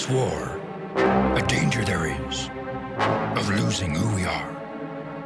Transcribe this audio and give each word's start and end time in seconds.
this 0.00 0.08
war, 0.08 0.60
a 1.36 1.42
danger 1.46 1.84
there 1.84 2.06
is 2.06 2.50
of 3.36 3.48
losing 3.50 3.94
who 3.94 4.16
we 4.16 4.24
are. 4.24 4.50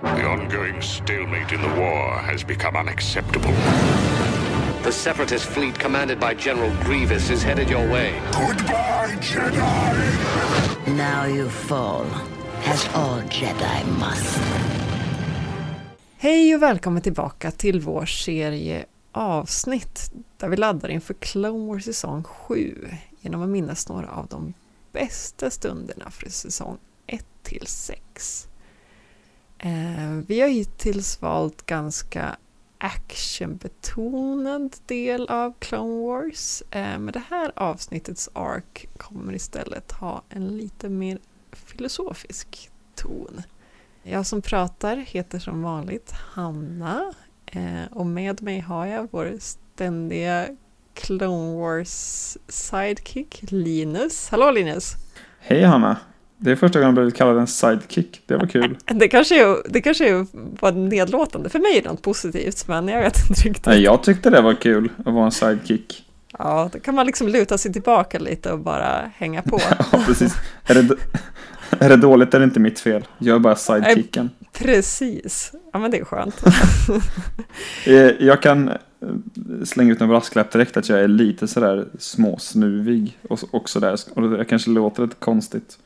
The 0.03 0.27
ongoing 0.27 0.83
stalemate 0.83 1.53
in 1.53 1.63
the 1.63 1.81
war 1.81 2.19
has 2.19 2.45
become 2.45 2.77
unacceptable. 2.77 3.53
The 4.83 4.93
Separatist 4.93 5.47
fleet 5.47 5.79
commanded 5.79 6.19
by 6.21 6.35
General 6.35 6.73
Grievous 6.85 7.31
is 7.31 7.43
headed 7.43 7.71
your 7.71 7.89
way. 7.93 8.13
Goodbye, 8.33 9.17
Jedi! 9.21 10.97
Now 10.97 11.25
you 11.25 11.49
fall, 11.49 12.07
as 12.67 12.89
all 12.95 13.23
Jedi 13.31 13.85
must. 13.99 14.39
Hej 16.17 16.55
och 16.55 16.63
välkommen 16.63 17.03
tillbaka 17.03 17.51
till 17.51 17.81
vår 17.81 18.07
serie 18.07 18.85
avsnitt 19.13 20.13
där 20.37 20.49
vi 20.49 20.57
laddar 20.57 20.89
inför 20.89 21.15
Clone 21.15 21.67
Wars 21.67 21.85
säsong 21.85 22.23
7 22.23 22.89
genom 23.21 23.43
att 23.43 23.49
minnas 23.49 23.89
några 23.89 24.09
av 24.09 24.27
de 24.27 24.55
bästa 24.95 25.51
stunderna 25.51 26.11
för 26.11 26.31
säsong 26.31 26.79
1 27.07 27.27
till 27.43 27.67
6. 27.67 28.49
Eh, 29.59 30.13
vi 30.27 30.41
har 30.41 30.49
hittills 30.49 31.23
valt 31.23 31.67
ganska 31.67 32.37
actionbetonad 32.79 34.77
del 34.87 35.29
av 35.29 35.55
Clone 35.59 36.07
Wars. 36.07 36.63
Eh, 36.71 36.99
men 36.99 37.13
det 37.13 37.23
här 37.31 37.53
avsnittets 37.57 38.29
ark 38.33 38.89
kommer 38.97 39.33
istället 39.33 39.93
ha 39.93 40.23
en 40.29 40.57
lite 40.57 40.89
mer 40.89 41.19
filosofisk 41.53 42.71
ton. 42.95 43.43
Jag 44.03 44.27
som 44.27 44.43
pratar 44.43 44.97
heter 44.97 45.39
som 45.39 45.63
vanligt 45.63 46.11
Hanna 46.13 47.15
eh, 47.47 47.85
och 47.91 48.07
med 48.07 48.43
mig 48.43 48.61
har 48.61 48.87
jag 48.87 49.09
vår 49.11 49.35
ständiga 49.39 50.49
Clone 50.95 51.55
Wars 51.55 52.37
sidekick 52.49 53.45
Linus. 53.49 54.29
Hallå 54.29 54.51
Linus! 54.51 54.95
Hej 55.41 55.63
Hanna! 55.63 55.97
Det 56.37 56.53
är 56.53 56.57
första 56.57 56.79
gången 56.79 56.89
jag 56.89 56.95
blivit 56.95 57.17
kallad 57.17 57.39
en 57.39 57.47
sidekick. 57.47 58.23
Det 58.27 58.37
var 58.37 58.47
kul. 58.47 58.77
Det 58.87 59.09
kanske, 59.09 59.43
är, 59.43 59.57
det 59.69 59.81
kanske 59.81 60.27
var 60.61 60.73
nedlåtande. 60.73 61.49
För 61.49 61.59
mig 61.59 61.79
är 61.79 61.83
det 61.83 61.89
något 61.89 62.03
positivt, 62.03 62.69
men 62.69 62.89
jag 62.89 63.01
vet 63.01 63.17
inte 63.29 63.43
riktigt. 63.43 63.67
Nej, 63.67 63.83
jag 63.83 64.03
tyckte 64.03 64.31
det 64.31 64.41
var 64.41 64.55
kul 64.55 64.89
att 64.99 65.15
vara 65.15 65.25
en 65.25 65.33
sidekick. 65.33 66.05
Ja, 66.39 66.71
då 66.73 66.79
kan 66.81 66.95
man 66.95 67.07
liksom 67.07 67.29
luta 67.29 67.59
sig 67.59 67.73
tillbaka 67.73 68.19
lite 68.19 68.53
och 68.53 68.59
bara 68.59 69.11
hänga 69.17 69.43
på. 69.43 69.61
ja, 69.93 70.03
precis. 70.07 70.35
Är 70.67 70.75
det, 70.75 70.97
är 71.79 71.89
det 71.89 71.97
dåligt 71.97 72.35
är 72.35 72.39
det 72.39 72.45
inte 72.45 72.61
mitt 72.61 72.81
fel. 72.81 73.07
Jag 73.19 73.35
är 73.35 73.39
bara 73.39 73.57
sidekicken. 73.57 74.31
Precis. 74.53 75.53
Ja, 75.73 75.79
men 75.79 75.91
det 75.91 75.99
är 75.99 76.05
skönt. 76.05 76.43
Eh, 77.87 77.95
jag 78.21 78.43
kan 78.43 78.71
slänga 79.65 79.93
ut 79.93 80.01
en 80.01 80.09
brasklapp 80.09 80.51
direkt 80.51 80.77
att 80.77 80.89
jag 80.89 81.01
är 81.01 81.09
lite 81.09 81.49
sådär 81.49 81.89
småsnuvig 81.99 83.19
och, 83.29 83.41
och 83.51 83.69
sådär. 83.69 83.99
Och 84.15 84.31
det 84.31 84.45
kanske 84.45 84.71
låter 84.71 85.03
lite 85.03 85.17
konstigt. 85.17 85.79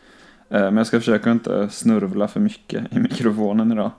Eh, 0.50 0.60
men 0.60 0.76
jag 0.76 0.86
ska 0.86 0.98
försöka 0.98 1.30
inte 1.30 1.68
snurvla 1.68 2.28
för 2.28 2.40
mycket 2.40 2.92
i 2.92 2.98
mikrofonen 2.98 3.72
idag. 3.72 3.90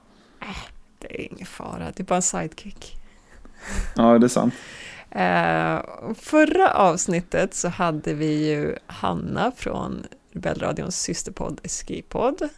Det 1.00 1.22
är 1.22 1.34
ingen 1.34 1.46
fara, 1.46 1.92
det 1.96 2.00
är 2.00 2.06
bara 2.06 2.16
en 2.16 2.22
sidekick. 2.22 2.96
Ja, 3.96 4.18
det 4.18 4.26
är 4.26 4.28
sant. 4.28 4.54
Uh, 5.16 6.14
förra 6.16 6.74
avsnittet 6.74 7.54
så 7.54 7.68
hade 7.68 8.14
vi 8.14 8.50
ju 8.50 8.76
Hanna 8.88 9.52
från 9.56 10.06
Rebellradions 10.32 11.02
systerpodd 11.02 11.60
Escape-podd. 11.64 12.50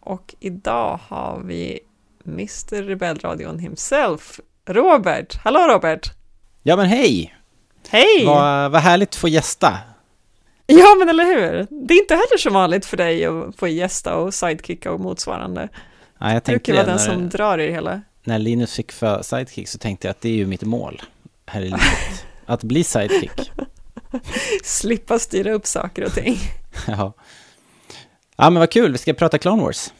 Och 0.00 0.34
idag 0.40 1.00
har 1.08 1.42
vi 1.44 1.80
Mr 2.28 2.82
Rebellradion 2.82 3.58
himself, 3.58 4.40
Robert. 4.68 5.36
Hallå 5.44 5.60
Robert! 5.60 6.10
Ja 6.62 6.76
men 6.76 6.86
hej! 6.86 7.34
Hej! 7.88 8.24
Vad, 8.26 8.70
vad 8.70 8.80
härligt 8.80 9.08
att 9.08 9.14
få 9.14 9.28
gästa. 9.28 9.78
Ja 10.66 10.94
men 10.98 11.08
eller 11.08 11.24
hur! 11.24 11.66
Det 11.86 11.94
är 11.94 11.98
inte 11.98 12.14
heller 12.14 12.38
så 12.38 12.50
vanligt 12.50 12.86
för 12.86 12.96
dig 12.96 13.24
att 13.24 13.56
få 13.56 13.68
gästa 13.68 14.16
och 14.16 14.34
sidekicka 14.34 14.92
och 14.92 15.00
motsvarande. 15.00 15.68
Ja, 16.18 16.32
jag 16.32 16.44
tänkte 16.44 16.72
det 16.72 16.74
brukar 16.74 16.74
vara 16.74 16.86
den 16.86 16.98
som 16.98 17.28
drar 17.28 17.58
i 17.58 17.66
det 17.66 17.72
hela. 17.72 18.02
När 18.24 18.38
Linus 18.38 18.74
fick 18.74 18.92
för 18.92 19.22
sidekick 19.22 19.68
så 19.68 19.78
tänkte 19.78 20.06
jag 20.06 20.10
att 20.10 20.20
det 20.20 20.28
är 20.28 20.34
ju 20.34 20.46
mitt 20.46 20.62
mål 20.62 21.02
här 21.46 21.60
i 21.60 21.64
livet. 21.64 21.82
att 22.46 22.62
bli 22.62 22.84
sidekick. 22.84 23.52
Slippa 24.64 25.18
styra 25.18 25.52
upp 25.52 25.66
saker 25.66 26.04
och 26.04 26.12
ting. 26.12 26.38
ja. 26.86 27.12
Ja 28.36 28.50
men 28.50 28.60
vad 28.60 28.70
kul, 28.70 28.92
vi 28.92 28.98
ska 28.98 29.12
prata 29.12 29.38
Clone 29.38 29.62
Wars. 29.62 29.92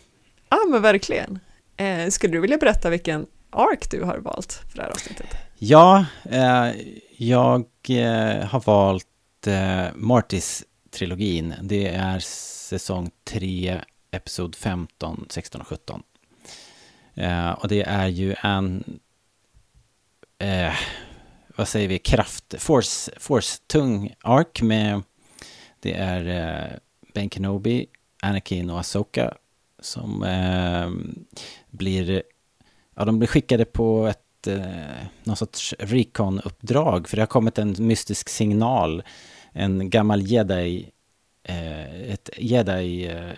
Ja 0.48 0.58
men 0.70 0.82
verkligen. 0.82 1.38
Eh, 1.76 2.08
skulle 2.08 2.32
du 2.32 2.40
vilja 2.40 2.58
berätta 2.58 2.90
vilken 2.90 3.26
ark 3.50 3.90
du 3.90 4.02
har 4.02 4.18
valt 4.18 4.52
för 4.52 4.76
det 4.76 4.82
här 4.82 4.90
avsnittet? 4.90 5.26
Ja, 5.58 6.06
eh, 6.24 6.70
jag 7.16 7.64
eh, 7.88 8.44
har 8.44 8.60
valt 8.66 9.46
eh, 9.46 9.86
Martis-trilogin. 9.94 11.54
Det 11.62 11.88
är 11.88 12.18
säsong 12.18 13.10
3, 13.24 13.80
episod 14.10 14.56
15, 14.56 15.26
16 15.28 15.60
och 15.60 15.66
17. 15.66 16.02
Eh, 17.14 17.50
och 17.50 17.68
det 17.68 17.82
är 17.82 18.06
ju 18.06 18.34
en, 18.42 19.00
eh, 20.38 20.74
vad 21.56 21.68
säger 21.68 21.88
vi, 21.88 21.98
kraft, 21.98 22.54
force, 22.58 23.12
force-tung 23.18 24.14
ark 24.20 24.62
med, 24.62 25.02
det 25.80 25.94
är 25.94 26.26
eh, 26.26 26.78
Ben 27.14 27.30
Kenobi, 27.30 27.86
Anakin 28.22 28.70
och 28.70 28.80
Asoka 28.80 29.34
som 29.80 30.22
eh, 30.22 30.90
blir, 31.70 32.22
ja 32.98 33.04
de 33.04 33.18
blir 33.18 33.28
skickade 33.28 33.64
på 33.64 34.06
ett, 34.06 34.46
eh, 34.46 35.06
någon 35.24 35.36
sorts 35.36 35.74
recon-uppdrag 35.78 37.08
för 37.08 37.16
det 37.16 37.22
har 37.22 37.26
kommit 37.26 37.58
en 37.58 37.74
mystisk 37.78 38.28
signal, 38.28 39.02
en 39.52 39.90
gammal 39.90 40.22
jedi, 40.22 40.90
eh, 41.42 42.10
ett 42.10 42.30
jedi, 42.36 43.06
eh, 43.06 43.30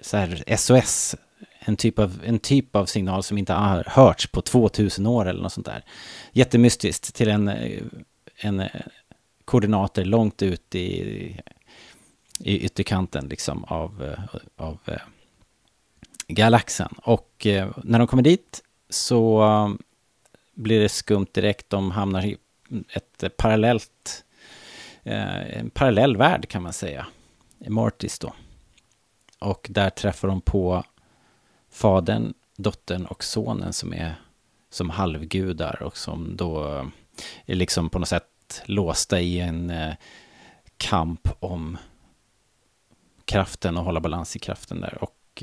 så 0.00 0.16
här 0.16 0.56
SOS, 0.56 1.16
en 1.58 1.76
typ, 1.76 1.98
av, 1.98 2.20
en 2.24 2.38
typ 2.38 2.76
av 2.76 2.86
signal 2.86 3.22
som 3.22 3.38
inte 3.38 3.52
har 3.52 3.84
hörts 3.86 4.26
på 4.26 4.40
2000 4.42 5.06
år 5.06 5.28
eller 5.28 5.42
något 5.42 5.52
sånt 5.52 5.66
där. 5.66 5.84
Jättemystiskt 6.32 7.14
till 7.14 7.28
en, 7.28 7.48
eh, 7.48 7.82
en 8.36 8.60
eh, 8.60 8.68
koordinater 9.44 10.04
långt 10.04 10.42
ut 10.42 10.74
i, 10.74 11.40
i 12.40 12.58
ytterkanten 12.58 13.28
liksom 13.28 13.64
av, 13.64 14.04
eh, 14.04 14.36
av 14.56 14.78
galaxen. 16.28 16.94
Och 17.02 17.46
när 17.82 17.98
de 17.98 18.06
kommer 18.06 18.22
dit 18.22 18.62
så 18.88 19.42
um, 19.42 19.78
blir 20.54 20.80
det 20.80 20.88
skumt 20.88 21.26
direkt. 21.32 21.70
De 21.70 21.90
hamnar 21.90 22.24
i 22.24 22.36
ett 22.88 23.36
parallellt, 23.36 24.24
eh, 25.02 25.58
en 25.58 25.70
parallell 25.70 26.16
värld 26.16 26.48
kan 26.48 26.62
man 26.62 26.72
säga. 26.72 27.06
Mortis 27.68 28.18
då. 28.18 28.34
Och 29.38 29.66
där 29.70 29.90
träffar 29.90 30.28
de 30.28 30.40
på 30.40 30.84
fadern, 31.70 32.34
dottern 32.56 33.06
och 33.06 33.24
sonen 33.24 33.72
som 33.72 33.92
är 33.92 34.14
som 34.70 34.90
halvgudar 34.90 35.82
och 35.82 35.96
som 35.96 36.36
då 36.36 36.76
eh, 36.76 36.86
är 37.46 37.54
liksom 37.54 37.90
på 37.90 37.98
något 37.98 38.08
sätt 38.08 38.62
låsta 38.64 39.20
i 39.20 39.40
en 39.40 39.70
eh, 39.70 39.94
kamp 40.76 41.28
om 41.40 41.78
kraften 43.24 43.76
och 43.76 43.84
hålla 43.84 44.00
balans 44.00 44.36
i 44.36 44.38
kraften 44.38 44.80
där. 44.80 44.98
Och 45.02 45.42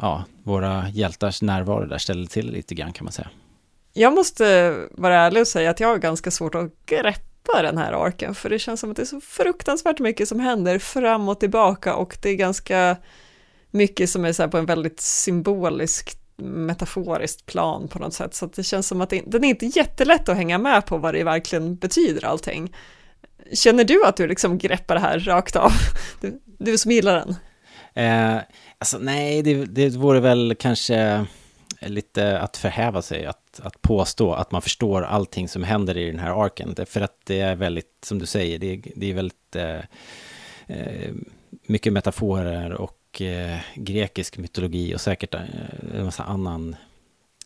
ja, 0.00 0.24
våra 0.42 0.88
hjältars 0.88 1.42
närvaro 1.42 1.86
där 1.86 1.98
ställer 1.98 2.26
till 2.26 2.50
lite 2.52 2.74
grann 2.74 2.92
kan 2.92 3.04
man 3.04 3.12
säga. 3.12 3.28
Jag 3.92 4.14
måste 4.14 4.76
vara 4.90 5.16
ärlig 5.16 5.40
och 5.40 5.48
säga 5.48 5.70
att 5.70 5.80
jag 5.80 5.88
har 5.88 5.98
ganska 5.98 6.30
svårt 6.30 6.54
att 6.54 6.86
greppa 6.86 7.62
den 7.62 7.78
här 7.78 7.92
arken, 7.92 8.34
för 8.34 8.50
det 8.50 8.58
känns 8.58 8.80
som 8.80 8.90
att 8.90 8.96
det 8.96 9.02
är 9.02 9.06
så 9.06 9.20
fruktansvärt 9.20 9.98
mycket 9.98 10.28
som 10.28 10.40
händer 10.40 10.78
fram 10.78 11.28
och 11.28 11.40
tillbaka 11.40 11.94
och 11.94 12.16
det 12.22 12.28
är 12.30 12.34
ganska 12.34 12.96
mycket 13.70 14.10
som 14.10 14.24
är 14.24 14.32
så 14.32 14.48
på 14.48 14.58
en 14.58 14.66
väldigt 14.66 15.00
symbolisk 15.00 16.16
metaforiskt 16.42 17.46
plan 17.46 17.88
på 17.88 17.98
något 17.98 18.14
sätt, 18.14 18.34
så 18.34 18.44
att 18.44 18.52
det 18.52 18.62
känns 18.62 18.86
som 18.86 19.00
att 19.00 19.10
det, 19.10 19.22
den 19.26 19.44
är 19.44 19.48
inte 19.48 19.66
jättelätt 19.66 20.28
att 20.28 20.36
hänga 20.36 20.58
med 20.58 20.86
på 20.86 20.98
vad 20.98 21.14
det 21.14 21.24
verkligen 21.24 21.76
betyder 21.76 22.24
allting. 22.24 22.74
Känner 23.52 23.84
du 23.84 24.04
att 24.04 24.16
du 24.16 24.26
liksom 24.26 24.58
greppar 24.58 24.94
det 24.94 25.00
här 25.00 25.18
rakt 25.18 25.56
av? 25.56 25.72
Du, 26.20 26.40
du 26.58 26.78
som 26.78 26.90
gillar 26.90 27.14
den? 27.14 27.36
Eh, 27.94 28.38
alltså 28.78 28.98
nej, 28.98 29.42
det, 29.42 29.64
det 29.64 29.96
vore 29.96 30.20
väl 30.20 30.54
kanske 30.58 31.26
lite 31.80 32.40
att 32.40 32.56
förhäva 32.56 33.02
sig 33.02 33.26
att, 33.26 33.60
att 33.62 33.82
påstå 33.82 34.32
att 34.32 34.52
man 34.52 34.62
förstår 34.62 35.02
allting 35.02 35.48
som 35.48 35.64
händer 35.64 35.96
i 35.96 36.10
den 36.10 36.18
här 36.18 36.44
arken. 36.44 36.76
För 36.86 37.00
att 37.00 37.16
det 37.24 37.40
är 37.40 37.54
väldigt, 37.54 37.98
som 38.02 38.18
du 38.18 38.26
säger, 38.26 38.58
det 38.58 38.72
är, 38.72 38.82
det 38.96 39.10
är 39.10 39.14
väldigt 39.14 39.56
eh, 39.56 39.80
eh, 40.66 41.12
mycket 41.66 41.92
metaforer 41.92 42.72
och 42.72 43.22
eh, 43.22 43.58
grekisk 43.74 44.38
mytologi 44.38 44.94
och 44.94 45.00
säkert 45.00 45.34
eh, 45.34 45.40
en 45.94 46.04
massa 46.04 46.24
annan 46.24 46.76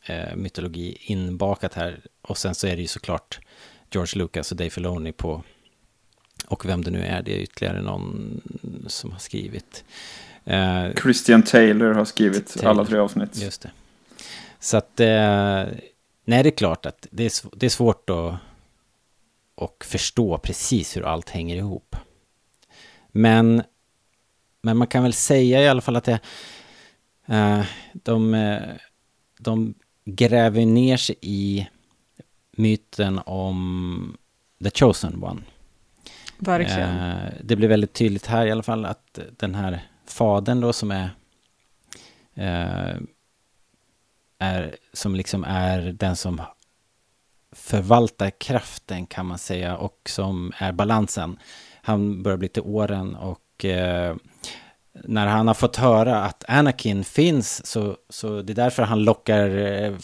eh, 0.07 0.37
mytologi 0.37 0.99
inbakat 1.01 1.75
här. 1.75 2.01
Och 2.23 2.39
sen 2.39 2.55
så 2.55 2.67
är 2.67 2.77
det 2.77 2.83
ju 2.83 2.89
såklart 2.89 3.41
George 3.91 4.19
Lucas 4.19 4.51
och 4.51 4.57
Dave 4.57 4.71
Filoni 4.71 5.13
på 5.13 5.43
och 6.47 6.67
vem 6.67 6.85
det 6.85 6.91
nu 6.91 7.05
är, 7.05 7.23
det 7.23 7.37
är 7.37 7.39
ytterligare 7.39 7.83
någon 7.83 8.41
som 8.87 9.13
har 9.13 9.19
skrivit. 9.19 9.85
Eh, 10.45 10.95
Christian 11.03 11.43
Taylor 11.43 11.93
har 11.93 12.05
skrivit 12.05 12.55
Taylor. 12.55 12.71
alla 12.71 12.85
tre 12.85 12.99
avsnitt. 12.99 13.37
Just 13.37 13.63
det. 13.63 13.71
Så 14.59 14.77
att, 14.77 15.01
eh, 15.01 15.65
nej 16.25 16.43
det 16.43 16.49
är 16.49 16.57
klart 16.57 16.87
att 16.87 17.07
det 17.11 17.25
är, 17.25 17.57
det 17.57 17.67
är 17.67 17.71
svårt 17.71 18.11
att 18.11 18.35
och 19.55 19.85
förstå 19.85 20.39
precis 20.39 20.97
hur 20.97 21.03
allt 21.03 21.31
hänger 21.31 21.57
ihop. 21.57 21.97
Men, 23.09 23.63
men 24.63 24.77
man 24.77 24.87
kan 24.87 25.03
väl 25.03 25.13
säga 25.13 25.63
i 25.63 25.69
alla 25.69 25.81
fall 25.81 25.97
att 25.97 26.05
det, 26.05 26.21
eh, 27.27 27.65
de, 27.93 28.55
de 29.39 29.75
gräver 30.05 30.67
ner 30.67 30.97
sig 30.97 31.17
i 31.21 31.69
myten 32.57 33.21
om 33.27 34.17
The 34.65 34.71
Chosen 34.71 35.25
One. 35.25 35.41
Verkligen. 36.39 36.99
Eh, 36.99 37.33
det 37.43 37.57
blir 37.57 37.69
väldigt 37.69 37.93
tydligt 37.93 38.27
här 38.27 38.47
i 38.47 38.51
alla 38.51 38.63
fall 38.63 38.85
att 38.85 39.19
den 39.37 39.55
här 39.55 39.83
fadern 40.07 40.61
då 40.61 40.73
som 40.73 40.91
är, 40.91 41.11
eh, 42.35 42.97
är 44.39 44.77
som 44.93 45.15
liksom 45.15 45.45
är 45.45 45.81
den 45.81 46.17
som 46.17 46.43
förvaltar 47.53 48.31
kraften 48.31 49.07
kan 49.07 49.27
man 49.27 49.39
säga 49.39 49.77
och 49.77 50.01
som 50.09 50.53
är 50.59 50.73
balansen. 50.73 51.39
Han 51.83 52.23
börjar 52.23 52.39
bli 52.39 52.49
till 52.49 52.63
åren 52.63 53.15
och 53.15 53.65
eh, 53.65 54.17
när 54.93 55.27
han 55.27 55.47
har 55.47 55.55
fått 55.55 55.77
höra 55.77 56.25
att 56.25 56.45
Anakin 56.49 57.05
finns 57.05 57.67
så, 57.67 57.97
så 58.09 58.43
det 58.43 58.53
är 58.53 58.55
därför 58.55 58.83
han 58.83 59.05
lockar, 59.05 59.49
eh, 59.49 59.95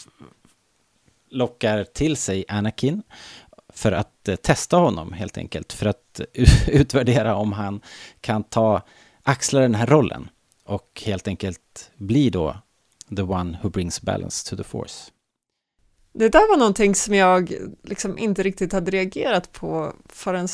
lockar 1.29 1.83
till 1.83 2.17
sig 2.17 2.45
Anakin 2.47 3.03
för 3.73 3.91
att 3.91 4.27
eh, 4.27 4.35
testa 4.35 4.77
honom 4.77 5.13
helt 5.13 5.37
enkelt. 5.37 5.73
För 5.73 5.85
att 5.85 6.21
utvärdera 6.67 7.35
om 7.35 7.53
han 7.53 7.81
kan 8.21 8.43
ta, 8.43 8.81
axla 9.23 9.59
den 9.59 9.75
här 9.75 9.87
rollen 9.87 10.29
och 10.65 11.01
helt 11.05 11.27
enkelt 11.27 11.91
bli 11.95 12.29
då 12.29 12.55
the 13.15 13.21
one 13.21 13.57
who 13.61 13.69
brings 13.69 14.01
balance 14.01 14.49
to 14.49 14.57
the 14.57 14.63
force. 14.63 15.11
Det 16.13 16.29
där 16.29 16.49
var 16.49 16.57
någonting 16.57 16.95
som 16.95 17.15
jag 17.15 17.53
liksom 17.83 18.17
inte 18.17 18.43
riktigt 18.43 18.73
hade 18.73 18.91
reagerat 18.91 19.51
på 19.51 19.93
förrän 20.09 20.47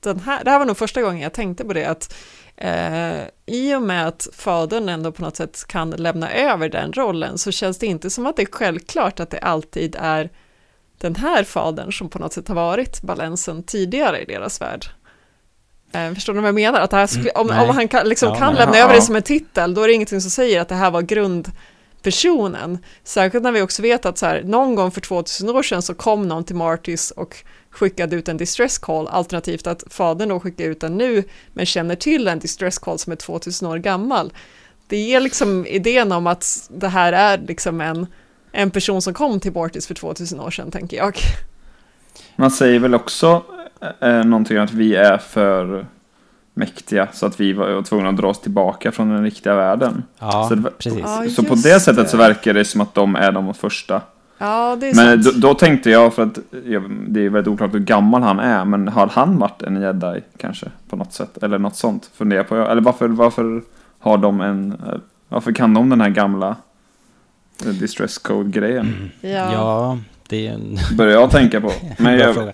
den 0.00 0.20
här, 0.20 0.44
det 0.44 0.50
här 0.50 0.58
var 0.58 0.66
nog 0.66 0.76
första 0.76 1.02
gången 1.02 1.20
jag 1.20 1.32
tänkte 1.32 1.64
på 1.64 1.72
det, 1.72 1.84
att 1.84 2.14
eh, 2.56 3.20
i 3.46 3.74
och 3.74 3.82
med 3.82 4.08
att 4.08 4.28
fadern 4.32 4.88
ändå 4.88 5.12
på 5.12 5.22
något 5.22 5.36
sätt 5.36 5.64
kan 5.66 5.90
lämna 5.90 6.32
över 6.32 6.68
den 6.68 6.92
rollen 6.92 7.38
så 7.38 7.52
känns 7.52 7.78
det 7.78 7.86
inte 7.86 8.10
som 8.10 8.26
att 8.26 8.36
det 8.36 8.42
är 8.42 8.52
självklart 8.52 9.20
att 9.20 9.30
det 9.30 9.38
alltid 9.38 9.96
är 9.98 10.30
den 10.98 11.16
här 11.16 11.44
fadern 11.44 11.92
som 11.92 12.08
på 12.08 12.18
något 12.18 12.32
sätt 12.32 12.48
har 12.48 12.54
varit 12.54 13.02
balansen 13.02 13.62
tidigare 13.62 14.20
i 14.22 14.24
deras 14.24 14.60
värld. 14.60 14.86
Eh, 15.92 16.14
förstår 16.14 16.34
du 16.34 16.40
vad 16.40 16.48
jag 16.48 16.54
menar? 16.54 16.80
Att 16.80 16.90
det 16.90 16.96
här, 16.96 17.06
skulle- 17.06 17.30
om, 17.30 17.50
Mm, 17.50 17.62
om 17.68 17.74
han 17.74 17.88
kan, 17.88 18.08
liksom 18.08 18.28
Ja, 18.28 18.34
kan 18.34 18.46
men- 18.46 18.56
lämna 18.62 18.76
ja. 18.78 18.84
över 18.84 18.94
det 18.94 19.02
som 19.02 19.16
en 19.16 19.22
titel, 19.22 19.74
då 19.74 19.82
är 19.82 19.88
det 19.88 19.94
ingenting 19.94 20.20
som 20.20 20.30
säger 20.30 20.60
att 20.60 20.68
det 20.68 20.74
här 20.74 20.90
var 20.90 21.02
grundpersonen. 21.02 22.78
Särskilt 23.04 23.44
när 23.44 23.52
vi 23.52 23.62
också 23.62 23.82
vet 23.82 24.06
att 24.06 24.18
så 24.18 24.26
här, 24.26 24.42
någon 24.44 24.74
gång 24.74 24.90
för 24.90 25.00
2000 25.00 25.48
år 25.50 25.62
sedan 25.62 25.82
så 25.82 25.94
kom 25.94 26.28
någon 26.28 26.44
till 26.44 26.56
Martis 26.56 27.10
och 27.10 27.36
skickade 27.70 28.16
ut 28.16 28.28
en 28.28 28.36
distress 28.36 28.78
call, 28.78 29.08
alternativt 29.08 29.66
att 29.66 29.84
fadern 29.90 30.28
då 30.28 30.40
skickar 30.40 30.64
ut 30.64 30.80
den 30.80 30.96
nu, 30.98 31.24
men 31.52 31.66
känner 31.66 31.94
till 31.94 32.28
en 32.28 32.38
distress 32.38 32.78
call 32.78 32.98
som 32.98 33.12
är 33.12 33.16
2000 33.16 33.68
år 33.68 33.78
gammal. 33.78 34.32
Det 34.86 34.96
ger 34.96 35.20
liksom 35.20 35.66
idén 35.66 36.12
om 36.12 36.26
att 36.26 36.68
det 36.70 36.88
här 36.88 37.12
är 37.12 37.38
liksom 37.48 37.80
en, 37.80 38.06
en 38.52 38.70
person 38.70 39.02
som 39.02 39.14
kom 39.14 39.40
till 39.40 39.52
Martis 39.52 39.86
för 39.86 39.94
2000 39.94 40.40
år 40.40 40.50
sedan, 40.50 40.70
tänker 40.70 40.96
jag. 40.96 41.16
Man 42.36 42.50
säger 42.50 42.78
väl 42.78 42.94
också 42.94 43.42
eh, 44.00 44.24
någonting 44.24 44.58
om 44.58 44.64
att 44.64 44.72
vi 44.72 44.94
är 44.94 45.18
för 45.18 45.86
mäktiga 46.54 47.08
så 47.12 47.26
att 47.26 47.40
vi 47.40 47.52
var 47.52 47.82
tvungna 47.82 48.08
att 48.08 48.16
dra 48.16 48.28
oss 48.28 48.40
tillbaka 48.40 48.92
från 48.92 49.08
den 49.08 49.24
riktiga 49.24 49.54
världen. 49.54 50.02
Ja, 50.18 50.46
så, 50.48 50.54
det, 50.54 50.70
precis. 50.70 51.00
Ja, 51.00 51.24
så 51.36 51.42
på 51.42 51.54
det 51.54 51.80
sättet 51.80 52.10
så 52.10 52.16
verkar 52.16 52.54
det 52.54 52.64
som 52.64 52.80
att 52.80 52.94
de 52.94 53.16
är 53.16 53.32
de 53.32 53.54
första. 53.54 54.00
Ja, 54.38 54.76
det 54.80 54.88
är 54.88 54.94
Men 54.94 55.22
sant. 55.22 55.34
då, 55.40 55.48
då 55.48 55.54
tänkte 55.54 55.90
jag, 55.90 56.14
för 56.14 56.22
att 56.22 56.38
jag, 56.64 56.90
det 57.08 57.20
är 57.20 57.28
väldigt 57.28 57.52
oklart 57.52 57.74
hur 57.74 57.78
gammal 57.78 58.22
han 58.22 58.40
är, 58.40 58.64
men 58.64 58.88
har 58.88 59.06
han 59.06 59.38
varit 59.38 59.62
en 59.62 59.82
jedi 59.82 60.20
kanske 60.36 60.66
på 60.88 60.96
något 60.96 61.12
sätt? 61.12 61.42
Eller 61.42 61.58
något 61.58 61.76
sånt 61.76 62.10
funderar 62.14 62.42
på 62.42 62.56
jag. 62.56 62.70
Eller 62.70 62.82
varför, 62.82 63.08
varför 63.08 63.62
har 63.98 64.18
de 64.18 64.40
en, 64.40 64.72
eh, 64.72 64.98
varför 65.28 65.52
kan 65.52 65.74
de 65.74 65.90
den 65.90 66.00
här 66.00 66.08
gamla 66.08 66.56
eh, 67.66 67.70
distress 67.72 68.18
code-grejen? 68.18 69.10
Ja. 69.20 69.52
Ja, 69.52 69.98
det 70.28 70.46
är 70.46 70.52
en 70.52 70.78
Börjar 70.96 71.12
jag 71.12 71.30
tänka 71.30 71.60
på. 71.60 71.72
Men 71.98 72.18
jag. 72.18 72.52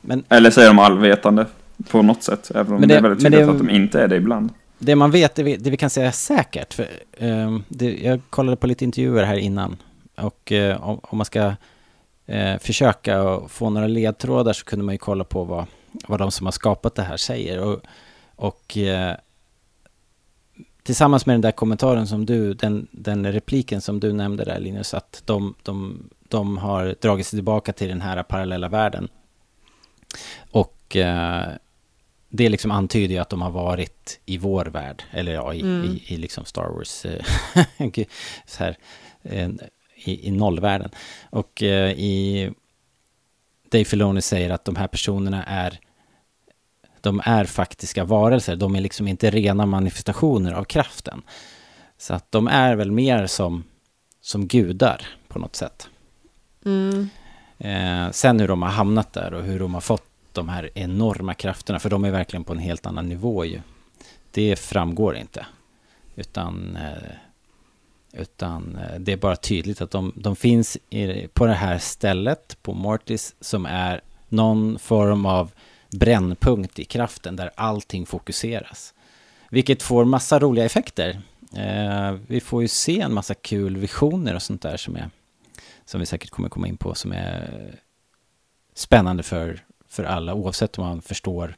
Men 0.00 0.24
eller 0.28 0.50
säger 0.50 0.68
de 0.68 0.78
allvetande 0.78 1.46
på 1.90 2.02
något 2.02 2.22
sätt, 2.22 2.50
även 2.54 2.72
om 2.74 2.80
det, 2.80 2.86
det- 2.86 2.96
är 2.96 3.02
väldigt 3.02 3.24
tydligt 3.24 3.40
det- 3.46 3.50
att 3.52 3.58
de 3.58 3.70
inte 3.70 4.00
är 4.02 4.08
det 4.08 4.16
ibland. 4.16 4.50
det 4.78 4.96
man 4.96 5.10
vet, 5.10 5.34
det 5.34 5.42
vi, 5.42 5.56
det 5.56 5.70
vi 5.70 5.76
kan 5.76 5.90
säga 5.90 6.12
säkert, 6.12 6.74
för 6.74 6.86
ehm, 7.18 7.62
det, 7.68 7.98
jag 8.02 8.20
kollade 8.30 8.56
på 8.56 8.66
lite 8.66 8.84
intervjuer 8.84 9.24
här 9.24 9.36
innan, 9.36 9.76
och 10.16 10.52
eh, 10.52 10.88
om, 10.88 11.00
om 11.02 11.18
man 11.18 11.24
ska 11.24 11.52
eh, 12.26 12.58
försöka 12.58 13.22
och 13.22 13.50
få 13.50 13.70
några 13.70 13.86
ledtrådar 13.86 14.52
så 14.52 14.64
kunde 14.64 14.84
man 14.84 14.94
ju 14.94 14.98
kolla 14.98 15.24
på 15.24 15.44
vad, 15.44 15.64
vad 16.08 16.18
de 16.18 16.30
som 16.30 16.46
har 16.46 16.52
skapat 16.52 16.94
det 16.94 17.02
här 17.02 17.16
säger. 17.16 17.60
Och, 17.60 17.80
och 18.36 18.76
eh, 18.76 19.14
tillsammans 20.82 21.26
med 21.26 21.34
den 21.34 21.40
där 21.40 21.52
kommentaren 21.52 22.06
som 22.06 22.26
du, 22.26 22.54
den, 22.54 22.86
den 22.90 23.32
repliken 23.32 23.80
som 23.80 24.00
du 24.00 24.12
nämnde 24.12 24.44
där 24.44 24.58
Linus, 24.60 24.94
att 24.94 25.22
de, 25.24 25.54
de, 25.62 26.02
de 26.28 26.58
har 26.58 26.94
dragit 27.00 27.26
sig 27.26 27.36
tillbaka 27.36 27.72
till 27.72 27.88
den 27.88 28.00
här 28.00 28.22
parallella 28.22 28.68
världen. 28.68 29.08
Och 30.50 30.96
eh, 30.96 31.48
det 32.28 32.48
liksom 32.48 32.70
antyder 32.70 33.14
ju 33.14 33.20
att 33.20 33.30
de 33.30 33.42
har 33.42 33.50
varit 33.50 34.20
i 34.26 34.38
vår 34.38 34.64
värld, 34.64 35.02
eller 35.10 35.32
ja, 35.32 35.54
i, 35.54 35.60
Mm. 35.60 35.84
i, 35.84 36.14
i 36.14 36.16
liksom 36.16 36.44
Star 36.44 36.68
Wars, 36.68 37.04
eh, 37.04 37.24
så 38.46 38.64
här, 38.64 38.76
i, 39.94 40.28
i 40.28 40.30
nollvärlden. 40.30 40.90
Och 41.30 41.62
eh, 41.62 41.90
i 41.90 42.50
Dave 43.70 43.84
Filoni 43.84 44.22
säger 44.22 44.50
att 44.50 44.64
de 44.64 44.76
här 44.76 44.86
personerna 44.88 45.44
är 45.44 45.80
de 47.00 47.20
är 47.24 47.44
faktiska 47.44 48.04
varelser, 48.04 48.56
de 48.56 48.76
är 48.76 48.80
liksom 48.80 49.08
inte 49.08 49.30
rena 49.30 49.66
manifestationer 49.66 50.52
av 50.52 50.64
kraften. 50.64 51.22
Så 51.98 52.14
att 52.14 52.32
de 52.32 52.48
är 52.48 52.74
väl 52.74 52.90
mer 52.90 53.26
som, 53.26 53.64
som 54.20 54.46
gudar 54.46 55.06
på 55.28 55.38
något 55.38 55.56
sätt. 55.56 55.88
Mm. 56.64 57.10
Eh, 57.60 58.10
sen 58.10 58.40
hur 58.40 58.48
de 58.48 58.62
har 58.62 58.68
hamnat 58.68 59.12
där 59.12 59.34
och 59.34 59.42
hur 59.42 59.58
de 59.58 59.74
har 59.74 59.80
fått 59.80 60.04
de 60.32 60.48
här 60.48 60.70
enorma 60.74 61.34
krafterna, 61.34 61.78
för 61.78 61.90
de 61.90 62.04
är 62.04 62.10
verkligen 62.10 62.44
på 62.44 62.52
en 62.52 62.58
helt 62.58 62.86
annan 62.86 63.08
nivå 63.08 63.44
ju. 63.44 63.60
Det 64.30 64.56
framgår 64.58 65.16
inte. 65.16 65.46
Utan, 66.16 66.76
eh, 66.76 67.12
utan 68.12 68.76
eh, 68.76 68.98
det 68.98 69.12
är 69.12 69.16
bara 69.16 69.36
tydligt 69.36 69.80
att 69.80 69.90
de, 69.90 70.12
de 70.16 70.36
finns 70.36 70.78
i, 70.90 71.28
på 71.28 71.46
det 71.46 71.54
här 71.54 71.78
stället, 71.78 72.62
på 72.62 72.74
Mortis, 72.74 73.34
som 73.40 73.66
är 73.66 74.00
någon 74.28 74.78
form 74.78 75.26
av 75.26 75.50
brännpunkt 75.90 76.78
i 76.78 76.84
kraften 76.84 77.36
där 77.36 77.50
allting 77.54 78.06
fokuseras. 78.06 78.94
Vilket 79.50 79.82
får 79.82 80.04
massa 80.04 80.38
roliga 80.38 80.64
effekter. 80.64 81.20
Eh, 81.56 82.12
vi 82.26 82.40
får 82.40 82.62
ju 82.62 82.68
se 82.68 83.00
en 83.00 83.14
massa 83.14 83.34
kul 83.34 83.76
visioner 83.76 84.34
och 84.34 84.42
sånt 84.42 84.62
där 84.62 84.76
som 84.76 84.96
är 84.96 85.10
som 85.90 86.00
vi 86.00 86.06
säkert 86.06 86.30
kommer 86.30 86.48
komma 86.48 86.68
in 86.68 86.76
på, 86.76 86.94
som 86.94 87.12
är 87.12 87.74
spännande 88.74 89.22
för, 89.22 89.64
för 89.88 90.04
alla, 90.04 90.34
oavsett 90.34 90.78
om 90.78 90.84
man 90.84 91.02
förstår 91.02 91.56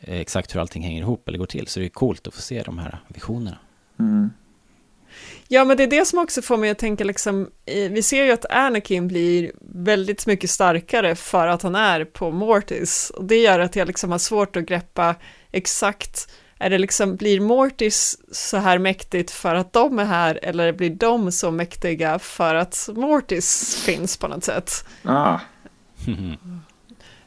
eh, 0.00 0.20
exakt 0.20 0.54
hur 0.54 0.60
allting 0.60 0.82
hänger 0.82 1.00
ihop 1.00 1.28
eller 1.28 1.38
går 1.38 1.46
till. 1.46 1.66
Så 1.66 1.80
det 1.80 1.86
är 1.86 1.90
coolt 1.90 2.26
att 2.26 2.34
få 2.34 2.40
se 2.40 2.62
de 2.62 2.78
här 2.78 2.98
visionerna. 3.08 3.58
Mm. 3.98 4.30
Ja, 5.48 5.64
men 5.64 5.76
det 5.76 5.82
är 5.82 5.90
det 5.90 6.06
som 6.06 6.18
också 6.18 6.42
får 6.42 6.56
mig 6.56 6.70
att 6.70 6.78
tänka 6.78 7.04
liksom, 7.04 7.50
vi 7.66 8.02
ser 8.02 8.24
ju 8.24 8.32
att 8.32 8.44
Anakin 8.50 9.08
blir 9.08 9.52
väldigt 9.60 10.26
mycket 10.26 10.50
starkare 10.50 11.14
för 11.14 11.48
att 11.48 11.62
han 11.62 11.74
är 11.74 12.04
på 12.04 12.30
Mortis. 12.30 13.10
Och 13.10 13.24
det 13.24 13.36
gör 13.36 13.58
att 13.58 13.76
jag 13.76 13.86
liksom 13.86 14.10
har 14.10 14.18
svårt 14.18 14.56
att 14.56 14.66
greppa 14.66 15.14
exakt, 15.52 16.32
är 16.58 16.70
det 16.70 16.78
liksom, 16.78 17.16
blir 17.16 17.40
Mortis 17.40 18.18
så 18.32 18.56
här 18.56 18.78
mäktigt 18.78 19.30
för 19.30 19.54
att 19.54 19.72
de 19.72 19.98
är 19.98 20.04
här, 20.04 20.38
eller 20.42 20.72
blir 20.72 20.90
de 20.90 21.32
så 21.32 21.50
mäktiga 21.50 22.18
för 22.18 22.54
att 22.54 22.88
Mortis 22.94 23.76
finns 23.84 24.16
på 24.16 24.28
något 24.28 24.44
sätt? 24.44 24.84
Ah, 25.02 25.38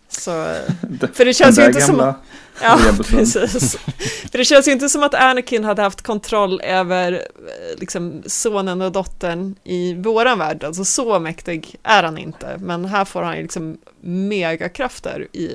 Så, 0.09 0.31
för 1.13 1.25
det 1.25 1.33
känns 1.33 1.59
ju 1.59 1.65
inte 1.65 1.81
som 1.81 2.13
Ja, 2.62 2.79
precis. 3.03 3.77
För 4.31 4.38
det 4.38 4.45
känns 4.45 4.67
ju 4.67 4.71
inte 4.71 4.89
som 4.89 5.03
att 5.03 5.13
Anakin 5.13 5.63
hade 5.63 5.81
haft 5.81 6.01
kontroll 6.01 6.62
över 6.62 7.12
eh, 7.13 7.79
liksom, 7.79 8.24
sonen 8.25 8.81
och 8.81 8.91
dottern 8.91 9.55
i 9.63 9.93
våran 9.93 10.39
värld. 10.39 10.63
Alltså 10.63 10.86
så 10.86 11.19
mäktig 11.19 11.75
är 11.83 12.03
han 12.03 12.17
inte. 12.17 12.57
Men 12.57 12.86
här 12.86 13.05
får 13.05 13.24
han 13.24 13.36
ju 13.36 13.41
liksom 13.41 13.77
megakrafter 14.01 15.27
i 15.31 15.48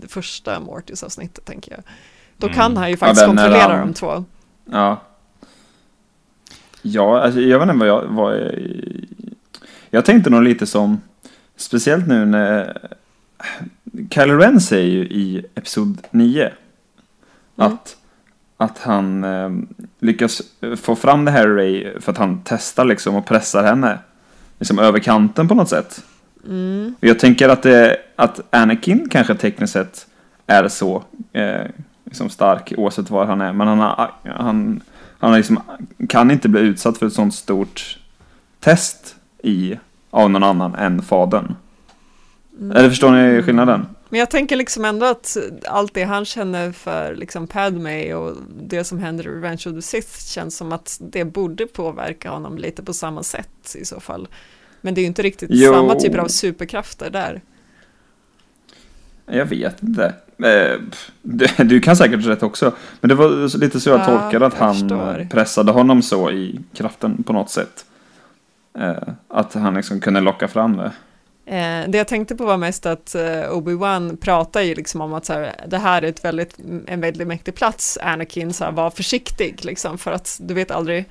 det 0.00 0.08
första 0.08 0.60
Mortis-avsnittet, 0.60 1.44
tänker 1.44 1.72
jag. 1.72 1.82
Då 2.38 2.48
kan 2.48 2.64
Mm. 2.66 2.76
han 2.76 2.90
ju 2.90 2.96
faktiskt 2.96 3.20
Ja, 3.22 3.26
kontrollera 3.26 3.76
han- 3.76 3.86
de 3.86 3.94
två. 3.94 4.24
Ja. 4.70 5.00
Ja, 6.82 7.20
alltså, 7.20 7.40
jag 7.40 7.58
vet 7.58 7.68
inte 7.68 7.78
vad 7.78 7.88
jag... 7.88 8.02
Vad 8.08 8.36
jag, 8.36 8.54
jag 9.90 10.04
tänkte 10.04 10.30
nog 10.30 10.42
lite 10.42 10.66
som... 10.66 11.00
Speciellt 11.56 12.06
nu 12.06 12.24
när... 12.24 12.78
Kylo 14.10 14.36
Ren 14.38 14.60
säger 14.60 14.90
ju 14.90 15.00
i 15.04 15.44
Episod 15.54 15.98
9 16.10 16.52
att, 17.56 17.96
att 18.56 18.78
han 18.78 19.24
eh, 19.24 19.50
lyckas 19.98 20.42
få 20.76 20.96
fram 20.96 21.24
det 21.24 21.30
här 21.30 21.48
Ray 21.48 22.00
för 22.00 22.12
att 22.12 22.18
han 22.18 22.40
testar 22.44 22.84
liksom 22.84 23.14
och 23.14 23.26
pressar 23.26 23.64
henne 23.64 23.98
liksom 24.58 24.78
över 24.78 24.98
kanten 24.98 25.48
på 25.48 25.54
något 25.54 25.68
sätt. 25.68 26.04
Och 27.00 27.04
jag 27.08 27.18
tänker 27.18 27.48
att, 27.48 27.62
det, 27.62 27.96
att 28.16 28.40
Anakin 28.50 29.08
kanske 29.08 29.34
tekniskt 29.34 29.72
sett 29.72 30.06
är 30.46 30.68
så. 30.68 31.02
Eh, 31.32 31.66
liksom 32.06 32.30
stark 32.30 32.72
oavsett 32.76 33.10
var 33.10 33.26
han 33.26 33.40
är. 33.40 33.52
Men 33.52 33.68
han, 33.68 33.78
har, 33.78 34.12
han, 34.24 34.80
han 35.18 35.34
liksom, 35.34 35.60
kan 36.08 36.30
inte 36.30 36.48
bli 36.48 36.60
utsatt 36.60 36.98
för 36.98 37.06
ett 37.06 37.12
sånt 37.12 37.34
stort 37.34 37.98
test 38.60 39.16
i, 39.42 39.78
av 40.10 40.30
någon 40.30 40.42
annan 40.42 40.74
än 40.74 41.02
fadern. 41.02 41.54
Eller 42.60 42.88
förstår 42.88 43.12
ni 43.12 43.42
skillnaden? 43.42 43.86
Men 44.08 44.20
jag 44.20 44.30
tänker 44.30 44.56
liksom 44.56 44.84
ändå 44.84 45.06
att 45.06 45.36
allt 45.68 45.94
det 45.94 46.04
han 46.04 46.24
känner 46.24 46.72
för 46.72 47.14
liksom 47.14 47.46
Padme 47.46 48.14
och 48.14 48.36
det 48.62 48.84
som 48.84 48.98
händer 48.98 49.24
i 49.24 49.28
Revenge 49.28 49.62
of 49.66 49.74
the 49.74 49.82
Sith 49.82 50.18
känns 50.18 50.56
som 50.56 50.72
att 50.72 50.98
det 51.00 51.24
borde 51.24 51.66
påverka 51.66 52.30
honom 52.30 52.58
lite 52.58 52.82
på 52.82 52.92
samma 52.92 53.22
sätt 53.22 53.76
i 53.76 53.84
så 53.84 54.00
fall. 54.00 54.28
Men 54.80 54.94
det 54.94 55.00
är 55.00 55.02
ju 55.02 55.06
inte 55.06 55.22
riktigt 55.22 55.50
Jo. 55.52 55.72
samma 55.72 55.94
typer 55.94 56.18
av 56.18 56.28
superkrafter 56.28 57.10
där. 57.10 57.42
Jag 59.26 59.46
vet 59.46 59.82
inte. 59.82 60.14
Eh, 60.44 60.80
Du, 61.64 61.80
kan 61.80 61.96
säkert 61.96 62.26
rätt 62.26 62.42
också. 62.42 62.72
Men 63.00 63.08
det 63.08 63.14
var 63.14 63.58
lite 63.58 63.80
så 63.80 63.90
jag 63.90 64.00
Ja, 64.00 64.04
tolkade 64.04 64.46
att 64.46 64.52
jag 64.58 64.60
han 64.66 64.74
förstår. 64.74 65.26
pressade 65.30 65.72
honom 65.72 66.02
så 66.02 66.30
i 66.30 66.60
kraften 66.74 67.22
på 67.22 67.32
något 67.32 67.50
sätt. 67.50 67.84
Eh, 68.78 68.92
Att 69.28 69.54
han 69.54 69.74
liksom 69.74 70.00
kunde 70.00 70.20
locka 70.20 70.48
fram 70.48 70.76
det. 70.76 70.92
Eh, 71.56 71.88
det 71.90 71.98
jag 71.98 72.08
tänkte 72.08 72.36
på 72.36 72.44
var 72.44 72.56
mest 72.56 72.86
att 72.86 73.14
Obi-Wan 73.50 74.16
pratar 74.16 74.60
ju 74.62 74.74
liksom 74.74 75.00
om 75.00 75.14
att 75.14 75.24
så 75.24 75.32
här, 75.32 75.52
det 75.68 75.78
här 75.78 76.02
är 76.02 76.06
ett 76.08 76.24
väldigt, 76.24 76.56
en 76.86 77.00
väldigt 77.00 77.28
mäktig 77.28 77.54
plats, 77.54 77.98
Anakin, 78.02 78.52
så 78.52 78.64
här, 78.64 78.72
var 78.72 78.90
försiktig 78.90 79.64
liksom, 79.64 79.98
för 79.98 80.12
att 80.12 80.38
du 80.40 80.54
vet 80.54 80.70
aldrig 80.70 81.04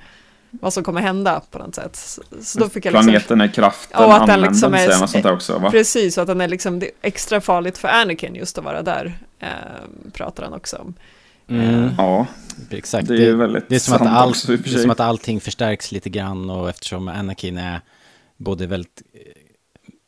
vad 0.60 0.72
som 0.72 0.84
kommer 0.84 1.00
hända 1.00 1.40
på 1.50 1.58
något 1.58 1.74
sätt. 1.74 1.96
Så, 2.42 2.58
då 2.58 2.68
fick 2.68 2.84
jag 2.84 2.92
liksom, 2.92 3.06
Planeten 3.06 3.40
är 3.40 3.48
kraften, 3.48 4.04
och 4.04 4.14
att 4.16 4.26
den 4.26 4.40
liksom 4.40 4.74
är- 4.74 4.78
säger 4.78 4.98
något 4.98 5.10
sånt 5.10 5.24
där 5.24 5.32
också 5.32 5.58
va? 5.58 5.70
precis, 5.70 6.16
och 6.18 6.22
att 6.22 6.28
den 6.28 6.40
är 6.40 6.48
liksom 6.48 6.78
det 6.78 6.86
är 6.86 6.92
extra 7.02 7.40
farligt 7.40 7.78
för 7.78 7.88
Anakin 7.88 8.34
just 8.34 8.58
att 8.58 8.64
vara 8.64 8.82
där, 8.82 9.18
eh, 9.38 9.48
pratar 10.12 10.42
han 10.44 10.52
också 10.52 10.76
om. 10.76 10.94
Mm, 11.48 11.90
Ja, 11.98 12.26
exakt. 12.70 13.08
det 13.08 13.14
är 13.14 13.18
ju 13.18 13.36
väldigt 13.36 13.68
Det 13.68 13.74
är, 13.74 13.78
som 13.78 13.94
att 13.94 14.00
sant 14.00 14.10
allt, 14.16 14.30
också 14.30 14.52
i 14.52 14.56
och 14.56 14.60
det 14.60 14.74
är 14.74 14.78
som 14.78 14.90
att 14.90 15.00
allting 15.00 15.40
förstärks 15.40 15.92
lite 15.92 16.10
grann 16.10 16.50
och 16.50 16.68
eftersom 16.70 17.08
Anakin 17.08 17.58
är 17.58 17.80
både 18.36 18.66
väldigt 18.66 19.02
eh, 19.14 19.20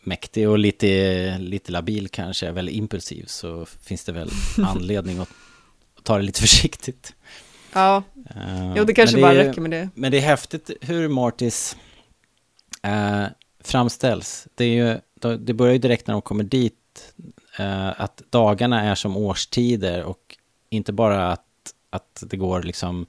mäktig 0.05 0.49
och 0.49 0.59
lite, 0.59 1.39
lite 1.39 1.73
labil 1.73 2.09
kanske, 2.09 2.53
väldigt 2.53 2.75
impulsiv 2.75 3.25
så 3.27 3.67
finns 3.83 4.05
det 4.05 4.13
väl 4.13 4.31
anledning 4.67 5.19
att, 5.19 5.29
att 5.99 6.05
ta 6.05 6.17
det 6.17 6.23
lite 6.23 6.41
försiktigt. 6.41 7.15
Ja, 7.79 8.03
Eh, 8.37 8.75
jo 8.77 8.85
det 8.85 8.95
kanske 8.95 9.21
bara 9.21 9.33
är- 9.33 9.45
räcker 9.45 9.61
med 9.61 9.71
det. 9.71 9.89
Men 9.95 10.11
det 10.13 10.19
är 10.19 10.23
häftigt 10.23 10.71
hur 10.81 11.09
Mortis 11.09 11.77
eh, 12.83 13.25
framställs. 13.61 14.49
Det, 14.55 14.65
är 14.65 14.69
ju, 14.69 15.01
det 15.39 15.53
börjar 15.55 15.73
ju 15.73 15.79
direkt 15.79 16.07
när 16.07 16.13
de 16.13 16.23
kommer 16.23 16.45
dit, 16.45 17.15
eh, 17.59 18.01
att 18.01 18.23
dagarna 18.31 18.83
är 18.83 18.95
som 18.95 19.17
årstider 19.17 20.03
och 20.05 20.37
inte 20.71 20.93
bara 20.93 21.33
att, 21.33 21.45
att 21.91 22.23
det 22.27 22.37
går 22.37 22.63
liksom 22.63 23.07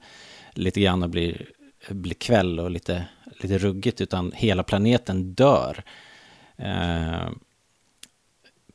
lite 0.54 0.80
grann 0.80 1.02
och 1.02 1.10
blir, 1.10 1.50
blir 1.88 2.14
kväll 2.14 2.60
och 2.60 2.70
lite, 2.70 3.04
lite 3.40 3.58
ruggigt, 3.58 4.00
utan 4.00 4.32
hela 4.34 4.62
planeten 4.62 5.34
dör 5.34 5.84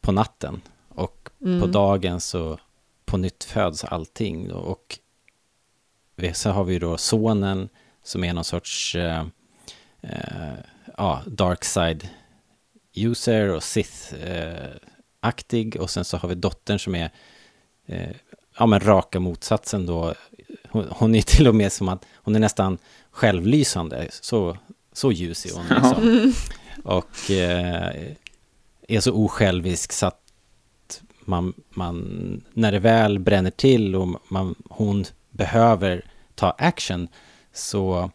på 0.02 0.12
natten. 0.12 0.62
Och 0.90 1.30
på 1.62 1.68
dagen 1.68 2.20
så 2.22 2.60
på 3.06 3.18
nytt 3.18 3.44
föds 3.44 3.84
allting. 3.84 4.52
Och 4.52 5.00
så 6.34 6.50
har 6.50 6.64
vi 6.64 6.80
då 6.80 6.98
sonen 6.98 7.70
som 8.04 8.24
är 8.24 8.34
någon 8.34 8.44
sorts 8.44 8.96
eh, 8.96 9.26
eh, 10.02 10.54
ja, 10.98 11.22
dark 11.26 11.64
side 11.64 12.10
user 12.96 13.50
och 13.50 13.64
Sith-aktig. 13.64 14.76
och 15.78 15.90
sen 15.90 16.06
så 16.06 16.18
har 16.18 16.30
vi 16.30 16.36
dottern 16.36 16.80
som 16.80 16.96
är 16.96 17.10
eh, 17.86 18.10
ja, 18.58 18.66
men 18.66 18.80
raka 18.80 19.20
motsatsen 19.20 19.86
då. 19.86 20.14
Hon, 20.70 20.88
hon 20.92 21.16
är 21.16 21.22
till 21.36 21.48
och 21.48 21.56
med 21.56 21.72
som 21.72 21.90
att 21.90 22.06
hon 22.16 22.36
är 22.36 22.40
nästan 22.40 22.78
självlysande. 23.12 24.08
Så, 24.10 24.58
så 24.94 25.12
ljus 25.12 25.46
är 25.46 25.54
hon. 25.54 25.66
Liksom. 25.70 26.34
Och 26.84 27.32
eh, 27.32 28.14
är 28.88 29.00
så 29.00 29.14
osjälvisk 29.14 29.92
så 29.92 30.06
att 30.06 30.22
man, 31.26 31.54
man, 31.70 32.44
när 32.54 32.72
det 32.72 32.80
väl 32.80 33.20
bränner 33.20 33.52
till 33.52 33.96
och 33.96 34.08
man, 34.28 34.56
hon 34.70 35.06
behöver 35.38 36.06
ta 36.36 36.52
action 36.58 37.08
så... 37.54 38.12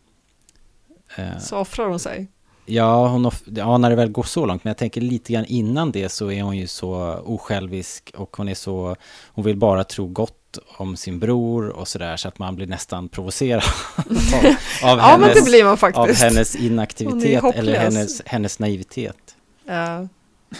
Eh, 1.16 1.38
Så 1.38 1.56
offrar 1.56 1.86
hon 1.86 1.98
sig. 1.98 2.28
ja, 2.66 3.08
hon, 3.08 3.26
off- 3.26 3.42
ja, 3.46 3.78
när 3.78 3.90
det 3.90 3.96
väl 3.96 4.10
går 4.10 4.22
så 4.22 4.46
långt. 4.46 4.64
Men 4.64 4.70
jag 4.70 4.76
tänker 4.76 5.00
lite 5.00 5.32
grann 5.32 5.44
innan 5.44 5.92
det 5.92 6.08
så 6.08 6.30
är 6.30 6.42
hon 6.42 6.56
ju 6.56 6.66
så 6.66 7.20
osjälvisk 7.24 8.12
och 8.16 8.36
hon 8.36 8.48
är 8.48 8.54
så... 8.54 8.96
Hon 9.32 9.44
vill 9.44 9.56
bara 9.56 9.84
tro 9.84 10.06
gott 10.06 10.58
om 10.76 10.96
sin 10.96 11.18
bror 11.18 11.68
och 11.68 11.88
sådär 11.88 12.16
så 12.16 12.28
att 12.28 12.38
man 12.38 12.56
blir 12.56 12.66
nästan 12.66 13.08
provocerad 13.08 13.62
av, 13.64 14.06
av, 14.90 14.98
Ja, 14.98 15.16
men 15.18 15.20
det 15.20 15.26
hennes, 15.26 15.44
blir 15.44 15.64
man 15.64 15.94
av 15.94 16.08
hennes 16.12 16.56
inaktivitet 16.56 17.44
eller 17.54 17.78
hennes, 17.78 18.22
hennes 18.26 18.58
naivitet. 18.58 19.36
Ja. 19.66 20.08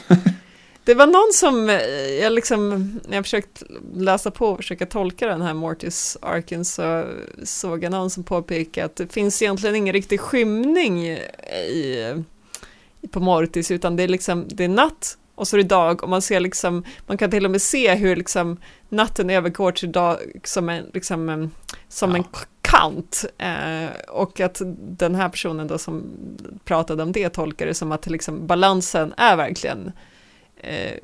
Det 0.85 0.95
var 0.95 1.07
någon 1.07 1.33
som, 1.33 1.71
eh, 1.71 1.81
jag 2.23 2.33
liksom, 2.33 2.79
när 3.09 3.17
jag 3.17 3.25
försökt 3.25 3.63
läsa 3.95 4.31
på 4.31 4.47
och 4.47 4.57
försöka 4.57 4.87
tolka 4.87 5.27
den 5.27 5.43
här 5.43 5.55
Mortis 5.55 6.17
arken 6.23 6.65
så 6.65 7.05
såg 7.45 7.85
jag 7.85 7.93
någon 7.93 8.11
som 8.11 8.25
påpekade 8.25 8.85
att 8.85 8.97
det 8.97 9.13
finns 9.13 9.43
egentligen 9.43 9.77
ingen 9.77 9.93
riktig 9.93 10.21
skymning 10.21 11.07
i, 11.09 12.15
på 13.11 13.21
Mortis 13.21 13.71
utan 13.71 13.97
det 13.97 14.03
är 14.03 14.09
liksom, 14.09 14.45
det 14.49 14.65
är 14.65 14.69
natt 14.69 15.17
och 15.35 15.49
så 15.49 15.57
är 15.57 15.63
det 15.63 15.69
dag 15.69 16.03
och 16.03 16.09
man 16.09 16.23
ser 16.23 16.41
liksom, 16.41 16.85
man 17.07 17.19
kan 17.19 17.31
till 17.31 17.45
och 17.45 17.51
med 17.51 17.63
se 17.63 17.95
hur 17.95 18.17
liksom 18.17 18.57
natten 18.89 19.31
övergår 19.31 19.73
till 19.73 19.93
dag 19.93 20.17
som 20.45 20.69
en, 20.69 20.85
liksom, 20.95 21.29
en- 21.29 21.51
som 21.89 22.15
en 22.15 22.25
kant 22.63 23.25
eh, 23.39 23.91
och 24.09 24.41
att 24.41 24.61
den 24.79 25.15
här 25.15 25.29
personen 25.29 25.67
då 25.67 25.79
som 25.79 26.05
pratade 26.65 27.03
om 27.03 27.13
det 27.13 27.29
tolkar 27.29 27.67
det 27.67 27.75
som 27.75 27.93
att 27.93 28.07
liksom 28.07 28.47
balansen 28.47 29.15
är 29.17 29.37
verkligen 29.37 29.93
eh, 30.63 30.95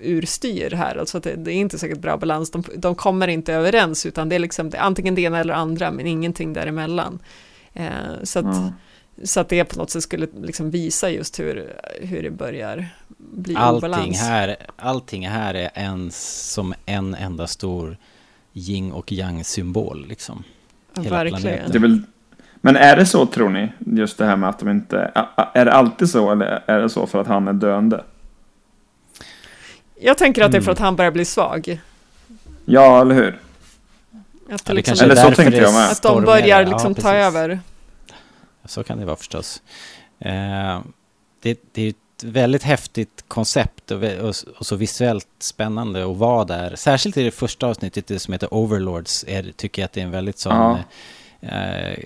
urstyr 0.00 0.70
här, 0.70 0.96
alltså 0.96 1.18
att 1.18 1.24
det, 1.24 1.34
det 1.36 1.52
är 1.52 1.56
inte 1.56 1.78
säkert 1.78 1.98
bra 1.98 2.16
balans, 2.16 2.50
de, 2.50 2.64
de 2.76 2.94
kommer 2.94 3.28
inte 3.28 3.54
överens 3.54 4.06
utan 4.06 4.28
det 4.28 4.34
är 4.34 4.38
liksom 4.38 4.70
det, 4.70 4.78
antingen 4.80 5.14
det 5.14 5.22
ena 5.22 5.38
eller 5.38 5.54
andra 5.54 5.90
men 5.90 6.06
ingenting 6.06 6.52
däremellan. 6.52 7.18
Eh, 7.72 7.86
så, 8.22 8.38
att, 8.38 8.44
Ja. 8.44 8.72
så 9.24 9.40
att 9.40 9.48
det 9.48 9.64
på 9.64 9.78
något 9.78 9.90
sätt 9.90 10.02
skulle 10.02 10.26
liksom 10.42 10.70
visa 10.70 11.10
just 11.10 11.40
hur, 11.40 11.72
hur 12.00 12.22
det 12.22 12.30
börjar 12.30 12.86
bli 13.18 13.56
Allting 13.56 13.78
obalans. 13.90 14.20
här, 14.20 14.56
allting 14.76 15.28
här 15.28 15.54
är 15.54 15.70
en 15.74 16.10
som 16.12 16.74
en 16.86 17.14
enda 17.14 17.46
stor 17.46 17.96
yin 18.52 18.92
och 18.92 19.12
yang 19.12 19.44
symbol 19.44 20.06
liksom. 20.08 20.44
Ja, 20.94 21.02
hela 21.02 21.16
verkligen. 21.16 21.42
planeten. 21.42 21.70
Det 21.72 21.78
är 21.78 21.80
väl, 21.80 22.02
men 22.60 22.76
är 22.76 22.96
det 22.96 23.06
så 23.06 23.26
tror 23.26 23.48
ni? 23.48 23.72
Just 23.78 24.18
det 24.18 24.24
här 24.24 24.36
med 24.36 24.48
att 24.48 24.58
de 24.58 24.68
inte... 24.70 25.10
Är 25.54 25.64
det 25.64 25.72
alltid 25.72 26.10
så 26.10 26.32
eller 26.32 26.62
är 26.66 26.80
det 26.80 26.88
så 26.88 27.06
för 27.06 27.20
att 27.20 27.26
han 27.26 27.48
är 27.48 27.52
döende? 27.52 28.04
Jag 30.00 30.18
tänker 30.18 30.42
att 30.42 30.52
det 30.52 30.56
är 30.58 30.60
för 30.60 30.66
Mm. 30.70 30.72
att 30.72 30.78
han 30.78 30.96
börjar 30.96 31.10
bli 31.10 31.24
svag. 31.24 31.80
Ja, 32.64 33.00
eller 33.00 33.14
hur? 33.14 33.28
Att, 33.28 33.38
Ja, 34.50 34.56
det 34.64 34.72
liksom, 34.72 34.96
Eller 35.04 35.14
så 35.16 35.22
tänkte 35.22 35.50
det 35.50 35.56
jag 35.56 35.72
med. 35.74 35.90
att 35.90 36.02
de 36.02 36.24
börjar 36.24 36.46
Ja, 36.62 36.68
liksom 36.70 36.94
ta 36.94 37.02
precis. 37.02 37.26
över. 37.26 37.60
Så 38.64 38.84
kan 38.84 38.98
det 38.98 39.04
vara 39.04 39.16
förstås. 39.16 39.62
Eh, 40.18 40.80
det, 41.42 41.60
det 41.72 41.82
är 41.82 41.88
ett 41.88 42.24
väldigt 42.24 42.62
häftigt 42.62 43.24
koncept 43.28 43.90
och, 43.90 44.02
och, 44.02 44.34
och 44.58 44.66
så 44.66 44.76
visuellt 44.76 45.26
spännande 45.38 46.10
att 46.10 46.16
vara 46.16 46.44
där. 46.44 46.76
Särskilt 46.76 47.16
i 47.16 47.24
det 47.24 47.30
första 47.30 47.66
avsnittet, 47.66 48.06
det 48.06 48.18
som 48.18 48.32
heter 48.32 48.54
Overlords, 48.54 49.24
är, 49.28 49.52
tycker 49.56 49.82
jag 49.82 49.84
att 49.86 49.92
det 49.92 50.00
är 50.00 50.04
en 50.04 50.10
väldigt 50.10 50.38
sån... 50.38 50.54
Ja. 50.56 50.78
Eh, 51.40 51.98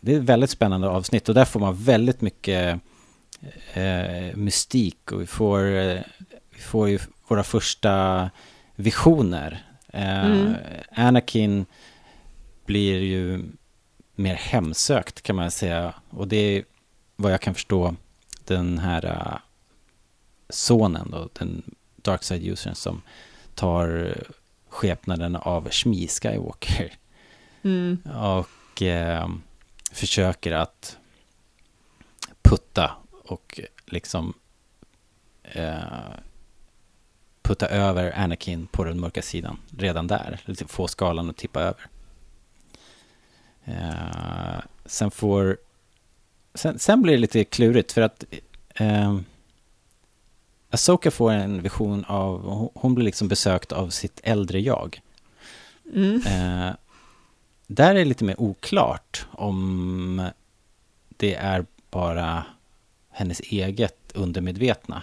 det 0.00 0.12
är 0.12 0.16
ett 0.16 0.22
väldigt 0.22 0.50
spännande 0.50 0.88
avsnitt 0.88 1.28
och 1.28 1.34
där 1.34 1.44
får 1.44 1.60
man 1.60 1.74
väldigt 1.84 2.20
mycket 2.20 2.80
eh, 3.74 4.36
mystik 4.36 5.12
och 5.12 5.20
vi 5.20 5.26
får, 5.26 5.60
vi 6.56 6.62
får 6.62 6.88
ju 6.88 6.98
våra 7.28 7.42
första 7.42 8.30
visioner. 8.74 9.66
Eh, 9.88 10.26
Mm. 10.26 10.54
Anakin 10.92 11.66
blir 12.66 13.00
ju 13.00 13.44
mer 14.14 14.34
hemsökt 14.34 15.22
kan 15.22 15.36
man 15.36 15.50
säga. 15.50 15.94
Och 16.10 16.28
det 16.28 16.36
är 16.36 16.64
vad 17.16 17.32
jag 17.32 17.40
kan 17.40 17.54
förstå 17.54 17.94
den 18.44 18.78
här 18.78 19.04
uh, 19.04 19.38
sonen 20.48 21.10
då, 21.10 21.28
den 21.32 21.62
dark 21.96 22.22
side 22.22 22.46
usern 22.46 22.74
som 22.74 23.02
tar 23.54 24.16
skepnaden 24.68 25.36
av 25.36 25.70
Shmi 25.70 26.08
Skywalker. 26.08 26.92
Mm. 27.62 27.98
Och 28.14 28.82
eh, 28.82 29.28
försöker 29.92 30.52
att 30.52 30.98
putta 32.42 32.96
och 33.24 33.60
liksom 33.86 34.34
eh, 35.42 35.80
putta 37.46 37.66
över 37.66 38.18
Anakin 38.18 38.66
på 38.66 38.84
den 38.84 39.00
mörka 39.00 39.22
sidan 39.22 39.58
redan 39.78 40.06
där. 40.06 40.40
Få 40.66 40.88
skalan 40.88 41.30
att 41.30 41.36
tippa 41.36 41.60
över. 41.60 41.86
Eh, 43.64 44.60
sen 44.84 45.10
får... 45.10 45.56
Sen, 46.54 46.78
sen 46.78 47.02
blir 47.02 47.12
det 47.12 47.18
lite 47.18 47.44
klurigt 47.44 47.92
för 47.92 48.02
att 48.02 48.24
eh, 48.74 49.18
Asoka 50.70 51.10
får 51.10 51.32
en 51.32 51.62
vision 51.62 52.04
av... 52.04 52.70
hon- 52.74 52.94
blir 52.94 53.04
liksom 53.04 53.28
besökt 53.28 53.72
av 53.72 53.90
sitt 53.90 54.20
äldre 54.22 54.60
jag. 54.60 55.00
Mm. 55.94 56.14
Eh, 56.26 56.74
där 57.66 57.90
är 57.90 57.94
det 57.94 58.04
lite 58.04 58.24
mer 58.24 58.40
oklart 58.40 59.26
om 59.30 60.28
det 61.08 61.34
är 61.34 61.66
bara 61.90 62.44
hennes 63.10 63.40
eget 63.40 64.12
undermedvetna. 64.14 65.02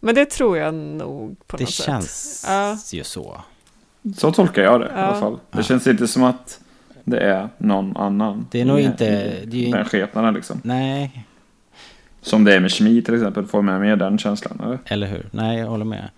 Men 0.00 0.14
det 0.14 0.24
tror 0.30 0.58
jag 0.58 0.74
nog 0.74 1.46
på 1.46 1.56
Det 1.56 1.62
något 1.64 1.70
känns 1.72 2.40
sätt. 2.40 2.50
Ja. 2.50 2.96
ju 2.98 3.04
så. 3.04 3.40
Så 4.16 4.32
tolkar 4.32 4.62
jag 4.62 4.80
det 4.80 4.86
i 4.86 4.90
Ja. 4.94 4.98
alla 5.00 5.20
fall. 5.20 5.32
Det 5.50 5.58
Ja. 5.58 5.62
känns 5.62 5.86
inte 5.86 6.08
som 6.08 6.24
att 6.24 6.60
det 7.04 7.18
är 7.20 7.48
någon 7.58 7.96
annan. 7.96 8.46
Det 8.50 8.60
är 8.60 8.64
nog 8.64 8.80
i- 8.80 8.82
inte- 8.82 9.04
i 9.04 9.46
det 9.46 9.56
är 9.56 9.66
ju 9.66 9.72
Den 9.72 9.84
skepnaden 9.84 10.34
liksom. 10.34 10.60
Nej, 10.64 11.24
Som 12.20 12.44
det 12.44 12.54
är 12.54 12.60
med 12.60 12.72
Shmi 12.72 13.02
till 13.02 13.14
exempel. 13.14 13.46
Får 13.46 13.62
man 13.62 13.80
med 13.80 13.98
den 13.98 14.18
känslan 14.18 14.60
eller? 14.64 14.78
eller 14.84 15.06
hur? 15.06 15.28
Nej, 15.32 15.58
jag 15.58 15.66
håller 15.66 15.84
med. 15.84 16.08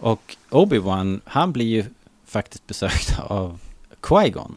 Och 0.00 0.36
Obi-Wan, 0.50 1.20
han 1.24 1.52
blir 1.52 1.66
ju 1.66 1.84
faktiskt 2.26 2.66
besökt 2.66 3.18
av 3.20 3.58
Qui-Gon. 4.00 4.52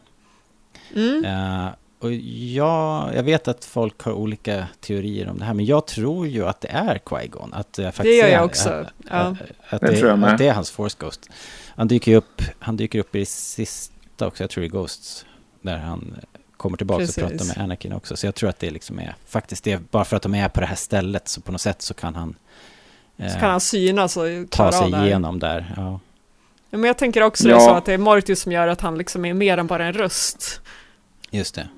Mm. 0.94 1.24
Eh, 1.24 1.68
och 2.00 2.12
jag, 2.12 3.14
jag 3.14 3.22
vet 3.22 3.48
att 3.48 3.64
folk 3.64 4.02
har 4.02 4.12
olika 4.12 4.66
teorier 4.80 5.28
om 5.28 5.38
det 5.38 5.44
här, 5.44 5.54
men 5.54 5.64
jag 5.64 5.86
tror 5.86 6.26
ju 6.26 6.46
att 6.46 6.60
det 6.60 6.68
är 6.68 6.98
Qui-Gon. 6.98 7.50
Att 7.52 7.72
det, 7.72 7.92
faktiskt 7.92 8.18
gör 8.18 8.26
är, 8.28 8.32
jag 8.32 8.44
också, 8.44 8.68
Att, 8.70 8.86
ja. 9.10 9.16
att, 9.16 9.36
att, 9.68 9.80
Det 9.80 9.86
det, 9.86 9.96
tror 9.96 10.10
jag 10.10 10.24
att 10.24 10.38
det 10.38 10.46
är 10.48 10.52
hans 10.52 10.70
Force 10.70 10.96
Ghost. 11.00 11.30
Han 11.76 11.88
dyker 11.88 12.16
upp, 12.16 12.42
han 12.58 12.76
dyker 12.76 12.98
upp 12.98 13.14
i 13.16 13.24
sista 13.24 14.26
också, 14.26 14.42
jag 14.42 14.50
tror 14.50 14.64
i 14.64 14.68
Ghosts, 14.68 15.26
där 15.62 15.78
han 15.78 16.14
kommer 16.56 16.76
tillbaka 16.76 16.98
Precis. 17.00 17.18
och 17.24 17.30
pratar 17.30 17.44
med 17.44 17.58
Anakin 17.58 17.92
också. 17.92 18.16
Så 18.16 18.26
jag 18.26 18.34
tror 18.34 18.50
att 18.50 18.58
det 18.58 18.70
liksom 18.70 18.98
är 18.98 19.14
faktiskt 19.26 19.64
det, 19.64 19.90
bara 19.90 20.04
för 20.04 20.16
att 20.16 20.22
de 20.22 20.34
är 20.34 20.48
på 20.48 20.60
det 20.60 20.66
här 20.66 20.76
stället, 20.76 21.28
så 21.28 21.40
på 21.40 21.52
något 21.52 21.60
sätt 21.60 21.82
så 21.82 21.94
kan 21.94 22.14
han 22.14 22.34
eh, 23.16 23.32
Så 23.32 23.38
kan 23.38 23.50
han 23.50 23.60
synas 23.60 24.16
och 24.16 24.24
ta 24.50 24.72
sig 24.72 24.90
det 24.90 24.96
här. 24.96 25.06
igenom 25.06 25.38
där. 25.38 25.74
Ja. 25.76 26.00
Ja, 26.70 26.78
Men 26.78 26.84
jag 26.88 26.98
tänker 26.98 27.22
också 27.22 27.48
Ja. 27.48 27.54
det 27.56 27.62
är 27.62 27.66
så 27.68 27.74
att 27.74 27.84
det 27.84 27.92
är 27.92 27.98
Mortius 27.98 28.40
som 28.40 28.52
gör 28.52 28.68
att 28.68 28.80
han 28.80 28.98
liksom 28.98 29.24
är 29.24 29.34
mer 29.34 29.58
än 29.58 29.66
bara 29.66 29.86
en 29.86 29.92
röst. 29.92 30.60
Just 31.30 31.54
det. 31.54 31.68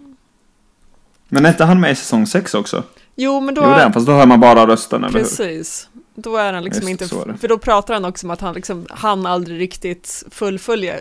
Men 1.34 1.46
är 1.46 1.48
inte 1.50 1.64
han 1.64 1.80
med 1.80 1.92
i 1.92 1.94
säsong 1.94 2.26
6 2.26 2.54
också? 2.54 2.82
Jo, 3.14 3.40
men 3.40 3.54
då... 3.54 3.62
Jo, 3.62 3.68
är 3.68 3.82
han, 3.82 3.92
fast 3.92 4.06
då 4.06 4.12
hör 4.12 4.26
man 4.26 4.40
bara 4.40 4.66
rösten, 4.66 5.04
eller 5.04 5.18
hur? 5.18 5.24
Precis. 5.24 5.88
Då 6.14 6.36
är 6.36 6.52
han 6.52 6.64
liksom 6.64 6.88
Just 6.88 7.02
inte, 7.02 7.38
för 7.38 7.48
då 7.48 7.58
pratar 7.58 7.94
han 7.94 8.04
också 8.04 8.26
om 8.26 8.30
att 8.30 8.40
han 8.40 8.54
liksom, 8.54 8.86
han 8.90 9.26
aldrig 9.26 9.60
riktigt 9.60 10.24
fullföljer 10.30 11.00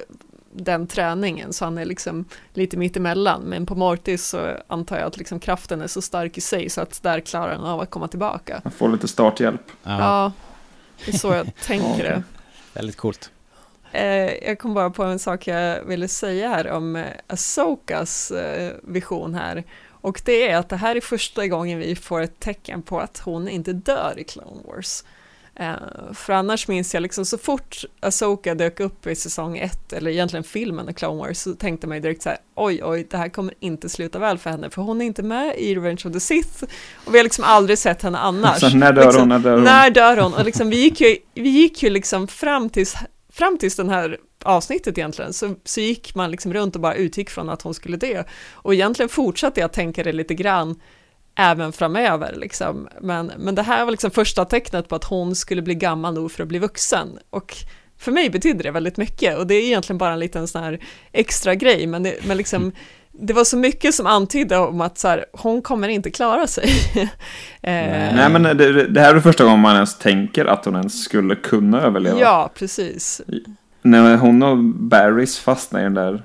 den 0.54 0.88
träningen, 0.88 1.54
så 1.54 1.66
han 1.66 1.78
är 1.78 1.86
liksom 1.86 2.26
lite 2.54 2.78
mittemellan. 2.78 3.42
Men 3.42 3.66
på 3.66 3.76
Mortis 3.76 4.26
så 4.28 4.58
antar 4.68 4.98
jag 4.98 5.08
att 5.08 5.18
liksom 5.18 5.40
kraften 5.40 5.82
är 5.82 5.88
så 5.88 6.02
stark 6.02 6.38
i 6.38 6.42
sig, 6.42 6.70
så 6.70 6.82
att 6.82 7.04
där 7.04 7.20
klarar 7.20 7.56
han 7.56 7.66
av 7.66 7.82
att 7.82 7.90
komma 7.90 8.08
tillbaka. 8.08 8.62
Han 8.64 8.72
får 8.72 8.90
lite 8.90 9.08
starthjälp. 9.08 9.62
Ja, 9.84 10.00
Ja, 10.00 10.32
det 11.06 11.14
är 11.14 11.18
så 11.18 11.34
jag 11.34 11.56
tänker 11.66 12.04
det. 12.04 12.24
Väldigt 12.74 12.98
coolt. 12.98 13.32
Eh, 13.92 14.48
jag 14.48 14.60
kom 14.60 14.74
bara 14.74 14.90
på 14.90 15.04
en 15.04 15.20
sak 15.20 15.48
jag 15.48 15.84
ville 15.84 16.08
säga 16.08 16.50
här 16.50 16.72
om 16.72 16.96
eh, 16.96 17.06
Asokas 17.28 18.32
eh, 18.32 18.72
vision 18.84 19.36
här. 19.36 19.64
Och 20.01 20.22
det 20.25 20.50
är 20.50 20.58
att 20.58 20.70
det 20.70 20.75
här 20.75 20.96
är 20.96 21.01
första 21.01 21.48
gången 21.48 21.79
vi 21.79 21.96
får 21.96 22.22
ett 22.22 22.39
tecken 22.39 22.81
på 22.81 23.00
att 23.00 23.22
hon 23.25 23.48
inte 23.48 23.74
dör 23.74 24.13
i 24.17 24.24
Clone 24.24 24.62
Wars. 24.67 25.03
Eh, 25.55 25.74
för 26.13 26.34
annars 26.34 26.67
minns 26.67 26.93
jag 26.93 27.03
liksom 27.03 27.25
så 27.25 27.38
fort 27.38 27.84
Asoka 28.00 28.55
dök 28.55 28.79
upp 28.79 29.08
i 29.08 29.15
säsong 29.15 29.58
ett, 29.58 29.93
eller 29.93 30.12
egentligen 30.12 30.43
filmen 30.43 30.88
av 30.88 30.93
Clone 30.93 31.20
Wars, 31.20 31.38
så 31.38 31.53
tänkte 31.53 31.88
man 31.88 31.98
ju 31.98 32.01
direkt 32.01 32.22
så 32.22 32.29
här, 32.29 32.38
oj, 32.55 32.81
oj, 32.84 33.08
det 33.10 33.17
här 33.17 33.29
kommer 33.29 33.53
inte 33.60 33.89
sluta 33.89 34.20
väl 34.20 34.38
för 34.38 34.50
henne, 34.50 34.70
för 34.70 34.81
hon 34.81 35.01
är 35.01 35.05
inte 35.05 35.24
med 35.24 35.55
i 35.58 35.75
Revenge 35.75 36.01
of 36.05 36.13
the 36.13 36.20
Sith, 36.20 36.63
och 37.06 37.13
vi 37.13 37.17
har 37.17 37.23
liksom 37.23 37.43
aldrig 37.43 37.78
sett 37.78 38.02
henne 38.02 38.17
annars. 38.17 38.60
Så 38.60 38.69
när 38.69 38.93
dör 38.93 39.04
Liksom, 39.04 39.21
hon? 39.21 39.30
När 39.30 39.39
dör 39.39 39.56
hon? 39.56 39.63
När 39.63 39.89
dör 39.89 40.17
hon? 40.17 40.34
Och 40.34 40.45
liksom, 40.45 40.69
vi 40.69 40.78
gick 40.78 41.02
ju, 41.02 41.17
vi 41.34 41.49
gick 41.49 41.84
ju 41.84 41.89
liksom 41.89 42.28
fram 42.28 42.69
tills, 42.69 42.95
fram 43.34 43.58
tills 43.58 43.76
den 43.76 43.89
här 43.89 44.17
avsnittet 44.43 44.97
egentligen, 44.97 45.34
så, 45.34 45.56
så 45.63 45.82
gick 45.82 46.15
man 46.15 46.32
liksom 46.32 46.54
runt 46.54 46.75
och 46.75 46.82
bara 46.82 46.95
utgick 46.95 47.30
från 47.30 47.49
att 47.49 47.62
hon 47.62 47.73
skulle 47.73 47.97
dö. 47.97 48.23
Och 48.51 48.73
egentligen 48.73 49.10
fortsatte 49.10 49.60
jag 49.60 49.73
tänka 49.73 50.04
det 50.04 50.12
lite 50.12 50.34
grann 50.34 50.80
även 51.36 51.71
framöver. 51.71 52.36
Liksom. 52.36 52.88
Men, 53.01 53.32
men 53.38 53.56
det 53.56 53.62
här 53.62 53.86
var 53.86 53.91
liksom 53.91 54.12
första 54.12 54.45
tecknet 54.45 54.88
på 54.88 54.95
att 54.95 55.04
hon 55.04 55.36
skulle 55.36 55.62
bli 55.62 55.75
gammal 55.75 56.13
nog 56.13 56.32
för 56.32 56.43
att 56.43 56.49
bli 56.49 56.60
vuxen. 56.60 57.19
Och 57.30 57.56
för 57.97 58.12
mig 58.12 58.30
betydde 58.30 58.63
det 58.63 58.71
väldigt 58.71 58.97
mycket 58.97 59.38
och 59.38 59.47
det 59.47 59.56
är 59.56 59.63
egentligen 59.63 59.97
bara 59.97 60.13
en 60.13 60.19
liten 60.19 60.47
sån 60.47 60.63
här 60.63 60.80
extra 61.12 61.56
grej, 61.56 61.88
men, 61.88 62.04
det, 62.04 62.15
men 62.27 62.38
liksom 62.38 62.71
det 63.12 63.34
var 63.34 63.43
så 63.43 63.58
mycket 63.58 63.95
som 63.95 64.06
antydde 64.06 64.58
om 64.58 64.82
att 64.82 64.97
så 64.97 65.08
här, 65.08 65.25
hon 65.32 65.62
kommer 65.62 65.88
inte 65.88 66.12
klara 66.12 66.47
sig. 66.47 66.69
eh, 67.62 67.71
Nej, 68.15 68.30
men 68.30 68.43
det, 68.43 68.88
det 68.88 69.01
här 69.01 69.15
är 69.15 69.19
första 69.19 69.43
gången 69.43 69.60
man 69.60 69.75
ens 69.75 69.97
tänker 69.97 70.45
att 70.45 70.65
hon 70.65 70.75
ens 70.75 71.04
skulle 71.04 71.36
kunna 71.36 71.82
överleva. 71.82 72.19
ja, 72.19 72.51
precis. 72.56 73.21
När 73.82 74.17
hon 74.17 74.44
och 74.44 74.58
Barrys 74.63 75.39
fastnar 75.39 75.80
i 75.80 75.84
den 75.84 75.94
där 75.94 76.24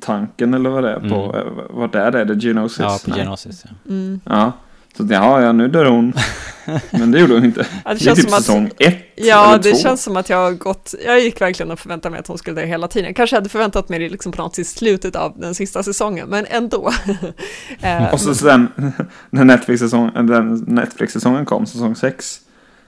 tanken 0.00 0.54
eller 0.54 0.70
vad 0.70 0.84
det 0.84 0.90
är 0.90 1.00
på. 1.00 1.32
Mm. 1.36 1.36
eh, 1.36 1.64
Vart 1.70 1.94
är 1.94 2.10
det? 2.10 2.24
Det 2.24 2.40
Genosis? 2.40 2.78
Ja, 2.80 2.98
på 3.04 3.10
Nej. 3.10 3.18
Genosis. 3.18 3.64
Ja. 3.64 3.70
Mm. 3.88 4.20
Ja. 4.24 4.52
Så 4.96 5.06
jaha, 5.10 5.42
ja 5.42 5.52
nu 5.52 5.68
dör 5.68 5.84
hon. 5.84 6.12
Men 6.90 7.10
det 7.12 7.18
gjorde 7.20 7.34
hon 7.34 7.44
inte. 7.44 7.66
Ja, 7.84 7.90
det 7.90 7.94
det 7.94 8.02
är 8.02 8.04
känns 8.04 8.18
typ 8.18 8.28
som 8.28 8.34
att- 8.38 8.44
säsong 8.44 8.70
ett 8.78 8.98
Ja, 9.16 9.48
eller 9.48 9.62
det 9.62 9.70
två. 9.72 9.78
känns 9.78 10.02
som 10.02 10.16
att 10.16 10.28
jag 10.30 10.36
har 10.36 10.52
gått, 10.52 10.94
jag 11.06 11.20
gick 11.20 11.40
verkligen 11.40 11.70
och 11.72 11.78
förväntade 11.78 12.10
mig 12.10 12.20
att 12.20 12.26
hon 12.26 12.38
skulle 12.38 12.60
dö 12.60 12.66
hela 12.66 12.88
tiden. 12.88 13.06
Jag 13.06 13.16
kanske 13.16 13.36
hade 13.36 13.48
förväntat 13.48 13.88
mig 13.88 13.98
det 13.98 14.08
liksom 14.08 14.32
på 14.32 14.42
något 14.42 14.58
i 14.58 14.64
slutet 14.64 15.16
av 15.16 15.32
den 15.40 15.54
sista 15.54 15.82
säsongen, 15.82 16.28
men 16.28 16.46
ändå. 16.48 16.90
Eh, 17.80 18.12
Och 18.12 18.20
så 18.20 18.34
sen 18.34 18.68
när 19.30 19.44
Netflix-säsongen 19.44 20.26
den 20.26 20.54
Netflix-säsongen 20.66 21.44
kom, 21.44 21.66
säsong 21.66 21.96
6. 21.96 22.40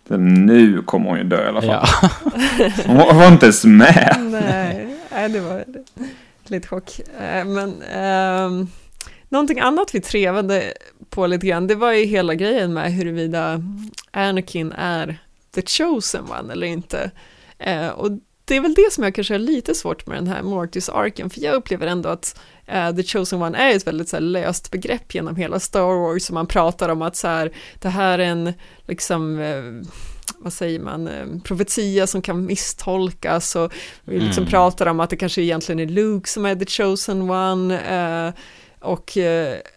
Nu 0.09 0.83
kommer 0.83 1.09
hon 1.11 1.19
ju 1.19 1.25
dö 1.25 1.45
i 1.45 1.49
alla 1.49 1.63
fall. 1.63 1.71
Ja. 1.71 2.11
Hon 2.87 2.97
var- 2.97 3.15
var 3.15 3.29
inte 3.29 3.47
ens 3.47 3.65
med. 3.65 4.17
Nej, 4.31 4.97
nej, 5.13 5.29
det 5.29 5.41
var 5.41 5.65
lite 6.47 6.69
chock. 6.69 7.01
Eh, 7.21 7.45
Men 7.45 7.83
ehm, 7.83 8.67
någonting 9.29 9.61
annat 9.61 9.95
vi 9.95 10.01
trevade 10.01 10.73
på 11.11 11.27
lite 11.27 11.47
grann, 11.47 11.67
det 11.67 11.75
var 11.75 11.93
ju 11.93 12.05
hela 12.05 12.35
grejen 12.35 12.73
med 12.75 12.93
huruvida 12.93 13.63
Anakin 14.11 14.73
är 14.73 15.19
the 15.55 15.63
chosen 15.63 16.25
one 16.41 16.53
eller 16.53 16.67
inte. 16.67 17.11
Eh, 17.59 17.89
och 17.89 18.11
det 18.45 18.57
är 18.57 18.61
väl 18.61 18.75
det 18.75 18.93
som 18.93 19.05
jag 19.05 19.15
kanske 19.15 19.35
har 19.35 19.39
lite 19.39 19.75
svårt 19.75 20.07
med 20.07 20.17
den 20.17 20.27
här 20.27 20.43
Mortis-arken, 20.43 21.31
för 21.31 21.41
jag 21.41 21.55
upplever 21.55 21.87
ändå 21.87 22.09
att 22.09 22.41
eh, 22.67 22.95
the 22.97 23.03
chosen 23.03 23.43
one 23.43 23.59
är 23.59 23.77
ett 23.77 23.87
väldigt 23.87 24.09
så 24.09 24.17
här, 24.17 24.21
löst 24.21 24.71
begrepp 24.71 25.15
genom 25.15 25.37
hela 25.37 25.61
Star 25.61 26.01
Wars, 26.01 26.29
och 26.29 26.35
man 26.35 26.47
pratar 26.47 26.89
om 26.89 27.03
att 27.03 27.17
så 27.17 27.29
här, 27.29 27.53
det 27.79 27.89
här 27.89 28.19
är 28.19 28.25
en, 28.25 28.53
liksom, 28.87 29.39
eh, 29.39 29.89
vad 30.39 30.53
säger 30.53 30.81
man, 30.81 31.09
eh, 31.09 31.27
profetia 31.45 32.07
som 32.07 32.23
kan 32.23 32.47
misstolkas 32.47 33.57
och 33.57 33.73
vi 34.05 34.21
liksom 34.21 34.43
Mm. 34.43 34.51
pratar 34.51 34.87
om 34.87 35.01
att 35.01 35.11
det 35.11 35.17
kanske 35.17 35.43
egentligen 35.43 35.81
är 35.81 35.87
Luke 35.87 36.29
som 36.29 36.47
är 36.47 36.55
the 36.55 36.67
chosen 36.67 37.31
one 37.31 38.33
och 38.81 39.19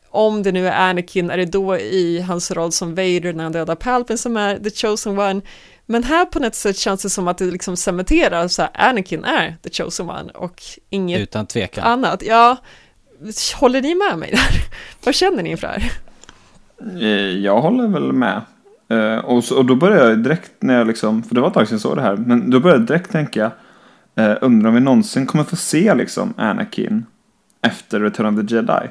om 0.10 0.44
det 0.44 0.52
nu 0.52 0.68
är 0.68 0.90
Anakin 0.90 1.30
är 1.30 1.38
det 1.38 1.46
då 1.46 1.78
i 1.78 2.22
hans 2.22 2.52
roll 2.52 2.72
som 2.72 2.96
Vader 2.96 3.34
när 3.34 3.44
han 3.44 3.54
dödar 3.54 3.76
Palpatine 3.76 4.18
som 4.18 4.38
är 4.38 4.60
the 4.60 4.70
chosen 4.70 5.20
one 5.20 5.42
men 5.90 6.04
här 6.04 6.26
på 6.26 6.40
något 6.40 6.56
sätt 6.56 6.78
känns 6.78 7.02
det 7.02 7.10
som 7.10 7.28
att 7.28 7.38
det 7.38 7.46
liksom 7.46 7.78
cementerar 7.78 8.48
så 8.48 8.62
här, 8.62 8.72
Anakin 8.74 9.24
är 9.24 9.56
the 9.64 9.70
chosen 9.70 10.10
one 10.10 10.32
och 10.32 10.62
inget 10.90 11.20
Utan 11.22 11.46
tvekan. 11.46 11.84
annat. 11.86 12.24
Ja, 12.26 12.58
håller 13.56 13.82
ni 13.82 13.96
med 13.96 14.18
mig 14.20 14.32
där? 14.32 14.62
Vad 15.06 15.16
känner 15.16 15.44
ni 15.44 15.50
inför 15.50 15.68
det 15.68 15.74
här? 15.74 15.92
Eh, 17.02 17.38
Jag 17.40 17.62
håller 17.62 17.88
väl 17.88 18.14
med. 18.14 18.42
Eh, 18.90 19.18
Och, 19.26 19.44
så, 19.44 19.58
och 19.58 19.66
då 19.66 19.76
började 19.76 20.10
jag 20.10 20.20
direkt 20.24 20.52
när 20.60 20.78
jag 20.78 20.88
liksom, 20.88 21.24
för 21.24 21.36
det 21.36 21.42
var 21.42 21.48
ett 21.48 21.54
tag 21.54 21.68
sedan 21.68 21.76
jag 21.76 21.82
såg 21.82 21.96
det 21.96 22.02
här, 22.02 22.16
men 22.18 22.50
då 22.50 22.60
började 22.60 22.82
jag 22.82 22.88
direkt 22.88 23.12
tänka, 23.12 23.52
eh, 24.16 24.36
undrar 24.42 24.70
om 24.70 24.76
vi 24.76 24.82
någonsin 24.82 25.26
kommer 25.26 25.44
få 25.44 25.56
se 25.56 25.94
liksom 25.96 26.34
Anakin 26.38 27.06
efter 27.62 28.00
Return 28.00 28.40
of 28.40 28.48
the 28.48 28.56
Jedi. 28.56 28.90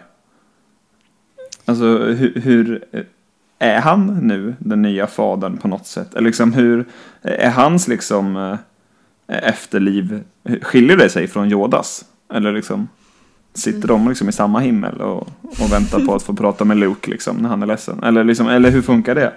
Alltså 1.64 1.84
hur, 1.98 2.40
hur 2.40 2.84
är 3.58 3.80
han 3.80 4.18
nu 4.22 4.54
den 4.58 4.82
nya 4.82 5.06
fadern 5.06 5.56
på 5.56 5.68
något 5.68 5.86
sätt? 5.86 6.14
Eller 6.14 6.26
liksom 6.26 6.52
hur 6.52 6.84
är 7.22 7.50
hans 7.50 7.88
liksom 7.88 8.36
eh, 8.36 9.38
efterliv, 9.48 10.20
skiljer 10.62 10.96
det 10.96 11.08
sig 11.08 11.26
från 11.28 11.50
Yodas? 11.52 12.04
Eller 12.34 12.52
liksom 12.52 12.88
sitter 13.54 13.88
de 13.88 14.08
liksom 14.08 14.28
i 14.28 14.32
samma 14.32 14.60
himmel 14.60 15.00
och, 15.00 15.28
och 15.42 15.72
väntar 15.72 16.00
på 16.06 16.14
att 16.14 16.22
få 16.22 16.34
prata 16.34 16.64
med 16.64 16.76
Luke 16.76 17.10
liksom 17.10 17.36
när 17.36 17.48
han 17.48 17.62
är 17.62 17.66
ledsen? 17.66 18.02
Eller, 18.02 18.24
liksom, 18.24 18.48
eller 18.48 18.70
hur 18.70 18.82
funkar 18.82 19.14
det? 19.14 19.32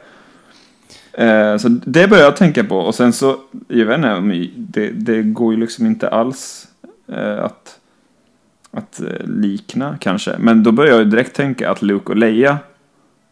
Eh, 1.13 1.57
så 1.57 1.67
det 1.69 2.07
börjar 2.07 2.23
jag 2.23 2.35
tänka 2.37 2.63
på 2.63 2.77
och 2.77 2.95
sen 2.95 3.13
så, 3.13 3.35
jag 3.67 3.85
vet 3.85 3.97
inte, 3.97 4.13
om- 4.13 4.47
det, 4.55 4.89
det 4.91 5.21
går 5.23 5.53
ju 5.53 5.59
liksom 5.59 5.85
inte 5.85 6.09
alls 6.09 6.67
eh, 7.07 7.43
att, 7.43 7.79
att 8.71 8.99
eh, 9.01 9.25
likna 9.25 9.97
kanske. 9.99 10.35
Men 10.39 10.63
då 10.63 10.71
börjar 10.71 10.91
jag 10.91 10.99
ju 11.03 11.09
direkt 11.09 11.35
tänka 11.35 11.71
att 11.71 11.81
Luke 11.81 12.09
och 12.11 12.17
Leia 12.17 12.57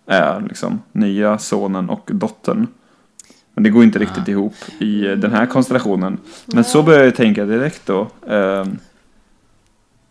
är 0.08 0.42
liksom 0.42 0.82
nya 0.92 1.38
sonen 1.38 1.90
och 1.90 2.10
dottern. 2.14 2.68
Men 3.54 3.64
det 3.64 3.70
går 3.70 3.84
inte 3.84 4.00
riktigt 4.00 4.28
Ah. 4.28 4.32
ihop 4.32 4.56
i 4.80 5.06
eh, 5.08 5.12
den 5.12 5.32
här 5.32 5.46
konstellationen. 5.46 6.18
Men 6.46 6.64
så 6.64 6.84
började 6.84 7.06
jag 7.06 7.16
tänka 7.16 7.46
direkt 7.46 7.86
då. 7.86 8.08
ehm, 8.30 8.78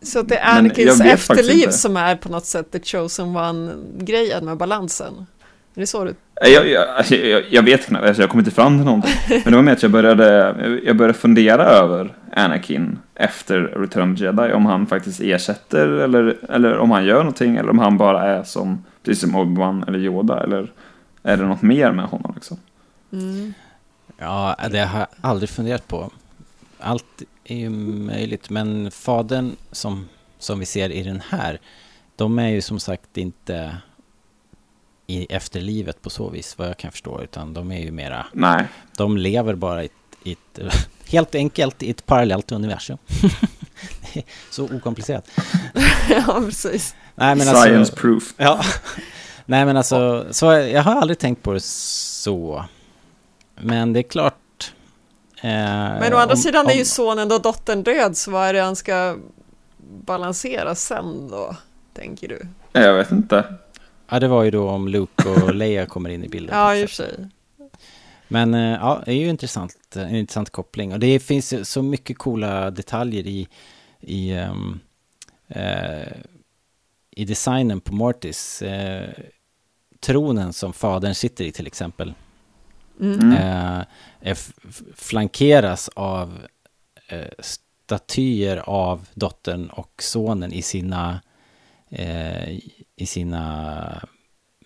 Så 0.02 0.22
det 0.22 0.36
är 0.38 0.58
Anakins 0.58 1.00
efterliv 1.00 1.68
som 1.70 1.96
är 1.96 2.16
på 2.16 2.28
något 2.28 2.46
sätt 2.46 2.70
the 2.70 2.80
chosen 2.80 3.36
one-grejen 3.36 4.44
med 4.44 4.56
balansen? 4.56 5.26
Är 5.74 5.80
det 5.80 5.86
så 5.86 6.04
du 6.04 6.14
Jag, 6.40 6.68
jag, 6.68 6.88
alltså, 6.88 7.14
jag, 7.14 7.44
jag 7.50 7.62
vet 7.62 7.86
knappt, 7.86 8.04
alltså, 8.04 8.22
jag 8.22 8.30
kom 8.30 8.38
inte 8.38 8.50
fram 8.50 8.78
till 8.78 8.84
någonting. 8.84 9.12
Men 9.28 9.42
det 9.44 9.56
var 9.56 9.62
med 9.62 9.72
att 9.72 9.82
jag 9.82 9.92
började, 9.92 10.54
jag 10.84 10.96
började 10.96 11.18
fundera 11.18 11.64
över 11.64 12.16
Anakin 12.32 12.98
efter 13.14 13.60
Return 13.60 14.12
of 14.12 14.18
the 14.18 14.24
Jedi. 14.24 14.52
Om 14.52 14.66
han 14.66 14.86
faktiskt 14.86 15.20
ersätter 15.20 15.88
eller, 15.88 16.36
eller 16.48 16.78
om 16.78 16.90
han 16.90 17.04
gör 17.04 17.18
någonting. 17.18 17.56
Eller 17.56 17.70
om 17.70 17.78
han 17.78 17.98
bara 17.98 18.24
är 18.24 18.42
som, 18.42 18.84
precis 19.04 19.20
som 19.20 19.36
Obi-Wan 19.36 19.88
eller 19.88 19.98
Yoda. 19.98 20.42
Eller 20.42 20.72
är 21.22 21.36
det 21.36 21.44
något 21.44 21.62
mer 21.62 21.92
med 21.92 22.04
honom 22.04 22.32
liksom? 22.34 22.58
Ja, 24.18 24.56
det 24.70 24.78
har 24.78 24.98
jag 24.98 25.08
aldrig 25.20 25.48
funderat 25.48 25.88
på. 25.88 26.10
Allt 26.78 27.22
är 27.44 27.56
ju 27.56 27.70
möjligt, 27.70 28.50
men 28.50 28.90
fadern 28.90 29.52
som, 29.72 30.08
som 30.38 30.58
vi 30.58 30.66
ser 30.66 30.92
i 30.92 31.02
den 31.02 31.22
här, 31.28 31.58
de 32.16 32.38
är 32.38 32.48
ju 32.48 32.60
som 32.60 32.80
sagt 32.80 33.16
inte 33.16 33.76
i 35.06 35.26
efterlivet 35.34 36.02
på 36.02 36.10
så 36.10 36.28
vis, 36.30 36.58
vad 36.58 36.68
jag 36.68 36.76
kan 36.76 36.90
förstå, 36.92 37.20
utan 37.22 37.54
de 37.54 37.72
är 37.72 37.80
ju 37.80 37.90
mera, 37.90 38.26
Nej. 38.32 38.64
de 38.96 39.16
lever 39.16 39.54
bara 39.54 39.82
i 39.82 39.86
ett, 39.86 39.92
i 40.22 40.32
ett 40.32 40.88
helt 41.10 41.34
enkelt 41.34 41.82
i 41.82 41.90
ett 41.90 42.06
parallellt 42.06 42.52
universum. 42.52 42.98
så 44.50 44.64
okomplicerat. 44.64 45.28
ja, 46.10 46.40
precis. 46.46 46.94
Nej, 47.14 47.34
men 47.36 47.46
Science 47.46 47.78
alltså, 47.78 47.96
proof. 47.96 48.34
Ja. 48.36 48.60
Nej 49.46 49.64
men 49.64 49.76
alltså, 49.76 50.26
så 50.30 50.46
jag 50.46 50.82
har 50.82 50.94
aldrig 50.96 51.18
tänkt 51.18 51.42
på 51.42 51.52
det 51.52 51.60
så. 51.62 52.64
Men 53.60 53.92
det 53.92 54.00
är 54.00 54.02
klart. 54.02 54.72
Eh, 55.40 55.50
Men 55.50 56.12
å 56.14 56.16
andra 56.16 56.34
om- 56.34 56.40
sidan 56.40 56.66
är 56.66 56.72
ju 56.74 56.80
om- 56.80 56.84
sonen 56.86 57.32
och 57.32 57.42
dottern 57.42 57.82
död, 57.82 58.16
så 58.16 58.30
vad 58.30 58.48
är 58.48 58.52
det 58.52 58.60
han 58.60 58.76
ska 58.76 59.16
balansera 60.04 60.74
sen 60.74 61.28
då, 61.28 61.56
tänker 61.94 62.28
du? 62.28 62.46
Jag 62.72 62.94
vet 62.94 63.10
inte. 63.12 63.44
Ja, 64.08 64.20
det 64.20 64.28
var 64.28 64.42
ju 64.42 64.50
då 64.50 64.68
om 64.70 64.88
Luke 64.88 65.28
och 65.28 65.54
Leia 65.54 65.86
kommer 65.86 66.10
in 66.10 66.24
i 66.24 66.28
bilden. 66.28 66.56
Ja, 66.58 66.76
i 66.76 66.84
och 66.84 66.88
för 66.88 66.94
sig. 66.96 67.28
Men 68.28 68.54
eh, 68.54 68.60
ja, 68.80 69.02
det 69.04 69.12
är 69.12 69.16
ju 69.16 69.28
intressant, 69.28 69.76
en 69.96 70.16
intressant 70.16 70.50
koppling. 70.50 70.92
Och 70.92 70.98
det 71.00 71.18
finns 71.20 71.70
så 71.70 71.82
mycket 71.82 72.18
coola 72.18 72.70
detaljer 72.70 73.26
i, 73.26 73.48
i, 74.00 74.30
ehm, 74.32 74.80
eh, 75.48 76.12
i 77.10 77.24
designen 77.24 77.80
på 77.80 77.94
Mortis. 77.94 78.62
Eh, 78.62 79.08
tronen 80.00 80.52
som 80.52 80.72
fadern 80.72 81.14
sitter 81.14 81.44
i 81.44 81.52
till 81.52 81.66
exempel. 81.66 82.14
Mm. 83.00 83.32
eh, 83.32 83.84
f- 84.20 84.52
flankeras 84.94 85.90
av 85.94 86.38
eh, 87.08 87.28
statyer 87.38 88.56
av 88.56 89.08
dottern 89.14 89.70
och 89.70 89.92
sonen 90.02 90.52
i 90.52 90.62
sina, 90.62 91.20
eh, 91.88 92.58
i 92.96 93.06
sina 93.06 94.08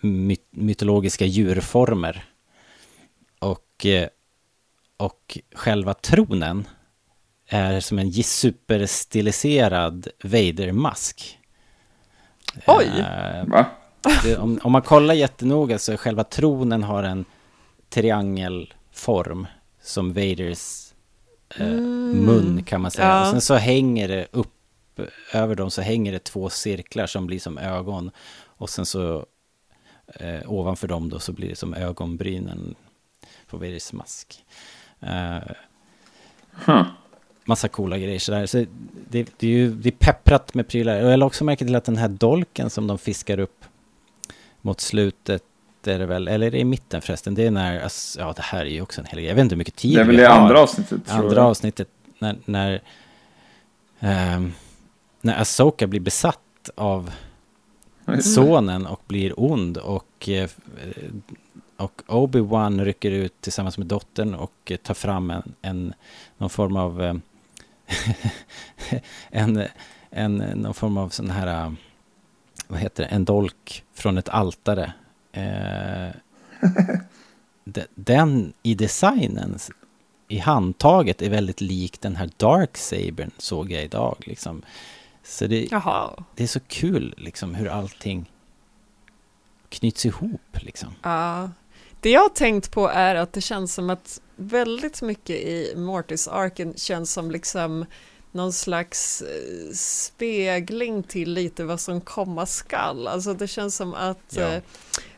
my- 0.01 0.37
mytologiska 0.51 1.25
djurformer. 1.25 2.25
Och, 3.39 3.85
eh, 3.85 4.07
och 4.97 5.37
själva 5.55 5.93
tronen 5.93 6.67
är 7.47 7.79
som 7.79 7.99
en 7.99 8.23
superstiliserad 8.23 10.07
Vader-mask. 10.23 11.39
Oj! 12.67 13.05
Va? 13.47 13.65
det, 14.23 14.37
om, 14.37 14.59
om 14.63 14.71
man 14.71 14.81
kollar 14.81 15.13
jättenoga 15.13 15.79
så 15.79 15.91
är 15.91 15.97
själva 15.97 16.23
tronen 16.23 16.83
har 16.83 17.03
en 17.03 17.25
triangelform 17.89 19.47
som 19.81 20.13
Vaders 20.13 20.93
eh, 21.57 21.67
mun 21.67 22.63
kan 22.63 22.81
man 22.81 22.91
säga. 22.91 23.07
ja. 23.07 23.21
Och 23.21 23.27
sen 23.27 23.41
så 23.41 23.55
hänger 23.55 24.07
det 24.07 24.27
upp 24.31 24.53
över 25.33 25.55
dem 25.55 25.71
så 25.71 25.81
hänger 25.81 26.11
det 26.11 26.23
två 26.23 26.49
cirklar 26.49 27.07
som 27.07 27.27
blir 27.27 27.39
som 27.39 27.57
ögon. 27.57 28.11
Och 28.43 28.69
sen 28.69 28.85
så 28.85 29.25
eh, 30.15 30.51
ovanför 30.51 30.87
dem 30.87 31.09
då 31.09 31.19
så 31.19 31.31
blir 31.31 31.49
det 31.49 31.55
som 31.55 31.73
ögonbrynen 31.73 32.75
på 33.47 33.57
Vaders 33.57 33.93
mask. 33.93 34.45
Eh, 34.99 35.37
Huh. 36.65 36.83
massa 37.45 37.67
coola 37.67 37.97
grejer 37.97 38.19
sådär. 38.19 38.45
Så 38.45 38.65
det, 39.09 39.27
det 39.37 39.47
är 39.47 39.51
ju 39.51 39.69
det 39.71 39.89
är 39.89 39.91
pepprat 39.91 40.53
med 40.53 40.67
prylar. 40.67 41.03
Och 41.03 41.11
jag 41.11 41.19
la 41.19 41.25
också 41.25 41.43
märke 41.43 41.65
till 41.65 41.75
att 41.75 41.85
den 41.85 41.97
här 41.97 42.07
dolken 42.07 42.69
som 42.69 42.87
de 42.87 42.97
fiskar 42.97 43.39
upp 43.39 43.65
mot 44.61 44.81
slutet 44.81 45.43
är 45.85 45.99
det 45.99 46.05
väl, 46.05 46.27
eller 46.27 46.47
är 46.47 46.51
det 46.51 46.59
i 46.59 46.63
mitten 46.63 47.01
förresten? 47.01 47.35
Det 47.35 47.45
är 47.45 47.51
när, 47.51 47.89
ja 48.17 48.33
det 48.35 48.41
här 48.41 48.59
är 48.65 48.69
ju 48.69 48.81
också 48.81 49.01
en 49.01 49.07
hel 49.07 49.15
grej. 49.19 49.25
Jag 49.27 49.35
vet 49.35 49.41
inte 49.41 49.55
hur 49.55 49.57
mycket 49.57 49.75
tid 49.75 49.95
Det 49.95 50.01
är 50.01 50.05
väl 50.05 50.19
i 50.19 50.23
har. 50.25 50.35
andra 50.35 50.59
avsnittet 50.59 51.01
Andra 51.11 51.43
avsnittet 51.43 51.87
när, 52.19 52.35
när, 52.45 52.81
ehm, 53.99 54.53
när 55.21 55.41
Asoka 55.41 55.87
blir 55.87 55.99
besatt 55.99 56.69
av 56.75 57.11
sonen 58.21 58.85
och 58.85 59.01
blir 59.07 59.39
ond 59.39 59.77
och, 59.77 60.29
eh, 60.29 60.49
och 61.77 62.01
Obi-Wan 62.07 62.85
rycker 62.85 63.11
ut 63.11 63.41
tillsammans 63.41 63.77
med 63.77 63.87
dottern 63.87 64.33
och 64.33 64.71
tar 64.83 64.93
fram 64.93 65.31
en, 65.31 65.53
en 65.61 65.93
någon 66.37 66.49
form 66.49 66.75
av 66.75 67.03
eh, 67.03 67.15
en, 69.29 69.63
en, 70.09 70.37
någon 70.37 70.73
form 70.73 70.97
av 70.97 71.09
sån 71.09 71.29
här 71.29 71.65
eh, 71.65 71.71
vad 72.67 72.79
heter 72.79 73.03
det, 73.03 73.09
en 73.09 73.25
dolk 73.25 73.83
från 73.93 74.17
ett 74.17 74.29
altare. 74.29 74.93
De- 77.63 77.87
den 77.95 78.53
i 78.63 78.75
designen 78.75 79.59
i 80.27 80.37
handtaget 80.37 81.21
är 81.21 81.29
väldigt 81.29 81.61
lik 81.61 82.01
den 82.01 82.15
här 82.15 82.29
Dark 82.37 82.77
Sabern 82.77 83.31
såg 83.37 83.71
jag 83.71 83.83
idag 83.83 84.15
liksom. 84.19 84.61
Så 85.23 85.47
det, 85.47 85.69
det 86.35 86.43
är 86.43 86.47
så 86.47 86.59
kul 86.59 87.13
liksom 87.17 87.55
hur 87.55 87.67
allting 87.67 88.31
knyts 89.69 90.05
ihop 90.05 90.57
liksom. 90.61 90.95
Ja. 91.01 91.49
Det 91.99 92.09
jag 92.09 92.21
har 92.21 92.29
tänkt 92.29 92.71
på 92.71 92.87
är 92.87 93.15
att 93.15 93.33
det 93.33 93.41
känns 93.41 93.73
som 93.73 93.89
att 93.89 94.21
väldigt 94.35 95.01
mycket 95.01 95.35
i 95.35 95.73
Mortis-arken 95.75 96.73
känns 96.77 97.13
som 97.13 97.31
liksom 97.31 97.85
någon 98.31 98.53
slags 98.53 99.21
eh, 99.21 99.73
spegling 99.73 101.03
till 101.03 101.33
lite 101.33 101.63
vad 101.63 101.79
som 101.79 102.01
komma 102.01 102.45
skall. 102.45 103.07
Alltså 103.07 103.33
det 103.33 103.47
känns 103.47 103.75
som 103.75 103.93
att 103.93 104.17
Ja. 104.29 104.41
eh, 104.41 104.55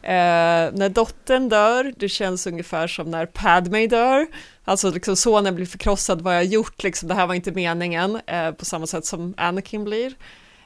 eh, 0.01 0.71
när 0.73 0.89
dottern 0.89 1.49
dör, 1.49 1.93
det 1.97 2.09
känns 2.09 2.47
ungefär 2.47 2.87
som 2.87 3.11
när 3.11 3.25
Padme 3.25 3.87
dör. 3.87 4.27
Alltså 4.65 4.91
liksom 4.91 5.15
sonen 5.15 5.55
blir 5.55 5.65
förkrossad, 5.65 6.21
vad 6.21 6.35
jag 6.35 6.45
gjort, 6.45 6.83
liksom, 6.83 7.07
det 7.09 7.15
här 7.15 7.27
var 7.27 7.33
inte 7.35 7.51
meningen, 7.51 8.19
eh, 8.27 8.51
på 8.51 8.65
samma 8.65 8.87
sätt 8.87 9.05
som 9.05 9.33
Anakin 9.37 9.83
blir. 9.83 10.13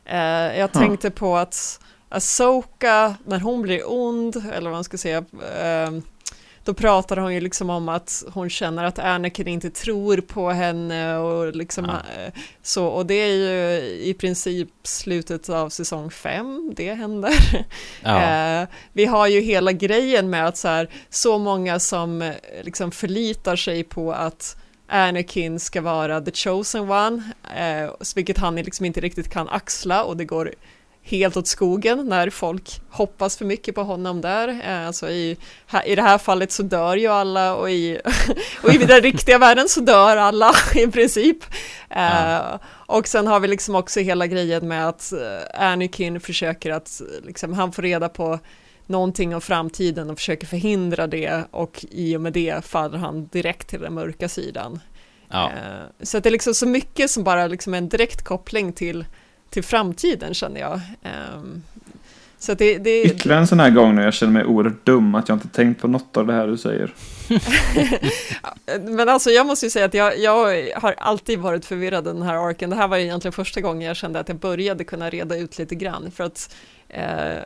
Eh, 0.06 0.18
jag 0.18 0.58
Ja. 0.58 0.68
tänkte 0.68 1.12
på 1.12 1.38
att 1.38 1.80
Asoka, 2.10 3.16
när 3.26 3.40
hon 3.40 3.62
blir 3.62 3.82
ond, 3.92 4.36
eller 4.54 4.70
vad 4.70 4.78
man 4.78 4.84
ska 4.84 4.98
säga, 4.98 5.18
eh, 5.62 5.92
då 6.68 6.74
pratar 6.74 7.18
hon 7.18 7.34
ju 7.34 7.40
liksom 7.40 7.70
om 7.70 7.90
att 7.90 8.24
hon 8.34 8.50
känner 8.50 8.84
att 8.84 9.00
Anakin 9.00 9.48
inte 9.48 9.70
tror 9.70 10.18
på 10.18 10.50
henne 10.50 11.18
och 11.18 11.56
liksom 11.56 11.86
Ja. 11.86 11.92
eh, 12.24 12.34
så, 12.62 12.86
och 12.86 13.06
det 13.06 13.14
är 13.14 13.34
ju 13.34 13.80
i 14.04 14.14
princip 14.14 14.70
slutet 14.84 15.50
av 15.50 15.70
säsong 15.70 16.12
fem 16.12 16.74
det 16.76 16.94
händer. 16.94 17.34
Ja, 18.04 18.22
Eh, 18.62 18.68
vi 18.94 19.06
har 19.06 19.28
ju 19.28 19.42
hela 19.42 19.72
grejen 19.72 20.30
med 20.30 20.48
att 20.48 20.58
så, 20.58 20.68
här, 20.68 20.90
så 21.10 21.38
många 21.38 21.80
som 21.80 22.22
eh, 22.22 22.34
liksom 22.64 22.92
förlitar 22.92 23.56
sig 23.56 23.84
på 23.84 24.14
att 24.14 24.58
Anakin 24.88 25.60
ska 25.60 25.82
vara 25.82 26.22
the 26.22 26.32
chosen 26.32 26.92
one, 26.92 27.24
eh, 27.58 27.92
vilket 28.16 28.38
han 28.38 28.56
liksom 28.56 28.86
inte 28.86 29.02
riktigt 29.02 29.30
kan 29.30 29.50
axla 29.50 30.04
och 30.04 30.18
det 30.18 30.26
går 30.26 30.54
helt 31.08 31.38
åt 31.38 31.48
skogen 31.48 32.06
när 32.08 32.30
folk 32.30 32.82
hoppas 32.90 33.38
för 33.38 33.46
mycket 33.46 33.76
på 33.76 33.84
honom 33.84 34.22
där. 34.22 34.48
Eh, 34.66 34.88
alltså 34.88 35.10
i, 35.10 35.38
I 35.86 35.96
det 35.96 36.02
här 36.02 36.18
fallet 36.18 36.52
så 36.52 36.64
dör 36.64 36.96
ju 36.96 37.08
alla 37.08 37.56
och 37.56 37.72
i, 37.72 38.00
och 38.64 38.74
i 38.74 38.78
den 38.78 39.02
riktiga 39.02 39.38
världen 39.38 39.70
så 39.70 39.80
dör 39.82 40.18
alla 40.18 40.52
i 40.76 40.88
princip. 40.88 41.44
Eh, 41.90 41.98
Ja. 42.00 42.60
och 42.70 43.08
sen 43.08 43.28
har 43.28 43.40
vi 43.40 43.48
liksom 43.48 43.76
också 43.76 44.00
hela 44.00 44.28
grejen 44.28 44.68
med 44.68 44.88
att 44.88 45.12
eh, 45.14 45.62
Anakin 45.72 46.20
försöker 46.20 46.72
att, 46.72 47.02
eh, 47.02 47.26
liksom, 47.28 47.54
han 47.54 47.72
får 47.72 47.82
reda 47.82 48.10
på 48.10 48.40
någonting 48.86 49.36
om 49.36 49.42
framtiden 49.42 50.10
och 50.10 50.18
försöker 50.18 50.48
förhindra 50.48 51.08
det 51.08 51.44
och 51.52 51.86
i 51.92 52.18
och 52.18 52.22
med 52.22 52.34
det 52.34 52.66
faller 52.66 52.98
han 52.98 53.28
direkt 53.28 53.68
till 53.70 53.82
den 53.82 53.94
mörka 53.94 54.30
sidan. 54.30 54.80
ja. 55.32 55.50
Eh, 55.52 55.86
Så 56.02 56.18
att 56.18 56.24
det 56.24 56.30
är 56.30 56.32
liksom 56.32 56.54
så 56.54 56.68
mycket 56.68 57.12
som 57.12 57.24
bara 57.24 57.48
liksom 57.48 57.74
en 57.74 57.90
direkt 57.90 58.24
koppling 58.24 58.74
till, 58.74 59.06
till 59.50 59.64
framtiden 59.64 60.34
känner 60.34 60.60
jag. 60.62 60.80
Ehm, 61.04 61.64
Så 62.40 62.54
det, 62.54 62.78
det, 62.78 63.04
Ytterligare 63.04 63.40
en 63.40 63.48
sån 63.48 63.60
här 63.60 63.70
gång 63.70 63.96
när 63.96 64.04
jag 64.04 64.14
känner 64.14 64.34
mig 64.34 64.46
oerhört 64.46 64.86
dum 64.86 65.16
att 65.16 65.30
jag 65.30 65.36
inte 65.36 65.48
tänkt 65.48 65.82
på 65.82 65.88
något 65.88 66.18
av 66.18 66.28
det 66.28 66.34
här 66.34 66.48
du 66.48 66.58
säger. 66.58 66.94
Men 68.82 69.10
alltså 69.10 69.30
jag 69.30 69.46
måste 69.46 69.66
ju 69.66 69.70
säga 69.70 69.86
att 69.86 69.94
jag, 69.94 70.20
jag 70.20 70.70
har 70.76 70.96
alltid 70.98 71.40
varit 71.40 71.66
förvirrad 71.66 72.08
i 72.08 72.10
den 72.10 72.22
här 72.22 72.50
arken. 72.50 72.70
Det 72.70 72.76
här 72.76 72.88
var 72.88 72.98
egentligen 72.98 73.34
första 73.34 73.62
gången 73.62 73.88
jag 73.88 73.96
kände 73.96 74.20
att 74.20 74.28
jag 74.28 74.38
började 74.38 74.84
kunna 74.84 75.10
reda 75.10 75.38
ut 75.38 75.58
lite 75.58 75.76
grann 75.76 76.12
för 76.12 76.24
att 76.24 76.56
eh, 76.90 77.38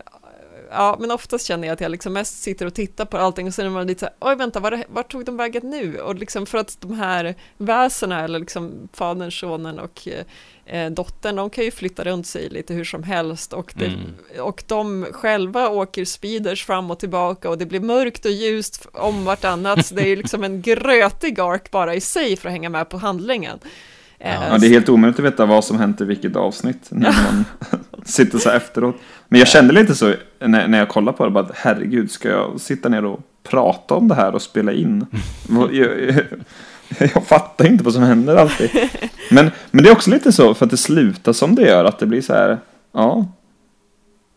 ja, 0.72 0.98
men 1.00 1.12
oftast 1.12 1.46
känner 1.46 1.68
jag 1.68 1.74
att 1.74 1.82
jag 1.82 1.92
liksom 1.92 2.14
mest 2.14 2.44
sitter 2.44 2.66
och 2.66 2.74
tittar 2.74 3.06
på 3.06 3.18
allting 3.18 3.48
och 3.48 3.54
sen 3.54 3.66
är 3.66 3.70
man 3.70 3.88
lite 3.88 4.00
så 4.00 4.06
här, 4.06 4.16
oj 4.20 4.36
vänta, 4.36 4.60
var 4.60 4.84
vart 4.88 5.12
tog 5.12 5.26
de 5.26 5.38
vägen 5.38 5.70
nu? 5.70 6.00
Och 6.00 6.16
liksom 6.16 6.46
för 6.46 6.58
att 6.58 6.78
de 6.82 6.94
här 6.94 7.36
väsena, 7.58 8.24
eller 8.24 8.40
liksom 8.40 8.90
fadern, 8.94 9.32
sonen 9.32 9.80
och 9.80 10.08
eh, 10.66 10.92
dottern, 10.92 11.36
de 11.36 11.50
kan 11.50 11.64
ju 11.64 11.72
flytta 11.72 12.04
runt 12.04 12.28
sig 12.28 12.50
lite 12.50 12.74
hur 12.74 12.84
som 12.84 13.04
helst 13.04 13.54
och, 13.54 13.74
det, 13.76 13.86
Mm. 13.86 14.44
och 14.46 14.64
de 14.68 15.06
själva 15.12 15.70
åker 15.70 16.06
speeders 16.06 16.66
fram 16.66 16.92
och 16.92 17.00
tillbaka 17.00 17.50
och 17.50 17.58
det 17.58 17.66
blir 17.66 17.80
mörkt 17.80 18.26
och 18.26 18.32
ljust 18.32 18.88
om 18.94 19.26
vartannat, 19.26 19.86
så 19.86 19.96
det 19.96 20.02
är 20.02 20.08
ju 20.08 20.16
liksom 20.16 20.44
en 20.44 20.62
grötig 20.62 21.40
ark 21.40 21.72
bara 21.72 21.96
i 21.96 22.02
sig 22.02 22.38
för 22.38 22.50
att 22.50 22.54
hänga 22.54 22.70
med 22.70 22.90
på 22.90 22.98
handlingen. 22.98 23.60
Ja, 24.24 24.58
det 24.58 24.68
är 24.68 24.70
helt 24.70 24.90
omöjligt 24.90 25.20
att 25.20 25.26
veta 25.26 25.46
vad 25.46 25.64
som 25.66 25.80
hänt 25.80 26.02
i 26.02 26.06
vilket 26.06 26.36
avsnitt 26.36 26.88
när 26.90 27.16
man 27.24 27.46
sitter 28.06 28.38
så 28.38 28.50
här 28.50 28.58
efteråt. 28.58 28.96
Men 29.28 29.40
jag 29.40 29.48
kände 29.48 29.74
lite 29.74 29.96
så 29.96 30.14
när, 30.40 30.68
när 30.68 30.78
jag 30.78 30.90
kollade 30.90 31.18
på 31.18 31.26
det, 31.26 31.32
bara 31.32 31.48
herregud, 31.54 32.12
ska 32.12 32.30
jag 32.30 32.62
sitta 32.62 32.90
ner 32.90 33.06
och 33.06 33.20
prata 33.44 33.96
om 33.96 34.08
det 34.08 34.16
här 34.16 34.36
och 34.36 34.42
spela 34.42 34.72
in? 34.72 35.06
Jag, 35.50 35.76
jag, 35.76 36.24
jag 37.14 37.28
fattar 37.28 37.68
inte 37.68 37.84
vad 37.84 37.94
som 37.94 38.04
händer 38.04 38.36
alltid. 38.36 38.70
Men, 39.32 39.52
men 39.72 39.84
det 39.84 39.90
är 39.90 39.94
också 39.94 40.10
lite 40.10 40.32
så, 40.32 40.54
för 40.54 40.66
att 40.66 40.72
det 40.72 40.78
slutar 40.78 41.34
som 41.34 41.56
det 41.56 41.62
gör, 41.62 41.86
att 41.86 42.00
det 42.00 42.06
blir 42.06 42.22
så 42.22 42.34
här, 42.34 42.58
ja. 42.92 43.26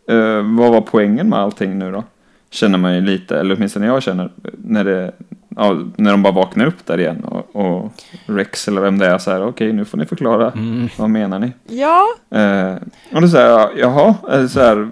Eh, 0.09 0.43
vad 0.57 0.73
var 0.73 0.81
poängen 0.81 1.29
med 1.29 1.39
allting 1.39 1.79
nu 1.79 1.93
då? 1.93 2.05
Känner 2.51 2.79
man 2.79 2.95
ju 2.95 3.01
lite, 3.01 3.39
eller 3.39 3.57
åtminstone 3.57 3.87
jag 3.87 4.03
känner, 4.03 4.31
när, 4.53 4.85
det, 4.85 5.13
ja, 5.57 5.81
när 5.97 6.11
de 6.11 6.23
bara 6.23 6.33
vaknar 6.33 6.67
upp 6.67 6.87
där 6.87 7.01
igen 7.01 7.25
och, 7.25 7.57
och 7.57 7.93
Rex 8.27 8.69
eller 8.69 8.81
vem 8.81 8.99
det 8.99 9.07
är 9.07 9.19
så 9.19 9.31
här, 9.31 9.47
okej 9.47 9.73
nu 9.73 9.85
får 9.85 9.99
ni 9.99 10.07
förklara, 10.07 10.53
vad 10.97 11.11
menar 11.11 11.39
ni? 11.39 11.53
ja, 11.69 12.07
Eh, 12.39 12.75
och 13.15 13.21
då 13.23 13.29
säger 13.29 13.49
jag, 13.51 13.71
jaha, 13.79 14.15
eh, 14.33 14.47
så 14.47 14.61
här, 14.61 14.89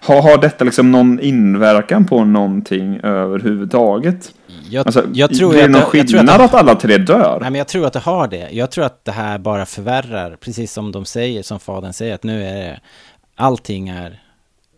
har, 0.00 0.22
har 0.22 0.38
detta 0.38 0.64
liksom 0.64 0.92
någon 0.92 1.20
inverkan 1.20 2.04
på 2.04 2.24
någonting 2.24 3.00
överhuvudtaget? 3.02 4.32
Jag, 4.70 4.86
Alltså, 4.86 5.04
jag 5.12 5.34
tror 5.34 5.50
blir 5.50 5.58
det 5.58 5.64
att 5.64 5.70
någon 5.70 5.80
det- 5.92 5.98
jag 5.98 6.08
tror 6.08 6.18
att 6.18 6.26
skillnad 6.26 6.40
det- 6.40 6.44
att 6.44 6.54
alla 6.54 6.74
tre 6.74 6.98
dör? 6.98 7.38
Nej, 7.40 7.50
men 7.50 7.58
jag 7.58 7.68
tror 7.68 7.86
att 7.86 7.92
det 7.92 7.98
har 7.98 8.28
det. 8.28 8.48
Jag 8.52 8.70
tror 8.70 8.84
att 8.84 9.04
det 9.04 9.12
här 9.12 9.38
bara 9.38 9.66
förvärrar, 9.66 10.36
precis 10.40 10.72
som 10.72 10.92
de 10.92 11.04
säger, 11.04 11.42
som 11.42 11.60
fadern 11.60 11.92
säger, 11.92 12.14
att 12.14 12.22
nu 12.22 12.44
är 12.46 12.54
det, 12.54 12.80
allting 13.36 13.88
är 13.88 14.20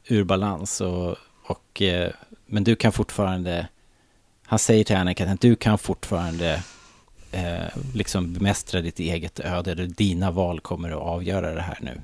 ur 0.09 0.25
balans 0.25 0.81
och, 0.81 1.17
och 1.47 1.83
eh, 1.83 2.11
men 2.47 2.65
du 2.65 2.77
kan 2.77 2.93
fortfarande, 2.93 3.67
han 4.49 4.59
säger 4.59 4.85
till 4.85 4.97
Anakin 4.97 5.29
att 5.29 5.41
du 5.41 5.57
kan 5.57 5.79
fortfarande 5.79 6.63
eh, 7.33 7.67
liksom 7.95 8.33
bemästra 8.33 8.81
ditt 8.81 8.99
eget 8.99 9.41
öde, 9.41 9.87
dina 9.87 10.31
val 10.31 10.61
kommer 10.61 10.91
att 10.91 10.97
avgöra 11.03 11.55
det 11.55 11.61
här 11.63 11.79
nu. 11.81 12.01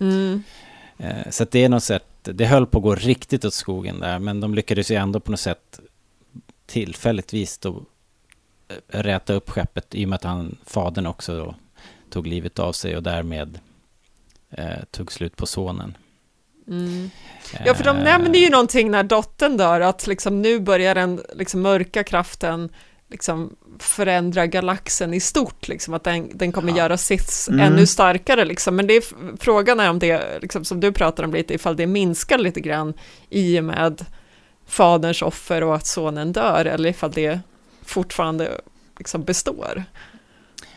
mm, 0.00 0.42
Eh, 0.98 1.30
Så 1.30 1.42
att 1.42 1.50
det 1.50 1.64
är 1.64 1.68
något 1.68 1.84
sätt, 1.84 2.04
det 2.22 2.46
höll 2.46 2.66
på 2.66 2.78
att 2.78 2.84
gå 2.84 2.94
riktigt 2.94 3.44
åt 3.44 3.54
skogen 3.54 4.00
där, 4.00 4.18
men 4.18 4.40
de 4.40 4.54
lyckades 4.54 4.90
ju 4.90 4.94
ändå 4.96 5.20
på 5.20 5.30
något 5.30 5.40
sätt 5.40 5.80
tillfälligtvis 6.66 7.58
då 7.58 7.82
eh, 8.68 9.02
räta 9.02 9.32
upp 9.32 9.50
skeppet 9.50 9.94
i 9.94 10.04
och 10.04 10.08
med 10.08 10.16
att 10.16 10.24
han, 10.24 10.56
fadern 10.66 11.06
också 11.06 11.36
då, 11.38 11.54
tog 12.10 12.26
livet 12.26 12.58
av 12.58 12.72
sig 12.72 12.96
och 12.96 13.02
därmed 13.02 13.58
eh, 14.50 14.84
tog 14.90 15.12
slut 15.12 15.36
på 15.36 15.46
sonen. 15.46 15.96
Mm. 16.68 17.10
Ja, 17.66 17.74
för 17.74 17.84
de 17.84 17.96
Eh, 17.96 18.02
nämner 18.04 18.38
ju 18.38 18.50
någonting 18.50 18.90
när 18.90 19.02
dottern 19.02 19.56
dör, 19.56 19.80
att 19.80 20.06
liksom 20.06 20.42
nu 20.42 20.60
börjar 20.60 20.94
den 20.94 21.20
liksom 21.34 21.60
mörka 21.62 22.04
kraften 22.04 22.68
liksom 23.10 23.56
förändra 23.78 24.46
galaxen 24.46 25.14
i 25.14 25.20
stort, 25.20 25.68
liksom, 25.68 25.94
att 25.94 26.04
den, 26.04 26.30
den 26.38 26.52
kommer 26.52 26.70
Ja. 26.72 26.78
göra 26.78 26.96
sitt 26.96 27.46
Mm. 27.48 27.60
ännu 27.60 27.86
starkare. 27.86 28.44
Liksom. 28.44 28.76
Men 28.76 28.86
det 28.86 28.94
är, 28.96 29.02
frågan 29.40 29.80
är 29.80 29.90
om 29.90 29.98
det, 29.98 30.38
liksom, 30.42 30.64
som 30.64 30.80
du 30.80 30.92
pratar 30.92 31.24
om 31.24 31.32
lite, 31.34 31.54
ifall 31.54 31.76
det 31.76 31.86
minskar 31.86 32.38
lite 32.38 32.60
grann 32.60 32.94
i 33.30 33.60
och 33.60 33.64
med 33.64 34.04
faderns 34.66 35.22
offer 35.22 35.62
och 35.62 35.74
att 35.74 35.86
sonen 35.86 36.32
dör, 36.32 36.64
eller 36.64 36.88
ifall 36.88 37.10
det 37.10 37.40
fortfarande 37.84 38.60
liksom 38.98 39.24
består. 39.24 39.84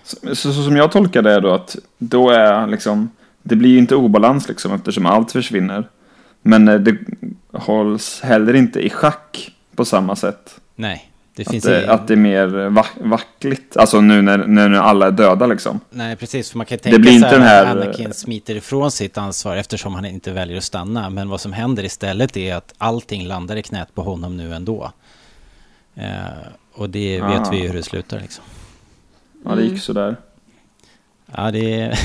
Så, 0.04 0.18
så, 0.36 0.54
så 0.54 0.64
som 0.64 0.76
jag 0.78 0.92
tolkar 0.92 1.22
det 1.22 1.40
då 1.40 1.54
att 1.54 1.76
då 1.98 2.30
är 2.30 2.68
liksom, 2.68 3.10
det 3.44 3.56
blir 3.56 3.70
ju 3.70 3.78
inte 3.78 3.96
obalans 3.96 4.48
liksom 4.48 4.72
eftersom 4.74 5.06
allt 5.06 5.32
försvinner. 5.32 5.90
Men 6.42 6.68
eh, 6.68 6.76
det 6.80 6.98
hålls 7.54 8.22
heller 8.22 8.54
inte 8.54 8.80
i 8.80 8.90
schack 8.90 9.52
på 9.76 9.86
samma 9.86 10.16
sätt. 10.16 10.60
Nej, 10.76 11.12
det 11.36 11.42
Att 11.42 11.52
finns 11.52 11.64
det, 11.64 11.84
i, 11.84 11.88
att 11.88 12.08
det 12.08 12.14
är 12.14 12.18
mer 12.18 12.48
va 12.70 12.86
vackligt, 13.02 13.78
alltså 13.78 14.02
nu 14.02 14.22
när, 14.22 14.38
när 14.38 14.70
nu 14.70 14.78
alla 14.78 15.08
är 15.08 15.12
döda 15.12 15.48
liksom. 15.48 15.80
Nej, 15.90 16.16
precis, 16.16 16.52
för 16.52 16.58
man 16.58 16.66
kan 16.66 16.76
Det 16.78 16.84
tänka 16.84 17.00
blir 17.00 17.10
sig 17.12 17.16
inte 17.16 17.36
att 17.36 17.42
här- 17.42 17.66
Anakin 17.66 18.14
smiter 18.14 18.56
ifrån 18.56 18.92
sitt 18.92 19.18
ansvar 19.18 19.56
eftersom 19.56 19.96
han 19.96 20.06
inte 20.06 20.32
väljer 20.32 20.58
att 20.58 20.64
stanna. 20.64 21.10
Men 21.10 21.30
vad 21.30 21.42
som 21.42 21.54
händer 21.54 21.84
istället 21.84 22.38
är 22.38 22.56
att 22.56 22.74
allting 22.78 23.26
landar 23.28 23.56
i 23.56 23.64
knät 23.64 23.96
på 23.96 24.02
honom 24.02 24.38
nu 24.38 24.54
ändå. 24.54 24.92
Eh, 25.96 26.04
och 26.74 26.90
det 26.90 27.22
vet 27.22 27.52
vi 27.54 27.58
ju 27.62 27.68
hur 27.68 27.74
det 27.74 27.84
slutar 27.84 28.20
liksom. 28.20 28.44
Ja, 29.46 29.56
det 29.56 29.64
gick 29.64 29.82
sådär. 29.82 30.16
Ja, 31.38 31.52
det 31.52 31.74
är... 31.82 32.00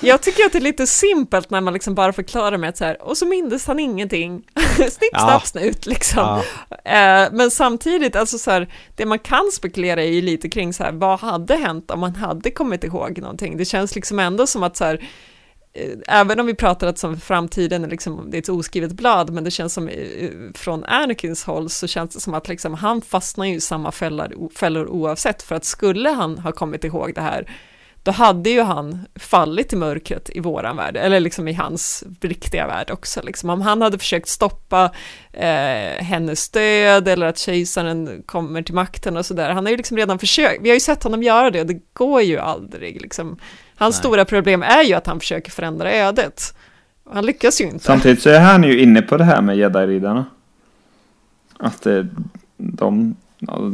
Jag 0.06 0.22
tycker 0.22 0.44
att 0.46 0.52
det 0.52 0.58
är 0.58 0.62
lite 0.62 0.86
simpelt 0.86 1.50
när 1.50 1.60
man 1.60 1.72
liksom 1.72 1.94
bara 1.94 2.12
förklarar 2.12 2.58
med 2.58 2.68
att 2.68 2.76
så 2.76 2.84
här, 2.84 3.02
och 3.02 3.16
så 3.16 3.26
mindes 3.26 3.66
han 3.66 3.78
ingenting. 3.78 4.42
Snipp, 4.76 5.10
Ja. 5.12 5.18
snapp, 5.18 5.46
snut 5.46 5.86
liksom. 5.86 6.20
ja, 6.22 6.42
Eh, 6.84 7.28
men 7.32 7.50
samtidigt, 7.50 8.16
alltså 8.16 8.38
så 8.38 8.50
här, 8.50 8.68
det 8.96 9.06
man 9.06 9.18
kan 9.18 9.50
spekulera 9.52 10.04
i 10.04 10.20
lite 10.22 10.48
kring 10.48 10.72
så 10.72 10.84
här, 10.84 10.92
vad 10.92 11.20
hade 11.20 11.56
hänt 11.56 11.90
om 11.90 12.00
man 12.00 12.14
hade 12.14 12.50
kommit 12.50 12.84
ihåg 12.84 13.18
någonting? 13.18 13.56
Det 13.56 13.64
känns 13.64 13.94
liksom 13.94 14.18
ändå 14.18 14.46
som 14.46 14.62
att 14.62 14.76
så 14.76 14.84
här, 14.84 15.08
eh, 15.74 16.20
även 16.20 16.40
om 16.40 16.46
vi 16.46 16.54
pratar 16.54 16.86
att 16.86 16.98
som 16.98 17.20
framtiden 17.20 17.84
är 17.84 17.88
liksom, 17.88 18.30
det 18.30 18.36
är 18.36 18.42
ett 18.42 18.48
oskrivet 18.48 18.92
blad, 18.92 19.30
men 19.30 19.44
det 19.44 19.50
känns 19.50 19.74
som 19.74 19.88
eh, 19.88 20.30
från 20.54 20.84
Anakins 20.84 21.44
håll 21.44 21.70
så 21.70 21.86
känns 21.86 22.14
det 22.14 22.20
som 22.20 22.34
att 22.34 22.48
liksom, 22.48 22.74
han 22.74 23.02
fastnar 23.02 23.44
ju 23.46 23.54
i 23.54 23.60
samma 23.60 23.92
fällor, 23.92 24.50
fällor 24.54 24.86
oavsett, 24.88 25.42
för 25.42 25.54
att 25.54 25.64
skulle 25.64 26.10
han 26.10 26.38
ha 26.38 26.52
kommit 26.52 26.84
ihåg 26.84 27.12
det 27.14 27.20
här, 27.20 27.46
då 28.02 28.10
hade 28.10 28.50
ju 28.50 28.62
han 28.62 29.00
fallit 29.14 29.72
i 29.72 29.76
mörkret 29.76 30.30
i 30.34 30.40
våran 30.40 30.76
värld, 30.76 30.96
eller 30.96 31.20
liksom 31.20 31.48
i 31.48 31.52
hans 31.52 32.04
riktiga 32.20 32.66
värld 32.66 32.90
också. 32.90 33.22
Liksom. 33.22 33.50
Om 33.50 33.60
han 33.60 33.82
hade 33.82 33.98
försökt 33.98 34.28
stoppa 34.28 34.90
eh, 35.32 36.04
hennes 36.04 36.48
död 36.48 37.08
eller 37.08 37.26
att 37.26 37.38
kejsaren 37.38 38.22
kommer 38.26 38.62
till 38.62 38.74
makten 38.74 39.16
och 39.16 39.26
sådär, 39.26 39.50
han 39.50 39.64
har 39.64 39.70
ju 39.70 39.76
liksom 39.76 39.96
redan 39.96 40.18
försökt, 40.18 40.62
vi 40.62 40.68
har 40.68 40.74
ju 40.74 40.80
sett 40.80 41.02
honom 41.02 41.22
göra 41.22 41.50
det 41.50 41.60
och 41.60 41.66
det 41.66 41.80
går 41.92 42.22
ju 42.22 42.38
aldrig. 42.38 43.02
Liksom. 43.02 43.36
Hans 43.76 43.96
Nej. 43.96 44.00
stora 44.00 44.24
problem 44.24 44.62
är 44.62 44.82
ju 44.82 44.94
att 44.94 45.06
han 45.06 45.20
försöker 45.20 45.50
förändra 45.50 45.92
ödet. 45.92 46.54
Han 47.10 47.26
lyckas 47.26 47.60
ju 47.60 47.64
inte. 47.64 47.84
Samtidigt 47.84 48.22
så 48.22 48.30
är 48.30 48.40
han 48.40 48.62
ju 48.62 48.82
inne 48.82 49.02
på 49.02 49.16
det 49.16 49.24
här 49.24 49.42
med 49.42 49.56
jedi-riddarna. 49.56 50.24
Att 51.58 51.82
det, 51.82 52.06
de, 52.56 53.16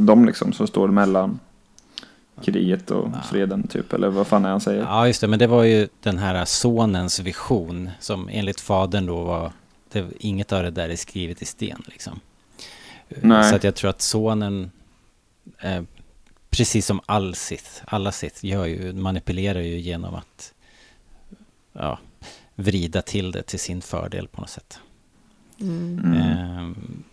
de 0.07 0.25
liksom 0.25 0.53
som 0.53 0.67
står 0.67 0.89
mellan 0.89 1.39
kriget 2.45 2.91
och 2.91 3.09
freden 3.31 3.69
typ, 3.69 3.93
eller 3.93 4.09
vad 4.09 4.27
fan 4.27 4.45
är 4.45 4.51
han 4.51 4.61
säger. 4.61 4.83
ja, 4.83 5.07
just 5.07 5.21
det. 5.21 5.29
Men 5.29 5.39
det 5.39 5.47
var 5.47 5.63
ju 5.63 5.89
den 6.03 6.19
här 6.19 6.45
sonens 6.45 7.21
vision 7.21 7.91
som 8.01 8.29
enligt 8.33 8.61
fadern 8.61 9.07
då 9.07 9.25
var... 9.25 9.53
Det, 9.93 10.07
inget 10.19 10.53
av 10.53 10.63
det 10.63 10.71
där 10.71 10.89
är 10.89 10.97
skrivet 10.97 11.43
i 11.43 11.45
sten 11.45 11.83
liksom. 11.87 12.21
Nej. 13.09 13.51
Så 13.51 13.57
att 13.57 13.65
jag 13.65 13.75
tror 13.75 13.91
att 13.91 14.03
sonen... 14.03 14.71
Eh, 15.59 15.83
precis 16.51 16.87
som 16.87 17.01
all 17.07 17.35
Sith, 17.35 17.71
alla 17.85 18.13
Sith 18.13 18.47
gör 18.47 18.67
ju, 18.67 18.93
manipulerar 18.93 19.61
ju 19.61 19.79
genom 19.79 20.15
att 20.15 20.55
ja, 21.73 21.99
vrida 22.55 23.03
till 23.03 23.33
det 23.33 23.43
till 23.43 23.59
sin 23.59 23.81
fördel 23.83 24.29
på 24.29 24.41
något 24.41 24.51
sätt. 24.51 24.81
Mm. 25.61 26.15
Ehm, 26.15 27.05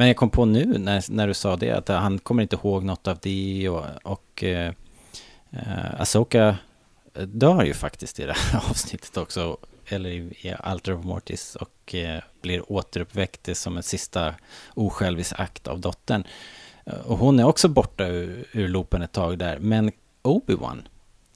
men 0.00 0.08
jag 0.08 0.16
kom 0.16 0.30
på 0.30 0.44
nu 0.44 0.78
när, 0.78 1.10
när 1.10 1.26
du 1.26 1.34
sa 1.34 1.56
det 1.56 1.70
att 1.70 1.88
han 1.88 2.18
kommer 2.18 2.42
inte 2.42 2.56
ihåg 2.56 2.84
något 2.84 3.08
av 3.08 3.18
det 3.22 3.68
och, 3.68 3.84
och 4.02 4.44
eh, 4.44 4.72
eh 5.50 6.00
Asoka 6.00 6.56
dör 7.14 7.64
ju 7.64 7.74
faktiskt 7.74 8.20
i 8.20 8.26
det 8.26 8.32
här 8.36 8.62
avsnittet 8.70 9.16
också, 9.16 9.56
eller 9.86 10.10
i, 10.10 10.16
i 10.40 10.54
Alter 10.58 10.94
of 10.94 11.04
Mortis 11.04 11.56
och 11.56 11.94
eh, 11.94 12.22
blir 12.42 12.72
återuppväckt 12.72 13.56
som 13.56 13.76
en 13.76 13.82
sista 13.82 14.34
osjälvisk 14.74 15.40
akt 15.40 15.68
av 15.68 15.80
dottern. 15.80 16.24
Och 17.04 17.18
hon 17.18 17.40
är 17.40 17.44
också 17.44 17.68
borta 17.68 18.06
ur, 18.06 18.44
ur 18.52 18.68
loopen 18.68 19.02
ett 19.02 19.12
tag 19.12 19.38
där, 19.38 19.58
men 19.58 19.92
Obi-Wan, 20.22 20.82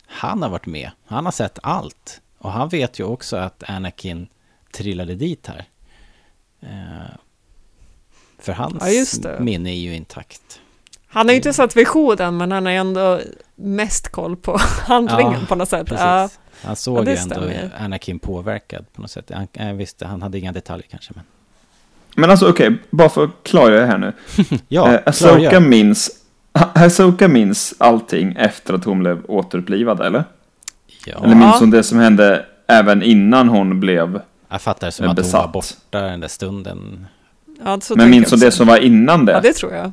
han 0.06 0.42
har 0.42 0.48
varit 0.48 0.66
med, 0.66 0.90
han 1.06 1.24
har 1.24 1.32
sett 1.32 1.58
allt. 1.62 2.20
Och 2.38 2.52
han 2.52 2.68
vet 2.68 2.98
ju 3.00 3.04
också 3.04 3.36
att 3.36 3.62
Anakin 3.70 4.28
trillade 4.72 5.14
dit 5.14 5.46
här. 5.46 5.64
Eh, 6.60 7.16
för 8.44 8.52
hans 8.52 8.76
Ja, 8.80 8.88
just 8.88 9.22
det. 9.22 9.40
minne 9.40 9.70
är 9.70 9.74
ju 9.78 9.94
intakt. 9.94 10.60
Han 11.08 11.26
har 11.26 11.32
ju 11.32 11.36
inte 11.36 11.52
sett 11.52 11.76
visionen, 11.76 12.36
men 12.36 12.52
han 12.52 12.66
har 12.66 12.72
ändå 12.72 13.20
mest 13.54 14.08
koll 14.08 14.36
på 14.36 14.56
handlingen 14.86 15.32
Ja, 15.40 15.46
på 15.48 15.54
något 15.54 15.68
sätt. 15.68 15.86
Ja. 15.90 16.28
Han 16.62 16.76
såg 16.76 16.98
Ja, 16.98 17.02
det 17.02 17.10
ju 17.10 17.16
ändå 17.16 17.34
stämmer. 17.34 17.70
Anakin 17.78 18.18
påverkad 18.18 18.84
på 18.92 19.02
något 19.02 19.10
sätt. 19.10 19.30
Han, 19.34 19.48
jag 19.52 19.74
visste, 19.74 20.06
han 20.06 20.22
hade 20.22 20.38
inga 20.38 20.52
detaljer 20.52 20.86
kanske. 20.90 21.12
Men... 21.14 21.24
Men 22.16 22.30
alltså 22.30 22.48
okej, 22.50 22.76
bara 22.90 23.08
för 23.08 23.24
att 23.24 23.30
klargöra 23.42 23.80
det 23.80 23.86
här 23.86 23.98
nu. 23.98 24.12
Ja, 24.68 24.92
eh, 24.94 25.00
Asoka 25.06 25.60
minns, 25.60 26.10
Asoka 26.52 27.28
minns 27.28 27.74
allting 27.78 28.34
efter 28.38 28.74
att 28.74 28.84
hon 28.84 28.98
blev 29.00 29.24
återupplivad, 29.28 30.00
eller? 30.00 30.24
Ja, 31.06 31.24
Eller 31.24 31.34
minns 31.34 31.60
hon 31.60 31.70
det 31.70 31.82
som 31.82 31.98
hände 31.98 32.46
även 32.66 33.02
innan 33.02 33.48
hon 33.48 33.80
blev 33.80 34.20
Jag 34.48 34.62
fattar 34.62 34.90
som 34.90 35.04
är 35.04 35.08
att 35.08 35.16
hon 35.16 35.22
besatt. 35.24 35.44
var 35.46 35.52
borta 35.52 36.00
den 36.00 36.20
där 36.20 36.28
stunden. 36.28 37.06
Ja, 37.64 37.80
så 37.80 37.96
Men 37.96 38.10
minns 38.10 38.30
hon 38.30 38.40
det 38.40 38.50
som 38.50 38.66
var 38.66 38.78
innan 38.78 39.26
det? 39.26 39.32
Ja, 39.32 39.40
det 39.40 39.52
tror 39.52 39.72
jag. 39.74 39.92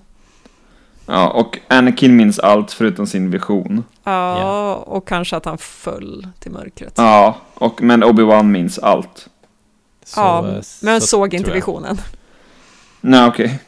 Ja, 1.06 1.30
och 1.30 1.60
Anakin 1.68 2.16
minns 2.16 2.40
allt 2.40 2.72
förutom 2.72 3.08
sin 3.08 3.32
vision. 3.32 3.84
Ja, 4.04 4.40
Ja. 4.40 4.76
och 4.76 5.08
kanske 5.08 5.36
att 5.38 5.46
han 5.46 5.58
föll 5.58 6.28
till 6.40 6.52
mörkret. 6.52 6.94
Ja, 6.98 7.38
och, 7.54 7.82
men 7.82 8.04
Obi-Wan 8.04 8.44
minns 8.44 8.80
allt. 8.80 9.28
Så, 10.04 10.20
ja, 10.20 10.62
men 10.82 11.02
så 11.02 11.08
såg 11.08 11.34
inte 11.34 11.52
visionen. 11.52 11.98
Nej, 13.02 13.28
okej. 13.28 13.60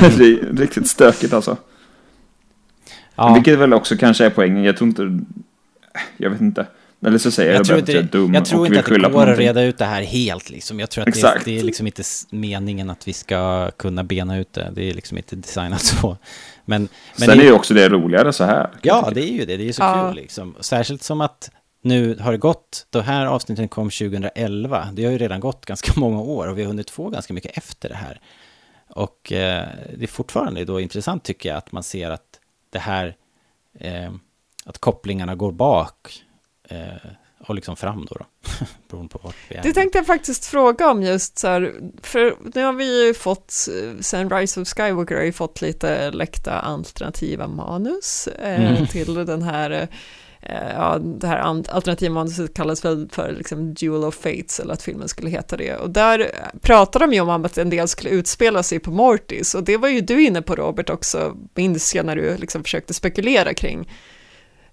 det 0.00 0.24
är 0.24 0.56
riktigt 0.56 0.88
stökigt 0.88 1.32
alltså. 1.32 1.56
Ja, 3.14 3.34
Vilket 3.34 3.58
väl 3.58 3.74
också 3.74 3.96
kanske 3.96 4.26
är 4.26 4.30
poängen. 4.30 4.64
Jag 4.64 4.76
tror 4.76 4.88
inte... 4.88 5.18
Jag 6.16 6.30
vet 6.30 6.40
inte. 6.40 6.66
Eller 7.06 7.18
så 7.18 7.30
säger 7.30 7.50
jag, 7.52 7.58
jag 7.58 7.66
tror 7.66 7.78
inte, 7.78 7.90
att 7.92 7.94
jag 7.94 8.04
är 8.04 8.08
dum 8.08 8.34
jag 8.34 8.44
tror 8.44 8.66
inte 8.66 8.78
att 8.80 8.86
det 8.86 9.08
går 9.08 9.30
att 9.30 9.38
reda 9.38 9.62
ut 9.62 9.78
det 9.78 9.84
här 9.84 10.02
helt 10.02 10.50
liksom. 10.50 10.80
Jag 10.80 10.90
tror 10.90 11.02
att 11.02 11.06
det, 11.06 11.18
Exakt. 11.18 11.44
det 11.44 11.58
är 11.58 11.62
liksom 11.62 11.86
inte 11.86 12.02
meningen 12.30 12.90
att 12.90 13.08
vi 13.08 13.12
ska 13.12 13.70
kunna 13.70 14.04
bena 14.04 14.38
ut 14.38 14.52
det. 14.52 14.70
Det 14.74 14.90
är 14.90 14.94
liksom 14.94 15.16
inte 15.16 15.36
designat 15.36 15.82
så. 15.84 16.16
Men, 16.64 16.82
men 17.18 17.28
Sen 17.28 17.38
det- 17.38 17.44
är 17.44 17.46
ju 17.46 17.52
också 17.52 17.74
det 17.74 17.88
roligare 17.88 18.32
så 18.32 18.44
här. 18.44 18.70
Ja, 18.82 19.10
det 19.14 19.20
är 19.22 19.32
ju 19.32 19.38
det. 19.44 19.56
Det 19.56 19.62
är 19.62 19.66
ju 19.66 19.72
så 19.72 19.82
Ja. 19.82 20.06
kul 20.08 20.16
liksom. 20.16 20.54
Särskilt 20.60 21.02
som 21.02 21.20
att 21.20 21.50
nu 21.82 22.16
har 22.20 22.32
det 22.32 22.38
gått, 22.38 22.86
de 22.90 23.00
här 23.02 23.26
avsnitten 23.26 23.68
kom 23.68 23.90
2011. 23.90 24.88
Det 24.92 25.04
har 25.04 25.12
ju 25.12 25.18
redan 25.18 25.40
gått 25.40 25.66
ganska 25.66 25.92
många 26.00 26.20
år 26.20 26.46
och 26.46 26.58
vi 26.58 26.62
har 26.62 26.68
hunnit 26.68 26.90
få 26.90 27.08
ganska 27.08 27.34
mycket 27.34 27.58
efter 27.58 27.88
det 27.88 27.94
här. 27.94 28.20
Och 28.88 29.32
eh, 29.32 29.68
det 29.96 30.02
är 30.02 30.06
fortfarande 30.06 30.64
då 30.64 30.80
intressant 30.80 31.24
tycker 31.24 31.48
jag 31.48 31.58
att 31.58 31.72
man 31.72 31.82
ser 31.82 32.10
att 32.10 32.40
det 32.70 32.78
här, 32.78 33.16
eh, 33.80 34.10
att 34.64 34.78
kopplingarna 34.78 35.34
går 35.34 35.52
bak 35.52 36.22
och 37.48 37.54
liksom 37.54 37.76
fram 37.76 38.06
då. 38.10 38.16
då. 38.18 38.26
Beroende 38.90 39.12
på 39.12 39.20
vart 39.22 39.36
vi 39.48 39.56
är. 39.56 39.62
Det 39.62 39.72
tänkte 39.72 39.98
jag 39.98 40.06
faktiskt 40.06 40.46
fråga 40.46 40.90
om 40.90 41.02
just 41.02 41.38
så 41.38 41.48
här, 41.48 41.74
för 42.02 42.36
nu 42.54 42.64
har 42.64 42.72
vi 42.72 43.06
ju 43.06 43.14
fått, 43.14 43.54
eh, 43.82 44.00
sen 44.00 44.30
Rise 44.30 44.60
of 44.60 44.68
Skywalker 44.68 45.14
har 45.16 45.22
ju 45.22 45.32
fått 45.32 45.60
lite 45.62 46.10
läckta 46.10 46.52
alternativa 46.52 47.46
manus 47.48 48.26
eh, 48.26 48.74
Mm. 48.76 48.86
till 48.86 49.14
den 49.14 49.42
här, 49.42 49.70
eh, 50.40 50.68
ja, 50.74 50.98
det 50.98 51.26
här 51.26 51.38
alternativa 51.68 52.14
manuset 52.14 52.54
kallas 52.54 52.84
väl 52.84 53.08
för 53.12 53.32
liksom 53.32 53.74
Duel 53.74 54.04
of 54.04 54.14
Fates, 54.14 54.60
eller 54.60 54.74
att 54.74 54.82
filmen 54.82 55.08
skulle 55.08 55.30
heta 55.30 55.56
det. 55.56 55.76
Och 55.76 55.90
där 55.90 56.30
pratar 56.60 57.00
de 57.00 57.12
ju 57.12 57.20
om 57.20 57.44
att 57.44 57.58
en 57.58 57.70
del 57.70 57.88
skulle 57.88 58.10
utspela 58.10 58.62
sig 58.62 58.78
på 58.78 58.90
Mortis, 58.90 59.54
och 59.54 59.64
det 59.64 59.76
var 59.76 59.88
ju 59.88 60.00
du 60.00 60.22
inne 60.22 60.42
på 60.42 60.54
Robert 60.56 60.90
också, 60.90 61.36
minns 61.54 61.94
jag 61.94 62.06
när 62.06 62.16
du 62.16 62.36
liksom 62.36 62.62
försökte 62.62 62.94
spekulera 62.94 63.54
kring 63.54 63.88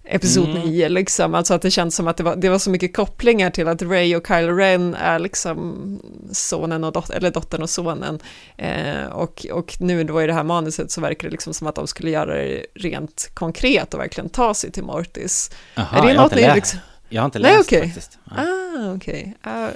Episod 0.04 0.48
Mm. 0.48 0.62
9, 0.62 0.88
liksom. 0.88 1.34
Alltså 1.34 1.54
att 1.54 1.62
det 1.62 1.70
känns 1.70 1.96
som 1.96 2.08
att 2.08 2.16
det 2.16 2.22
var, 2.22 2.36
det 2.36 2.48
var 2.48 2.58
så 2.58 2.70
mycket 2.70 2.96
kopplingar 2.96 3.50
till 3.50 3.68
att 3.68 3.82
Ray 3.82 4.16
och 4.16 4.26
Kylo 4.26 4.56
Ren 4.56 4.94
är 4.94 5.18
liksom 5.18 6.00
sonen 6.32 6.84
och 6.84 6.92
dot- 6.92 7.10
eller 7.10 7.30
dottern 7.30 7.62
och 7.62 7.70
sonen. 7.70 8.18
Eh, 8.56 9.04
och, 9.12 9.46
och 9.52 9.76
nu 9.80 10.04
då 10.04 10.22
i 10.22 10.26
det 10.26 10.32
här 10.32 10.42
manuset 10.44 10.90
så 10.90 11.00
verkar 11.00 11.28
det 11.28 11.32
liksom 11.32 11.54
som 11.54 11.66
att 11.66 11.74
de 11.74 11.86
skulle 11.86 12.10
göra 12.10 12.34
det 12.34 12.66
rent 12.74 13.30
konkret 13.34 13.94
och 13.94 14.00
verkligen 14.00 14.28
ta 14.30 14.54
sig 14.54 14.72
till 14.72 14.84
Mortis. 14.84 15.50
Aha, 15.76 15.98
är 15.98 16.02
det 16.02 16.08
jag, 16.12 16.16
har 16.18 16.22
något 16.24 16.32
inte 16.32 16.42
ni 16.42 16.48
lä- 16.48 16.54
liksom... 16.54 16.78
jag 17.08 17.22
har 17.22 17.26
inte 17.26 17.38
Nej, 17.38 17.52
läst 17.56 17.68
okej. 17.68 17.82
faktiskt. 17.82 18.18
Nej. 18.36 18.46
Ah, 18.46 18.92
okej. 18.96 19.36
Ah, 19.42 19.68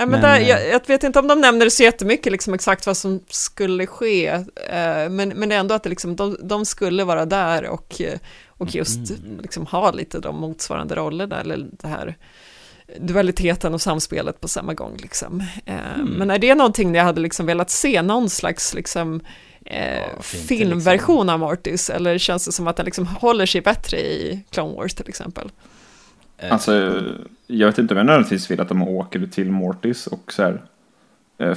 ja, 0.00 0.06
men 0.06 0.10
Men, 0.10 0.20
där, 0.20 0.40
eh, 0.40 0.48
jag, 0.48 0.68
jag 0.68 0.86
vet 0.86 1.04
inte 1.04 1.18
om 1.18 1.28
de 1.28 1.40
nämner 1.40 1.64
det 1.64 1.70
så 1.70 1.82
jättemycket, 1.82 2.32
liksom 2.32 2.54
exakt 2.54 2.86
vad 2.86 2.96
som 2.96 3.20
skulle 3.28 3.86
ske, 3.86 4.26
eh, 4.68 5.08
men, 5.10 5.28
men 5.28 5.48
det 5.48 5.54
är 5.54 5.60
ändå 5.60 5.74
att 5.74 5.82
det 5.82 5.90
liksom, 5.90 6.16
de, 6.16 6.36
de 6.42 6.64
skulle 6.66 7.04
vara 7.04 7.26
där 7.26 7.64
och, 7.66 8.00
och 8.48 8.74
just 8.74 9.10
Mm. 9.10 9.38
liksom 9.42 9.66
ha 9.66 9.90
lite 9.90 10.18
de 10.18 10.36
motsvarande 10.40 10.94
rollerna, 10.94 11.40
eller 11.40 11.66
det 11.70 11.88
här 11.88 12.16
dualiteten 13.00 13.74
och 13.74 13.82
samspelet 13.82 14.40
på 14.40 14.48
samma 14.48 14.74
gång. 14.74 14.96
Liksom. 15.02 15.40
Eh, 15.66 15.74
Mm. 15.94 16.06
Men 16.06 16.30
är 16.30 16.38
det 16.38 16.54
någonting 16.54 16.92
ni 16.92 16.98
hade 16.98 17.20
liksom 17.20 17.46
velat 17.46 17.70
se, 17.70 18.02
någon 18.02 18.30
slags 18.30 18.74
liksom, 18.74 19.20
eh, 19.66 19.96
Ja, 19.98 20.04
inte, 20.16 20.22
filmversion 20.38 21.28
av 21.28 21.38
Mortis, 21.38 21.90
eller 21.90 22.18
känns 22.18 22.44
det 22.44 22.52
som 22.52 22.66
att 22.68 22.76
den 22.76 22.84
liksom 22.84 23.06
håller 23.06 23.46
sig 23.46 23.60
bättre 23.60 23.96
i 23.98 24.44
Clone 24.50 24.74
Wars 24.74 24.94
till 24.94 25.08
exempel? 25.08 25.50
Eh, 26.40 26.52
Alltså, 26.52 27.02
jag 27.46 27.66
vet 27.66 27.78
inte 27.78 27.94
om 27.94 27.98
jag 27.98 28.06
nödvändigtvis 28.06 28.50
vill 28.50 28.60
att 28.60 28.68
de 28.68 28.82
åker 28.82 29.26
till 29.26 29.50
Mortis 29.50 30.06
och 30.06 30.32
så 30.32 30.42
här. 30.42 30.62
Eh, 31.38 31.56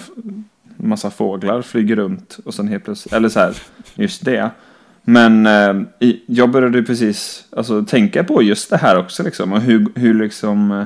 massa 0.77 1.11
fåglar 1.11 1.61
flyger 1.61 1.95
runt 1.95 2.39
och 2.45 2.53
sen 2.53 2.67
helt 2.67 2.83
plötsligt, 2.83 3.13
eller 3.13 3.29
så 3.29 3.39
här, 3.39 3.57
just 3.95 4.25
det. 4.25 4.49
Men 5.01 5.45
eh, 5.45 6.09
jag 6.25 6.51
började 6.51 6.83
precis 6.83 7.45
alltså, 7.49 7.83
tänka 7.85 8.23
på 8.23 8.41
just 8.41 8.69
det 8.69 8.77
här 8.77 8.97
också 8.97 9.23
liksom. 9.23 9.53
Och 9.53 9.61
hur, 9.61 9.87
hur 9.95 10.13
liksom 10.13 10.71
eh, 10.71 10.83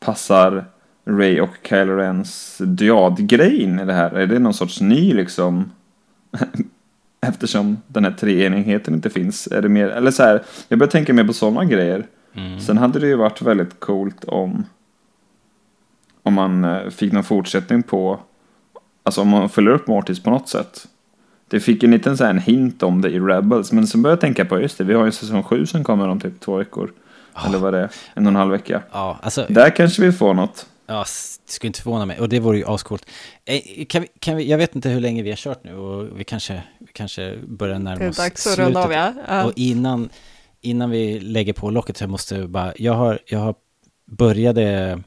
passar 0.00 0.64
Ray 1.04 1.40
och 1.40 1.50
Kylo 1.68 1.96
Rens 1.96 2.58
dyadgrej 2.64 3.62
in 3.62 3.80
i 3.80 3.84
det 3.84 3.92
här? 3.92 4.10
Är 4.10 4.26
det 4.26 4.38
någon 4.38 4.54
sorts 4.54 4.80
ny 4.80 5.14
liksom? 5.14 5.70
Eftersom 7.26 7.76
den 7.86 8.04
här 8.04 8.12
treenigheten 8.12 8.94
inte 8.94 9.10
finns. 9.10 9.46
Är 9.46 9.62
det 9.62 9.68
mer, 9.68 9.88
eller 9.88 10.10
så 10.10 10.22
här, 10.22 10.42
jag 10.68 10.78
börjar 10.78 10.90
tänka 10.90 11.14
mer 11.14 11.24
på 11.24 11.32
sådana 11.32 11.64
grejer. 11.64 12.06
Mm. 12.34 12.60
Sen 12.60 12.78
hade 12.78 12.98
det 12.98 13.06
ju 13.06 13.16
varit 13.16 13.42
väldigt 13.42 13.80
coolt 13.80 14.24
om 14.24 14.64
om 16.22 16.34
man 16.34 16.64
eh, 16.64 16.90
fick 16.90 17.12
någon 17.12 17.24
fortsättning 17.24 17.82
på 17.82 18.20
alltså 19.02 19.20
om 19.20 19.28
man 19.28 19.48
följer 19.48 19.72
upp 19.72 19.86
Mortis 19.86 20.22
på 20.22 20.30
något 20.30 20.48
sätt. 20.48 20.86
Det 21.48 21.60
fick 21.60 21.82
en 21.82 21.90
liten 21.90 22.16
så 22.16 22.24
här 22.24 22.30
en 22.30 22.38
hint 22.38 22.82
om 22.82 23.00
det 23.00 23.10
i 23.10 23.20
Rebels 23.20 23.72
men 23.72 23.86
sen 23.86 24.02
började 24.02 24.16
jag 24.16 24.20
tänka 24.20 24.44
på 24.44 24.60
just 24.60 24.78
det, 24.78 24.84
vi 24.84 24.94
har 24.94 25.04
ju 25.04 25.12
säsong 25.12 25.42
7 25.42 25.66
som 25.66 25.84
kommer 25.84 26.08
om 26.08 26.20
typ 26.20 26.40
två 26.40 26.56
veckor. 26.56 26.92
Eller 27.46 27.58
vad 27.58 27.74
det 27.74 27.80
är, 27.80 27.90
en 28.14 28.26
och 28.26 28.30
en 28.30 28.36
halv 28.36 28.50
vecka. 28.50 28.82
Ja, 28.92 29.18
alltså, 29.22 29.46
Där 29.48 29.70
kanske 29.70 30.02
vi 30.02 30.12
får 30.12 30.34
något. 30.34 30.66
Ja, 30.86 30.98
det 31.46 31.52
skulle 31.52 31.68
inte 31.68 31.82
förvåna 31.82 32.06
mig. 32.06 32.20
Och 32.20 32.28
det 32.28 32.40
vore 32.40 32.58
ju 32.58 32.64
ascoolt. 32.66 33.06
Eh, 33.44 33.84
Kan 33.88 34.02
vi, 34.02 34.08
kan 34.18 34.36
vi, 34.36 34.50
jag 34.50 34.58
vet 34.58 34.74
inte 34.76 34.88
hur 34.88 35.00
länge 35.00 35.22
vi 35.22 35.30
har 35.30 35.36
kört 35.36 35.64
nu 35.64 35.74
och 35.74 36.20
vi 36.20 36.24
kanske, 36.24 36.62
vi 36.78 36.92
kanske 36.92 37.36
börjar 37.46 37.78
närma 37.78 37.98
Det 37.98 38.04
är 38.04 38.08
oss 38.08 38.16
dags 38.16 38.46
att 38.46 38.58
runda 38.58 38.84
av, 38.84 38.92
ja. 38.92 39.12
ja. 39.28 39.44
Och 39.44 39.52
innan, 39.56 40.08
innan 40.62 40.90
vi 40.90 41.20
lägger 41.20 41.52
på 41.52 41.70
locket 41.70 41.96
så 41.96 42.08
måste 42.08 42.34
jag 42.34 42.50
bara, 42.50 42.72
jag 42.76 42.92
har, 42.92 43.18
jag 43.26 43.38
har 43.38 43.54
började 44.06 45.02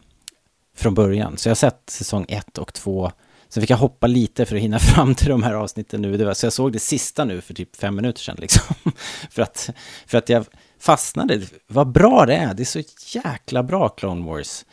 från 0.75 0.93
början. 0.93 1.37
Så 1.37 1.47
jag 1.47 1.51
har 1.51 1.55
sett 1.55 1.89
säsong 1.89 2.25
ett 2.29 2.57
och 2.57 2.73
två. 2.73 3.11
Sen 3.49 3.61
fick 3.61 3.69
jag 3.69 3.77
hoppa 3.77 4.07
lite 4.07 4.45
för 4.45 4.55
att 4.55 4.61
hinna 4.61 4.79
fram 4.95 5.15
till 5.15 5.29
de 5.29 5.43
här 5.43 5.53
avsnitten 5.53 6.01
nu. 6.01 6.17
Det 6.17 6.25
var, 6.25 6.33
så 6.33 6.45
jag 6.45 6.53
såg 6.53 6.71
det 6.71 6.79
sista 6.79 7.25
nu 7.25 7.41
för 7.41 7.53
typ 7.53 7.75
fem 7.75 7.95
minuter 7.95 8.21
sedan 8.21 8.37
liksom. 8.39 8.75
för, 9.29 9.41
att, 9.41 9.69
för 10.07 10.17
att 10.17 10.29
jag 10.29 10.45
fastnade. 10.79 11.41
Vad 11.67 11.91
bra 11.91 12.25
det 12.25 12.35
är. 12.35 12.53
Det 12.53 12.63
är 12.63 12.65
så 12.65 12.81
jäkla 13.19 13.63
bra 13.63 13.89
Clone 13.89 14.25
Wars. 14.25 14.65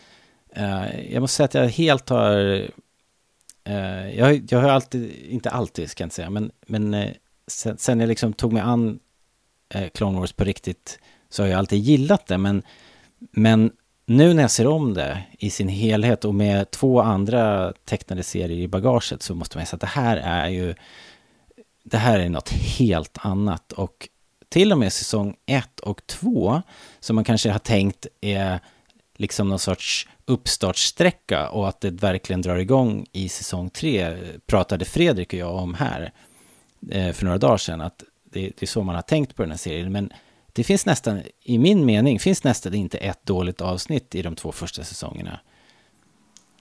Uh, 0.56 1.12
jag 1.12 1.20
måste 1.20 1.36
säga 1.36 1.44
att 1.44 1.54
jag 1.54 1.68
helt 1.68 2.08
har... 2.08 2.36
Uh, 3.68 4.18
jag, 4.18 4.52
jag 4.52 4.60
har 4.60 4.68
alltid, 4.68 5.12
inte 5.28 5.50
alltid 5.50 5.90
ska 5.90 6.02
jag 6.02 6.06
inte 6.06 6.16
säga, 6.16 6.30
men, 6.30 6.50
men 6.66 6.94
uh, 6.94 7.10
sen, 7.46 7.78
sen 7.78 8.00
jag 8.00 8.08
liksom 8.08 8.32
tog 8.32 8.52
mig 8.52 8.62
an 8.62 8.98
Eh, 9.72 9.88
Clone 9.88 10.18
Wars 10.18 10.32
på 10.32 10.44
riktigt 10.44 10.98
så 11.30 11.42
har 11.42 11.48
jag 11.48 11.58
alltid 11.58 11.78
gillat 11.78 12.26
det. 12.26 12.38
Men, 12.38 12.62
men 13.18 13.72
nu 14.06 14.34
när 14.34 14.42
jag 14.42 14.50
ser 14.50 14.66
om 14.66 14.94
det 14.94 15.22
i 15.38 15.50
sin 15.50 15.68
helhet 15.68 16.24
och 16.24 16.34
med 16.34 16.70
två 16.70 17.00
andra 17.00 17.72
tecknade 17.84 18.22
serier 18.22 18.58
i 18.58 18.68
bagaget 18.68 19.22
så 19.22 19.34
måste 19.34 19.58
man 19.58 19.66
säga 19.66 19.74
att 19.74 19.80
det 19.80 19.86
här 19.86 20.16
är 20.16 20.48
ju 20.48 20.74
det 21.84 21.98
här 21.98 22.18
är 22.18 22.28
något 22.28 22.48
helt 22.48 23.18
annat 23.20 23.72
och 23.72 24.08
till 24.48 24.72
och 24.72 24.78
med 24.78 24.92
säsong 24.92 25.36
1 25.46 25.80
och 25.80 26.06
2 26.06 26.62
som 27.00 27.16
man 27.16 27.24
kanske 27.24 27.50
har 27.50 27.58
tänkt 27.58 28.06
är 28.20 28.60
liksom 29.16 29.48
någon 29.48 29.58
sorts 29.58 30.08
uppstartsträcka 30.24 31.48
och 31.48 31.68
att 31.68 31.80
det 31.80 31.90
verkligen 31.90 32.42
drar 32.42 32.56
igång 32.56 33.06
i 33.12 33.28
säsong 33.28 33.70
3 33.70 34.16
pratade 34.46 34.84
Fredrik 34.84 35.32
och 35.32 35.38
jag 35.38 35.54
om 35.54 35.74
här 35.74 36.12
eh, 36.90 37.12
för 37.12 37.24
några 37.24 37.38
dagar 37.38 37.56
sedan 37.56 37.80
att 37.80 38.04
det, 38.32 38.40
det 38.40 38.62
är 38.62 38.66
så 38.66 38.82
man 38.82 38.94
har 38.94 39.02
tänkt 39.02 39.36
på 39.36 39.42
den 39.42 39.50
här 39.50 39.58
serien 39.58 39.92
men 39.92 40.12
det 40.52 40.64
finns 40.64 40.86
nästan, 40.86 41.22
i 41.42 41.58
min 41.58 41.86
mening, 41.86 42.20
finns 42.20 42.44
nästan 42.44 42.74
inte 42.74 42.98
ett 42.98 43.26
dåligt 43.26 43.60
avsnitt 43.60 44.14
i 44.14 44.22
de 44.22 44.36
två 44.36 44.52
första 44.52 44.84
säsongerna. 44.84 45.40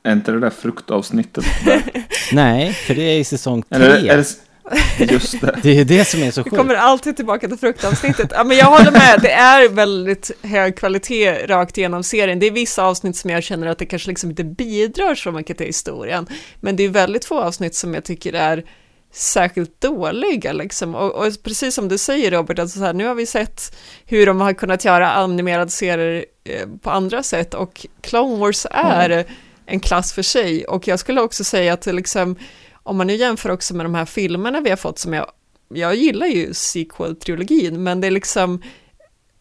Är 0.03 0.13
inte 0.13 0.31
det 0.31 0.39
där 0.39 0.49
fruktavsnittet 0.49 1.45
där? 1.65 1.84
Nej, 2.31 2.73
för 2.73 2.95
det 2.95 3.01
är 3.01 3.19
i 3.19 3.23
säsong 3.23 3.62
3. 3.63 3.75
Eller 3.75 3.89
är 3.89 4.17
det, 4.17 5.12
just 5.12 5.41
det. 5.41 5.60
Det 5.63 5.79
är 5.79 5.86
det 5.86 6.05
som 6.05 6.23
är 6.23 6.31
så 6.31 6.43
Vi 6.43 6.49
sjukt. 6.49 6.57
kommer 6.57 6.75
alltid 6.75 7.15
tillbaka 7.15 7.47
till 7.47 7.57
fruktavsnittet. 7.57 8.31
Ja, 8.31 8.43
men 8.43 8.58
jag 8.58 8.65
håller 8.65 8.91
med, 8.91 9.19
det 9.21 9.31
är 9.31 9.69
väldigt 9.69 10.31
hög 10.43 10.75
kvalitet 10.75 11.48
rakt 11.48 11.77
igenom 11.77 12.04
serien. 12.04 12.39
Det 12.39 12.48
är 12.48 12.52
vissa 12.52 12.83
avsnitt 12.83 13.15
som 13.15 13.29
jag 13.29 13.43
känner 13.43 13.67
att 13.67 13.77
det 13.77 13.85
kanske 13.85 14.10
liksom 14.10 14.29
inte 14.29 14.43
bidrar 14.43 15.15
så 15.15 15.31
mycket 15.31 15.58
till 15.58 15.65
historien. 15.65 16.27
Men 16.60 16.75
det 16.75 16.83
är 16.83 16.89
väldigt 16.89 17.25
få 17.25 17.41
avsnitt 17.41 17.75
som 17.75 17.93
jag 17.93 18.04
tycker 18.04 18.33
är 18.33 18.63
särskilt 19.12 19.81
dåliga 19.81 20.53
liksom. 20.53 20.95
Och, 20.95 21.15
och 21.15 21.43
precis 21.43 21.75
som 21.75 21.87
du 21.87 21.97
säger 21.97 22.31
Robert, 22.31 22.59
alltså 22.59 22.79
så 22.79 22.85
här, 22.85 22.93
nu 22.93 23.05
har 23.05 23.15
vi 23.15 23.25
sett 23.25 23.75
hur 24.05 24.25
de 24.25 24.41
har 24.41 24.53
kunnat 24.53 24.85
göra 24.85 25.12
animerade 25.12 25.71
serier 25.71 26.25
eh, 26.43 26.67
på 26.81 26.89
andra 26.89 27.23
sätt 27.23 27.53
och 27.53 27.85
Clone 28.01 28.37
Wars 28.37 28.67
är 28.71 29.25
en 29.65 29.79
klass 29.79 30.13
för 30.13 30.21
sig. 30.21 30.65
Och 30.65 30.87
jag 30.87 30.99
skulle 30.99 31.21
också 31.21 31.43
säga 31.43 31.73
att 31.73 31.85
liksom, 31.85 32.35
om 32.83 32.97
man 32.97 33.07
nu 33.07 33.15
jämför 33.15 33.49
också 33.49 33.75
med 33.75 33.85
de 33.85 33.95
här 33.95 34.05
filmerna 34.05 34.62
vi 34.62 34.69
har 34.69 34.77
fått 34.77 34.99
som 34.99 35.13
jag 35.13 35.31
jag 35.73 35.95
gillar 35.95 36.27
ju 36.27 36.53
sequel-trilogin, 36.53 37.77
men 37.77 38.01
det 38.01 38.07
är 38.07 38.12
liksom 38.12 38.62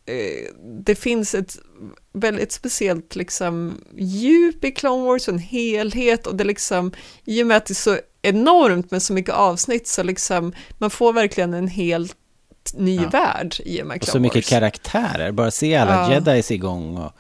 eh, 0.06 0.54
det 0.84 0.94
finns 0.94 1.34
ett 1.34 1.58
väldigt 2.12 2.52
speciellt 2.52 3.16
liksom 3.16 3.80
djup 3.96 4.64
i 4.64 4.70
Clone 4.70 5.04
Wars, 5.04 5.28
en 5.28 5.38
helhet 5.38 6.26
och 6.26 6.36
det 6.36 6.44
liksom, 6.44 6.92
i 7.24 7.42
och 7.42 7.46
med 7.46 7.56
att 7.56 7.66
det 7.66 7.72
är 7.72 7.74
så 7.74 7.98
enormt 8.22 8.90
med 8.90 9.02
så 9.02 9.12
mycket 9.12 9.34
avsnitt 9.34 9.88
så 9.88 10.02
liksom, 10.02 10.52
man 10.78 10.90
får 10.90 11.12
verkligen 11.12 11.54
en 11.54 11.68
helt 11.68 12.16
ny 12.74 12.96
Ja. 12.96 13.08
värld 13.08 13.54
i 13.64 13.82
och 13.82 13.86
med 13.86 13.98
Och 14.02 14.08
så 14.08 14.20
mycket 14.20 14.44
karaktärer, 14.46 15.32
bara 15.32 15.50
se 15.50 15.76
alla 15.76 15.92
Ja. 15.92 16.12
jedis 16.14 16.50
igång 16.50 16.96
och 16.98 17.12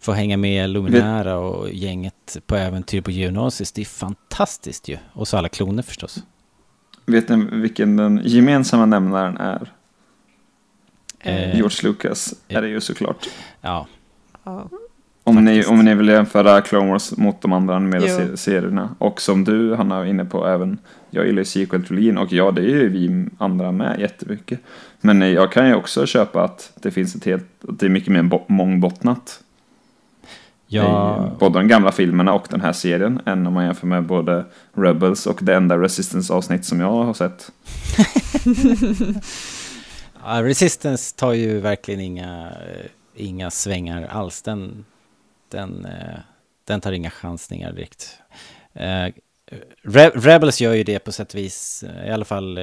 få 0.00 0.12
hänga 0.12 0.36
med 0.36 0.70
Luminara 0.70 1.38
och 1.38 1.70
gänget 1.72 2.36
på 2.46 2.56
äventyr 2.56 3.00
på 3.00 3.10
Geonosis. 3.10 3.72
Det 3.72 3.80
är 3.80 3.84
fantastiskt 3.84 4.88
ju. 4.88 4.98
Och 5.12 5.28
så 5.28 5.36
alla 5.36 5.48
kloner 5.48 5.82
förstås. 5.82 6.18
Vet 7.06 7.28
ni 7.28 7.36
vilken 7.52 7.96
den 7.96 8.20
gemensamma 8.24 8.86
nämnaren 8.86 9.36
är? 9.36 9.72
Eh, 11.20 11.56
George 11.56 11.78
Lucas 11.90 12.34
är 12.48 12.62
det 12.62 12.68
ju 12.68 12.80
såklart. 12.80 13.28
Ja, 13.60 13.86
Ja. 14.44 14.68
Om 15.24 15.44
ni, 15.44 15.64
om 15.64 15.78
ni 15.84 15.94
vill 15.94 16.08
jämföra 16.08 16.60
Clone 16.60 16.90
Wars 16.90 17.16
mot 17.16 17.42
de 17.42 17.52
andra 17.52 17.76
animerade 17.76 18.36
serierna. 18.36 18.94
Och 18.98 19.20
som 19.20 19.44
du, 19.44 19.74
Hanna, 19.74 19.98
var 19.98 20.04
inne 20.04 20.24
på 20.24 20.46
även. 20.46 20.78
Jag 21.10 21.26
gillar 21.26 21.38
ju 21.38 21.44
sequel-trilogin 21.44 22.18
och 22.18 22.32
ja, 22.32 22.50
det 22.50 22.60
är 22.62 22.64
ju 22.66 22.88
vi 22.88 23.26
andra 23.38 23.72
med 23.72 24.00
jättemycket. 24.00 24.60
Men 25.00 25.22
eh, 25.22 25.28
jag 25.28 25.52
kan 25.52 25.66
ju 25.68 25.74
också 25.74 26.06
köpa 26.06 26.44
att 26.44 26.72
det 26.82 26.90
finns 26.90 27.14
ett 27.14 27.24
helt, 27.24 27.44
att 27.68 27.78
det 27.78 27.86
är 27.86 27.90
mycket 27.90 28.12
mer 28.12 28.22
bo- 28.22 28.44
mångbottnat. 28.48 29.40
ja 30.66 31.26
I 31.36 31.38
både 31.38 31.58
de 31.58 31.68
gamla 31.68 31.92
filmerna 31.92 32.32
och 32.32 32.46
den 32.50 32.60
här 32.60 32.72
serien. 32.72 33.20
Än 33.26 33.46
om 33.46 33.52
man 33.52 33.64
jämför 33.64 33.86
med 33.86 34.02
både 34.06 34.44
Rebels 34.72 35.26
och 35.26 35.38
det 35.42 35.54
enda 35.54 35.78
Resistance-avsnitt 35.78 36.64
som 36.64 36.80
jag 36.80 37.04
har 37.04 37.14
sett. 37.14 37.50
Ja, 40.24 40.42
Resistance 40.42 41.16
tar 41.16 41.32
ju 41.32 41.60
verkligen 41.60 42.00
inga, 42.00 42.46
eh, 42.50 42.86
inga 43.14 43.50
svängar 43.50 44.08
alls. 44.12 44.42
Den, 44.42 44.84
den, 45.50 45.84
eh, 45.84 46.18
den 46.64 46.80
tar 46.80 46.92
inga 46.92 47.10
chansningar 47.10 47.72
direkt. 47.72 48.18
Eh, 48.72 49.08
Re- 49.82 50.12
Rebels 50.14 50.60
gör 50.60 50.74
ju 50.74 50.84
det 50.84 50.98
på 50.98 51.12
sätt 51.12 51.34
och 51.34 51.38
vis, 51.38 51.82
eh, 51.82 52.08
i 52.08 52.12
alla 52.12 52.24
fall 52.24 52.58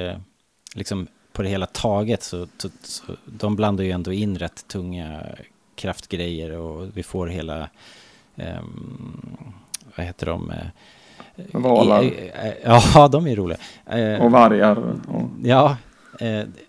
liksom 0.74 1.06
på 1.32 1.42
det 1.42 1.48
hela 1.48 1.66
taget 1.66 2.22
så, 2.22 2.46
så, 2.58 2.68
så 2.82 3.02
de 3.26 3.56
blandar 3.56 3.84
ju 3.84 3.90
ändå 3.90 4.12
in 4.12 4.38
rätt 4.38 4.68
tunga 4.68 5.22
kraftgrejer 5.74 6.50
och 6.52 6.96
vi 6.96 7.02
får 7.02 7.26
hela, 7.26 7.68
ehm, 8.36 9.36
vad 9.96 10.06
heter 10.06 10.26
de? 10.26 10.52
Valar. 11.52 12.10
Ja, 12.64 13.08
de 13.08 13.26
är 13.26 13.36
roliga. 13.36 13.58
Och 14.20 14.30
vargar. 14.30 14.76
Och, 15.08 15.22
Ja, 15.42 15.76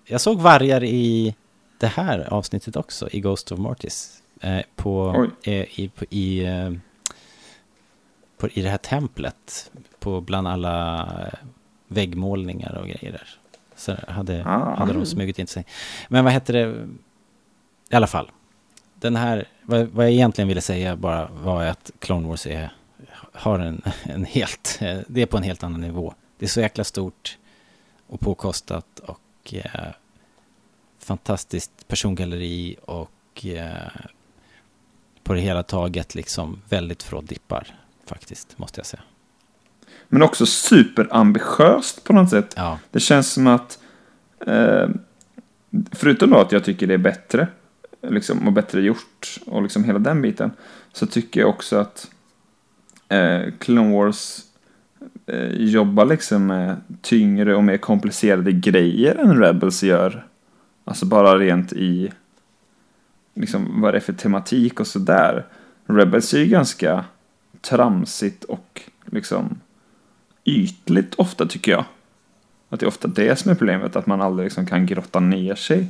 jag 0.05 0.21
såg 0.21 0.39
vargar 0.41 0.83
i 0.83 1.35
det 1.79 1.87
här 1.87 2.33
avsnittet 2.33 2.75
också, 2.75 3.09
i 3.11 3.19
Ghost 3.19 3.51
of 3.51 3.59
Mortis. 3.59 4.21
Eh, 4.39 4.61
på, 4.75 5.27
eh, 5.43 5.79
i, 5.79 5.91
på, 5.95 6.05
i, 6.09 6.45
eh, 6.45 6.71
på, 8.37 8.49
I 8.49 8.61
det 8.61 8.69
här 8.69 8.77
templet, 8.77 9.71
på 9.99 10.21
bland 10.21 10.47
alla 10.47 11.07
väggmålningar 11.87 12.75
och 12.77 12.87
grejer 12.87 13.11
där. 13.11 13.29
Så 13.75 13.95
hade, 14.07 14.43
Ah. 14.45 14.75
hade 14.75 14.93
de 14.93 15.05
smugit 15.05 15.39
in 15.39 15.47
sig. 15.47 15.65
Men 16.09 16.23
vad 16.23 16.33
heter 16.33 16.53
det? 16.53 16.87
I 17.89 17.95
alla 17.95 18.07
fall. 18.07 18.31
Den 18.95 19.15
här, 19.15 19.47
vad, 19.63 19.87
vad 19.87 20.05
jag 20.05 20.11
egentligen 20.11 20.47
ville 20.47 20.61
säga 20.61 20.95
bara 20.95 21.27
var 21.27 21.63
att 21.63 21.91
Clone 21.99 22.27
Wars 22.27 22.47
är, 22.47 22.71
har 23.33 23.59
en, 23.59 23.81
en 24.03 24.25
helt, 24.25 24.79
det 25.07 25.21
är 25.21 25.25
på 25.25 25.37
en 25.37 25.43
helt 25.43 25.63
annan 25.63 25.81
nivå. 25.81 26.13
Det 26.37 26.45
är 26.45 26.49
så 26.49 26.61
jäkla 26.61 26.83
stort 26.83 27.37
och 28.07 28.19
påkostat 28.19 28.99
och 28.99 29.53
eh, 29.53 29.91
fantastiskt 30.99 31.87
persongalleri 31.87 32.75
och 32.85 33.45
eh, 33.45 33.91
på 35.29 35.33
det 35.33 35.41
hela 35.41 35.63
taget 35.63 36.15
liksom 36.15 36.61
väldigt 36.69 37.03
frådippar 37.03 37.75
faktiskt, 38.05 38.57
måste 38.57 38.79
jag 38.79 38.85
säga. 38.85 39.01
men 40.07 40.21
också 40.21 40.45
superambitiöst 40.45 42.03
på 42.03 42.13
något 42.13 42.29
sätt. 42.29 42.53
Ja, 42.55 42.79
Det 42.91 42.99
känns 42.99 43.31
som 43.33 43.47
att, 43.47 43.79
eh, 44.47 44.89
förutom 45.91 46.29
då 46.29 46.37
att 46.37 46.51
jag 46.51 46.63
tycker 46.63 46.87
det 46.87 46.93
är 46.93 46.97
bättre, 46.97 47.47
liksom, 48.01 48.47
och 48.47 48.53
bättre 48.53 48.81
gjort, 48.81 49.39
och 49.45 49.63
liksom 49.63 49.83
hela 49.83 49.99
den 49.99 50.21
biten, 50.21 50.51
så 50.93 51.05
tycker 51.05 51.39
jag 51.39 51.49
också 51.49 51.77
att 51.77 52.11
eh, 53.09 53.41
Clone 53.59 53.95
Wars 53.95 54.39
eh, 55.25 55.51
jobbar 55.51 56.05
liksom 56.05 56.45
med 56.45 56.75
tyngre 57.01 57.55
och 57.55 57.63
mer 57.63 57.77
komplicerade 57.77 58.51
grejer 58.51 59.15
än 59.15 59.37
Rebels 59.39 59.83
gör. 59.83 60.27
Alltså 60.85 61.05
bara 61.05 61.39
rent 61.39 61.73
i 61.73 62.11
liksom 63.39 63.81
vad 63.81 63.93
det 63.93 63.97
är 63.97 64.01
för 64.01 64.13
tematik 64.13 64.79
och 64.79 64.87
sådär. 64.87 65.45
Rebels 65.85 66.33
är 66.33 66.39
ju 66.39 66.45
ganska 66.45 67.05
tramsigt 67.61 68.43
och 68.43 68.81
liksom 69.05 69.59
ytligt 70.45 71.15
ofta 71.15 71.45
tycker 71.45 71.71
jag. 71.71 71.85
Att 72.69 72.79
det 72.79 72.85
är 72.85 72.87
ofta 72.87 73.07
det 73.07 73.39
som 73.39 73.51
är 73.51 73.55
problemet, 73.55 73.95
att 73.95 74.05
man 74.05 74.21
aldrig 74.21 74.45
liksom 74.45 74.65
kan 74.65 74.85
grotta 74.85 75.19
ner 75.19 75.55
sig. 75.55 75.87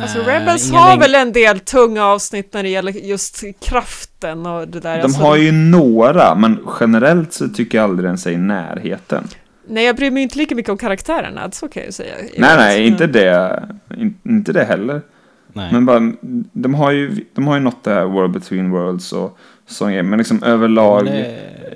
Alltså 0.00 0.18
Nej, 0.18 0.40
Rebels 0.40 0.68
ingen 0.68 0.80
har 0.80 0.90
läng- 0.90 1.00
väl 1.00 1.14
en 1.14 1.32
del 1.32 1.60
tunga 1.60 2.04
avsnitt 2.04 2.52
när 2.52 2.62
det 2.62 2.68
gäller 2.68 2.92
just 2.92 3.44
kraften 3.60 4.46
och 4.46 4.68
det 4.68 4.80
där. 4.80 4.96
De 4.96 5.02
alltså, 5.02 5.20
har 5.22 5.36
ju 5.36 5.52
några, 5.52 6.34
men 6.34 6.66
generellt 6.80 7.32
så 7.32 7.48
tycker 7.48 7.78
jag 7.78 7.84
aldrig 7.84 8.08
den 8.08 8.18
sig 8.18 8.34
i 8.34 8.36
närheten. 8.36 9.28
Nej, 9.68 9.84
jag 9.84 9.96
bryr 9.96 10.10
mig 10.10 10.22
inte 10.22 10.38
lika 10.38 10.54
mycket 10.54 10.70
om 10.70 10.78
karaktärerna, 10.78 11.50
så 11.50 11.68
kan 11.68 11.80
jag 11.80 11.88
ju 11.88 11.92
säga. 11.92 12.14
Nej, 12.38 12.56
nej, 12.56 12.86
inte 12.86 13.06
det, 13.06 13.62
in, 13.96 14.18
inte 14.22 14.52
det 14.52 14.64
heller. 14.64 15.02
Nej. 15.54 15.72
Men 15.72 15.86
bara, 15.86 16.12
de 16.52 16.74
har 16.74 16.90
ju, 16.90 17.24
de 17.34 17.46
har 17.46 17.54
ju 17.54 17.60
nått 17.60 17.84
det 17.84 17.90
här 17.94 18.04
World 18.04 18.32
Between 18.32 18.70
Worlds 18.70 19.12
och 19.12 19.38
sån 19.66 19.92
men 20.10 20.18
liksom 20.18 20.42
överlag, 20.42 21.04
Men 21.04 21.14
eh, 21.14 21.24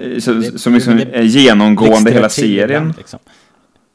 det- 0.00 0.20
så, 0.20 0.32
det- 0.32 0.58
som 0.58 0.74
liksom 0.74 0.96
det- 0.96 1.14
är 1.16 1.22
genomgående 1.22 2.10
hela 2.10 2.28
serien. 2.28 2.94
liksom. 2.96 3.18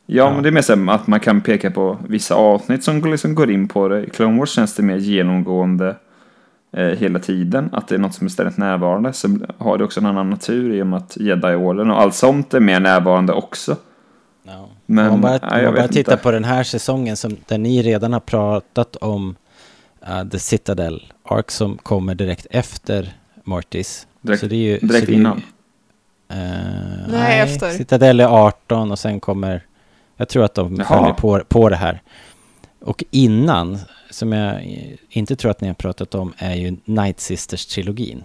Ja, 0.06 0.24
Ja. 0.24 0.34
men 0.34 0.44
det 0.44 0.50
är 0.50 0.52
mer 0.52 0.62
så 0.62 0.90
att 0.92 1.08
man 1.08 1.20
kan 1.20 1.42
peka 1.42 1.72
på 1.72 1.98
vissa 2.08 2.36
avsnitt 2.36 2.84
som 2.84 3.12
liksom 3.12 3.36
går 3.36 3.52
in 3.52 3.68
på 3.68 3.88
det. 3.88 4.04
I 4.06 4.10
Clone 4.10 4.40
Wars 4.40 4.50
känns 4.50 4.76
det 4.76 4.84
mer 4.84 4.98
genomgående 4.98 5.96
eh, 6.78 6.86
hela 6.88 7.20
tiden. 7.20 7.70
Att 7.72 7.88
det 7.88 7.96
är 7.96 8.00
något 8.00 8.14
som 8.14 8.26
är 8.28 8.32
ständigt 8.32 8.58
närvarande. 8.58 9.14
Sen 9.14 9.46
har 9.58 9.78
det 9.78 9.84
också 9.84 10.00
en 10.00 10.06
annan 10.06 10.30
natur 10.30 10.74
i 10.74 10.82
och 10.82 10.88
med 10.88 10.98
att 10.98 11.18
Jedi-orden 11.18 11.92
och 11.92 12.02
allt 12.02 12.16
sånt 12.16 12.54
är 12.54 12.60
mer 12.60 12.80
närvarande 12.80 13.34
också. 13.34 13.76
Ja. 14.44 14.70
Men, 14.86 15.06
om 15.06 15.12
man 15.12 15.22
bara, 15.22 15.40
nej, 15.52 15.52
om 15.52 15.58
jag 15.58 15.64
man 15.66 15.74
bara 15.74 15.88
tittar 15.88 16.12
inte. 16.14 16.24
på 16.24 16.32
den 16.32 16.44
här 16.44 16.64
säsongen 16.64 17.18
som, 17.18 17.36
där 17.48 17.58
ni 17.58 17.82
redan 17.82 18.14
har 18.14 18.20
pratat 18.20 18.96
om 18.96 19.36
uh, 20.10 20.30
The 20.30 20.40
Citadel 20.40 21.14
Ark 21.24 21.52
som 21.52 21.78
kommer 21.78 22.16
direkt 22.16 22.48
efter 22.50 23.14
Mortis. 23.44 24.08
Direkt- 24.22 24.40
så 24.40 24.48
det 24.48 24.56
är 24.56 24.58
ju, 24.58 24.78
direkt 24.78 25.06
så 25.06 25.12
det 25.12 25.16
är 25.18 25.20
innan. 25.20 25.42
Eh, 26.30 27.08
Nej, 27.10 27.40
efter. 27.40 27.72
Citadel 27.72 28.20
är 28.20 28.26
18 28.26 28.92
och 28.92 29.00
sen 29.00 29.20
kommer, 29.20 29.66
jag 30.18 30.30
tror 30.30 30.44
att 30.44 30.54
de 30.56 30.76
Jaha. 30.76 30.86
följer 30.88 31.14
på, 31.14 31.44
på 31.48 31.70
det 31.70 31.76
här. 31.76 32.02
Och 32.82 33.04
innan, 33.12 33.80
som 34.10 34.32
jag 34.34 34.78
inte 35.10 35.36
tror 35.36 35.52
att 35.52 35.62
ni 35.62 35.68
har 35.68 35.76
pratat 35.76 36.16
om, 36.16 36.34
är 36.38 36.56
ju 36.56 36.76
Night 36.86 37.18
Sisters-trilogin. 37.20 38.24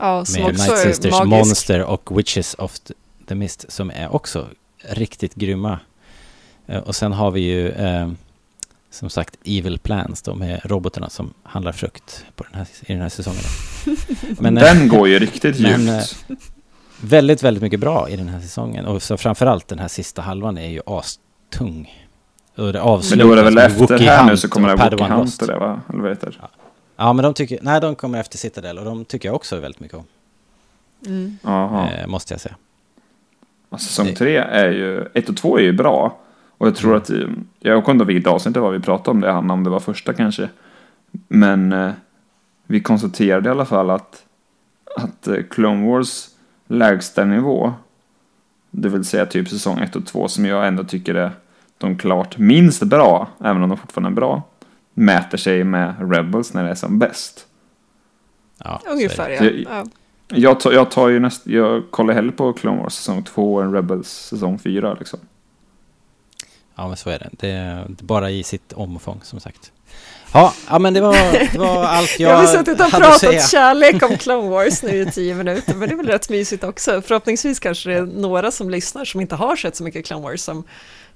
Ja, 0.00 0.24
som 0.24 0.42
Med 0.42 0.50
också 0.52 0.62
Night 0.72 0.84
är 0.86 0.88
Sisters, 0.88 1.12
magisk. 1.12 1.30
Monster 1.30 1.82
och 1.82 2.18
Witches 2.18 2.54
of 2.54 2.78
the- 3.28 3.34
Mist 3.34 3.72
som 3.72 3.90
är 3.90 4.14
också 4.14 4.48
riktigt 4.88 5.34
grymma. 5.34 5.78
Eh, 6.66 6.78
Och 6.78 6.94
sen 6.96 7.12
har 7.12 7.30
vi 7.30 7.40
ju 7.40 7.68
eh, 7.70 8.10
som 8.92 9.10
sagt 9.10 9.36
Evil 9.44 9.78
Plans, 9.78 10.22
de 10.22 10.42
är 10.42 10.60
robotarna 10.64 11.10
som 11.10 11.34
handlar 11.42 11.72
frukt 11.72 12.24
på 12.36 12.44
den 12.44 12.54
här, 12.54 12.66
i 12.80 12.92
den 12.92 13.02
här 13.02 13.08
säsongen. 13.08 13.42
Men 14.38 14.58
eh, 14.58 14.64
Den 14.64 14.88
går 14.88 15.08
ju 15.08 15.18
riktigt 15.18 15.60
men, 15.60 15.80
djupt. 15.80 16.24
väldigt, 17.00 17.42
väldigt 17.42 17.62
mycket 17.62 17.80
bra 17.80 18.08
i 18.08 18.16
den 18.16 18.28
här 18.28 18.40
säsongen. 18.40 18.86
Och 18.86 19.02
så 19.02 19.16
framförallt 19.16 19.68
den 19.68 19.78
här 19.78 19.88
sista 19.88 20.22
halvan 20.22 20.58
är 20.58 20.68
ju 20.68 20.80
astung. 20.86 22.04
Och 22.56 22.72
det 22.72 22.78
Men 23.10 23.18
då 23.18 23.32
är 23.32 23.36
det 23.36 23.42
väl 23.42 23.54
med 23.54 23.66
efter 23.66 23.98
här 23.98 24.26
nu 24.26 24.36
så 24.36 24.48
kommer 24.48 24.68
det 24.68 24.76
Padawan 24.76 25.10
Hunt 25.10 25.42
och 25.42 25.48
det 25.48 25.58
va? 25.58 25.80
Eller 25.88 26.00
vad 26.00 26.10
heter 26.10 26.26
det? 26.26 26.48
Ja, 26.96 27.12
men 27.12 27.22
de 27.22 27.34
tycker, 27.34 27.58
nej 27.62 27.80
de 27.80 27.94
kommer 27.94 28.20
efter 28.20 28.38
Citadel 28.38 28.78
och 28.78 28.84
de 28.84 29.04
tycker 29.04 29.28
jag 29.28 29.36
också 29.36 29.60
väldigt 29.60 29.80
mycket 29.80 29.98
om. 29.98 30.04
Mm. 31.06 31.38
Eh, 31.44 32.06
måste 32.06 32.34
jag 32.34 32.40
säga. 32.40 32.56
Ja, 33.70 33.78
Säsong 33.78 34.14
tre 34.14 34.36
är 34.36 34.70
ju, 34.70 35.06
ett 35.14 35.28
och 35.28 35.36
två 35.36 35.58
är 35.58 35.62
ju 35.62 35.72
bra. 35.72 36.18
Och 36.62 36.68
jag 36.68 36.76
tror 36.76 36.96
att, 36.96 37.10
eh, 37.10 37.16
jag 37.60 37.84
kommer 37.84 37.94
inte 37.94 38.02
ihåg 38.02 38.06
vilket 38.14 38.32
avsnitt 38.32 38.54
det 38.54 38.60
var 38.60 38.70
vi 38.70 38.80
pratade 38.80 39.10
om 39.10 39.20
det, 39.20 39.32
Hanna, 39.32 39.54
om 39.54 39.64
det 39.64 39.70
var 39.70 39.80
första 39.80 40.12
kanske. 40.12 40.48
Men 41.28 41.72
eh, 41.72 41.90
vi 42.66 42.80
konstaterade 42.80 43.48
i 43.48 43.52
alla 43.52 43.64
fall 43.64 43.90
att, 43.90 44.24
att 44.96 45.26
eh, 45.26 45.42
Clone 45.50 45.86
Wars 45.90 46.28
lägsta 46.66 47.24
nivå, 47.24 47.72
det 48.70 48.88
vill 48.88 49.04
säga 49.04 49.26
typ 49.26 49.48
säsong 49.48 49.78
ett 49.78 49.96
och 49.96 50.06
två 50.06 50.28
som 50.28 50.46
jag 50.46 50.66
ändå 50.68 50.84
tycker 50.84 51.14
är 51.14 51.30
de 51.78 51.98
klart 51.98 52.38
minst 52.38 52.82
bra, 52.82 53.28
även 53.40 53.62
om 53.62 53.68
de 53.68 53.78
fortfarande 53.78 54.08
är 54.10 54.14
bra, 54.14 54.42
mäter 54.94 55.38
sig 55.38 55.64
med 55.64 55.94
Rebels 56.14 56.54
när 56.54 56.64
det 56.64 56.70
är 56.70 56.74
som 56.74 56.98
bäst. 56.98 57.46
Ja. 58.64 58.80
Ungefär, 58.92 59.30
ja. 59.30 59.40
Det- 59.42 59.60
ja. 59.68 59.84
Jag 60.28 60.60
tar, 60.60 60.72
jag 60.72 60.90
tar 60.90 61.08
ju 61.08 61.20
näst, 61.20 61.46
jag 61.46 61.82
kollar 61.90 62.14
hellre 62.14 62.32
på 62.32 62.52
Clone 62.52 62.82
Wars 62.82 62.94
säsong 62.94 63.22
två 63.22 63.60
än 63.60 63.72
Rebels 63.72 64.08
säsong 64.08 64.58
fyra 64.58 64.94
liksom. 64.98 65.18
Ja, 66.76 66.88
men 66.88 66.96
så 66.96 67.10
är 67.10 67.18
det. 67.18 67.28
Det 67.32 67.50
är 67.50 67.86
bara 67.88 68.30
i 68.30 68.42
sitt 68.42 68.72
omfång, 68.72 69.20
som 69.22 69.40
sagt. 69.40 69.72
Ja, 70.34 70.54
ja 70.68 70.78
men 70.78 70.94
det 70.94 71.00
var, 71.00 71.52
det 71.52 71.58
var 71.58 71.84
allt 71.84 72.18
jag, 72.18 72.30
Jag 72.32 72.36
har 72.36 72.46
suttit 72.46 72.80
och 72.80 72.86
hade 72.86 73.08
att 73.08 73.20
säga. 73.20 73.32
pratat 73.32 73.50
kärlek 73.50 74.02
om 74.02 74.16
Clone 74.16 74.48
Wars 74.48 74.82
nu 74.82 75.00
i 75.00 75.10
tio 75.10 75.34
minuter, 75.34 75.74
men 75.74 75.88
det 75.88 75.94
är 75.94 75.96
väl 75.96 76.06
rätt 76.06 76.28
mysigt 76.28 76.64
också. 76.64 77.02
Förhoppningsvis 77.02 77.58
kanske 77.58 77.90
det 77.90 77.96
är 77.96 78.02
några 78.02 78.50
som 78.50 78.70
lyssnar 78.70 79.04
som 79.04 79.20
inte 79.20 79.34
har 79.34 79.56
sett 79.56 79.76
så 79.76 79.84
mycket 79.84 80.06
Clone 80.06 80.22
Wars 80.22 80.40
som 80.40 80.64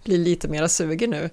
blir 0.05 0.19
lite 0.19 0.49
mera 0.49 0.69
sugen 0.69 1.11
nu. 1.11 1.31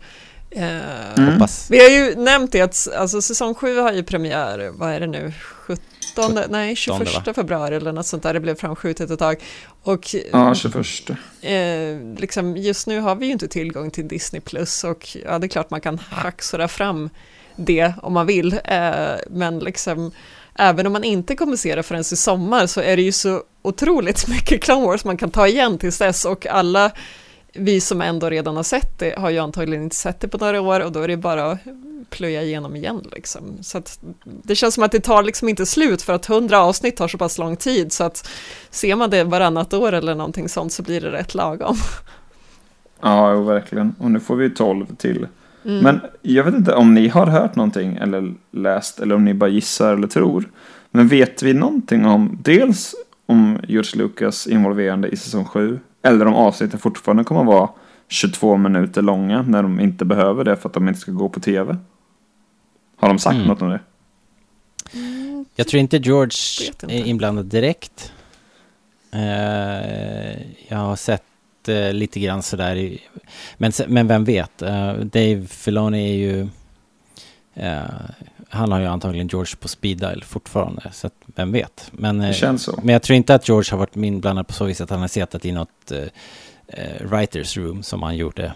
Mm. 0.56 1.48
Vi 1.70 1.80
har 1.80 1.90
ju 1.90 2.16
nämnt 2.16 2.52
det 2.52 2.62
att 2.62 2.88
alltså, 2.98 3.22
säsong 3.22 3.56
7 3.56 3.78
har 3.80 3.92
ju 3.92 4.04
premiär, 4.04 4.72
vad 4.74 4.94
är 4.94 5.00
det 5.00 5.08
nu, 5.08 5.34
17, 5.68 6.40
nej 6.50 6.76
21 6.76 7.28
va? 7.28 7.34
februari 7.34 7.76
eller 7.76 7.92
något 7.92 8.06
sånt 8.06 8.24
där, 8.24 8.34
det 8.34 8.40
blev 8.40 8.56
framskjutet 8.56 9.12
ett 9.12 9.20
tag. 9.20 9.44
Och 9.84 10.16
Ja, 10.32 10.56
21. 10.56 11.10
eh, 11.42 12.18
liksom, 12.18 12.58
just 12.58 12.88
nu 12.88 13.00
har 13.00 13.16
vi 13.16 13.26
ju 13.26 13.32
inte 13.32 13.48
tillgång 13.48 13.92
till 13.92 14.08
Disney 14.08 14.42
Plus 14.42 14.84
och 14.84 15.18
ja, 15.26 15.40
det 15.40 15.46
är 15.46 15.50
klart 15.50 15.70
man 15.70 15.82
kan 15.82 16.00
hacksora 16.10 16.68
fram 16.68 17.10
det 17.56 17.94
om 18.02 18.14
man 18.14 18.26
vill, 18.26 18.54
eh, 18.66 19.16
men 19.30 19.60
liksom 19.60 20.12
även 20.56 20.88
om 20.88 20.94
man 20.94 21.04
inte 21.04 21.36
kommer 21.36 21.56
se 21.56 21.76
det 21.76 21.84
förrän 21.84 22.02
i 22.02 22.04
sommar 22.04 22.68
så 22.68 22.82
är 22.82 22.96
det 22.96 23.02
ju 23.04 23.12
så 23.12 23.44
otroligt 23.62 24.28
mycket 24.28 24.64
Clone 24.64 24.86
Wars 24.86 25.06
man 25.06 25.18
kan 25.18 25.32
ta 25.32 25.48
igen 25.48 25.78
tills 25.78 25.98
dess 25.98 26.26
och 26.26 26.48
alla 26.48 26.92
vi 27.54 27.82
som 27.82 28.02
ändå 28.02 28.30
redan 28.30 28.56
har 28.56 28.64
sett 28.64 29.00
det 29.00 29.16
har 29.18 29.30
ju 29.30 29.40
antagligen 29.40 29.84
inte 29.84 29.96
sett 29.96 30.20
det 30.20 30.28
på 30.28 30.38
några 30.38 30.62
år 30.62 30.80
och 30.80 30.92
då 30.92 31.00
är 31.00 31.08
det 31.08 31.18
bara 31.18 31.52
att 31.52 31.60
plöja 32.10 32.44
igenom 32.44 32.76
igen 32.76 33.02
liksom. 33.12 33.44
Så 33.62 33.78
att 33.78 34.00
det 34.24 34.56
känns 34.56 34.74
som 34.74 34.84
att 34.84 34.92
det 34.92 35.00
tar 35.00 35.24
liksom 35.24 35.50
inte 35.50 35.66
slut 35.66 36.02
för 36.02 36.14
att 36.14 36.26
hundra 36.26 36.60
avsnitt 36.60 36.98
tar 36.98 37.08
så 37.08 37.18
pass 37.18 37.38
lång 37.38 37.56
tid 37.56 37.92
så 37.92 38.04
att 38.04 38.30
ser 38.70 38.96
man 38.96 39.10
det 39.10 39.24
varannat 39.24 39.74
år 39.74 39.94
eller 39.94 40.16
någonting 40.16 40.50
sånt 40.50 40.74
så 40.74 40.84
blir 40.84 41.02
det 41.02 41.12
rätt 41.12 41.36
lagom. 41.36 41.76
Ja, 43.02 43.34
jo, 43.34 43.44
verkligen. 43.44 43.96
Och 44.00 44.12
nu 44.12 44.20
får 44.20 44.36
vi 44.36 44.50
12 44.50 44.96
till. 44.96 45.28
Mm. 45.66 45.80
Men 45.84 46.00
jag 46.22 46.44
vet 46.44 46.54
inte 46.54 46.74
om 46.74 46.94
ni 46.94 47.08
har 47.08 47.28
hört 47.28 47.56
någonting 47.56 47.96
eller 47.96 48.34
läst 48.52 49.00
eller 49.00 49.16
om 49.16 49.26
ni 49.26 49.34
bara 49.34 49.50
gissar 49.50 49.94
eller 49.94 50.08
tror. 50.08 50.50
Men 50.92 51.08
vet 51.08 51.44
vi 51.44 51.54
någonting 51.54 52.06
om 52.06 52.40
dels 52.44 52.96
om 53.26 53.60
George 53.68 54.04
Lucas 54.04 54.48
involverande 54.48 55.08
i 55.08 55.18
säsong 55.18 55.46
7 55.46 55.80
eller 56.04 56.26
om 56.26 56.34
avsnitten 56.34 56.80
fortfarande 56.80 57.24
kommer 57.24 57.42
att 57.42 57.48
vara 57.48 57.70
22 58.08 58.58
minuter 58.58 59.02
långa 59.02 59.42
när 59.42 59.64
de 59.64 59.80
inte 59.80 60.06
behöver 60.06 60.44
det 60.44 60.56
för 60.56 60.70
att 60.70 60.74
de 60.74 60.88
inte 60.88 61.00
ska 61.00 61.12
gå 61.12 61.30
på 61.30 61.40
tv? 61.40 61.78
Har 62.98 63.08
de 63.08 63.20
sagt 63.20 63.36
Mm. 63.36 63.48
något 63.48 63.62
om 63.62 63.70
det? 63.70 63.80
Jag 65.56 65.68
tror 65.68 65.80
inte 65.80 65.98
George 65.98 66.68
inte. 66.68 66.86
är 66.86 67.06
inblandad 67.06 67.46
direkt. 67.46 68.12
Eh, 69.12 70.42
jag 70.68 70.78
har 70.78 70.96
sett 70.96 71.24
eh, 71.68 71.94
lite 71.94 72.20
grann 72.20 72.44
sådär, 72.44 72.76
i, 72.76 73.02
men, 73.58 73.72
men 73.88 74.08
vem 74.08 74.24
vet? 74.24 74.62
Eh, 74.62 74.94
Dave 74.94 75.48
Filoni 75.48 76.10
är 76.12 76.16
ju, 76.18 76.48
han 78.54 78.72
har 78.72 78.80
ju 78.80 78.86
antagligen 78.86 79.28
George 79.28 79.56
på 79.60 79.68
speed 79.68 79.98
dial 79.98 80.24
fortfarande, 80.24 80.90
så 80.92 81.08
att, 81.08 81.14
vem 81.26 81.52
vet? 81.52 81.90
Men, 81.92 82.18
Det 82.18 82.28
eh, 82.28 82.34
känns 82.34 82.64
så. 82.64 82.80
men 82.84 82.94
jag 82.94 83.04
tror 83.04 83.16
inte 83.18 83.36
att 83.36 83.48
George 83.48 83.72
har 83.72 83.78
varit 83.78 83.96
inblandad 83.96 84.48
på 84.48 84.54
så 84.54 84.66
vis 84.66 84.82
att 84.82 84.90
han 84.90 85.00
har 85.00 85.08
suttit 85.08 85.46
i 85.46 85.52
något 85.52 85.92
eh, 85.92 86.00
eh, 86.68 87.08
writers 87.08 87.58
room 87.58 87.84
som 87.84 88.04
han 88.04 88.18
gjorde. 88.18 88.54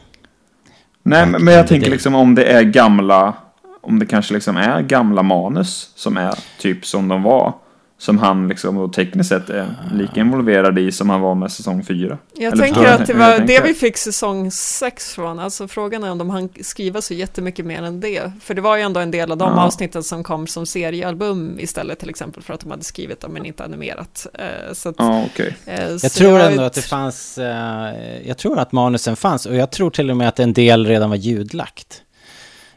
Nej, 1.04 1.26
men, 1.26 1.44
men 1.44 1.54
jag 1.54 1.68
tänker 1.68 1.92
liksom 1.92 2.16
om 2.16 2.36
det 2.36 2.44
är 2.44 2.64
gamla, 2.64 3.34
om 3.82 4.00
det 4.00 4.06
kanske 4.06 4.34
liksom 4.34 4.58
är 4.58 4.82
gamla 4.82 5.24
manus 5.24 5.92
som 5.96 6.18
är 6.18 6.34
typ 6.60 6.86
som 6.86 7.08
de 7.08 7.24
var. 7.24 7.54
Som 8.00 8.18
han 8.18 8.48
liksom 8.48 8.76
då 8.76 8.88
tekniskt 8.88 9.30
sett 9.30 9.50
är 9.50 9.76
lika 9.94 10.20
involverad 10.20 10.80
i 10.80 10.92
som 10.92 11.10
han 11.10 11.22
var 11.22 11.36
med 11.36 11.52
säsong 11.52 11.84
4. 11.86 12.18
Jag 12.34 12.54
Eller 12.54 12.64
tänker 12.64 12.86
att 12.88 13.08
det 13.08 13.14
var 13.14 13.32
det 13.32 13.38
tänker? 13.38 13.64
vi 13.64 13.74
fick 13.74 13.98
säsong 13.98 14.52
6 14.52 15.14
från, 15.16 15.40
alltså 15.40 15.68
frågan 15.68 16.04
är 16.04 16.12
om 16.12 16.18
de 16.18 16.30
hann 16.30 16.50
skriva 16.62 17.02
så 17.02 17.14
jättemycket 17.14 17.66
mer 17.66 17.84
än 17.84 18.00
det. 18.00 18.32
För 18.42 18.54
det 18.54 18.62
var 18.62 18.78
ju 18.78 18.82
ändå 18.84 19.00
en 19.00 19.12
del 19.12 19.32
av 19.32 19.38
de 19.38 19.54
Ja. 19.56 19.62
avsnitten 19.66 20.04
som 20.04 20.24
kom 20.24 20.48
som 20.48 20.66
seriealbum 20.66 21.60
istället 21.60 22.00
till 22.00 22.10
exempel 22.10 22.44
för 22.44 22.54
att 22.54 22.60
de 22.60 22.72
hade 22.72 22.84
skrivit 22.84 23.20
dem 23.22 23.32
men 23.34 23.46
inte 23.46 23.64
animerat. 23.64 24.28
Eh, 24.34 24.74
Så 24.74 24.90
att, 24.90 24.96
Ja, 25.00 25.24
okej. 25.34 25.56
eh, 25.66 25.90
Jag 25.90 26.02
så 26.02 26.10
tror 26.10 26.40
jag 26.40 26.52
ändå 26.52 26.62
vet- 26.62 26.68
att 26.68 26.74
det 26.74 26.82
fanns, 26.82 27.38
eh, 27.38 28.28
jag 28.28 28.38
tror 28.38 28.60
att 28.60 28.72
manusen 28.72 29.16
fanns 29.16 29.46
och 29.46 29.56
jag 29.56 29.72
tror 29.72 29.90
till 29.90 30.10
och 30.12 30.18
med 30.18 30.28
att 30.28 30.40
en 30.40 30.54
del 30.54 30.86
redan 30.88 31.10
var 31.10 31.18
ljudlagt. 31.18 32.02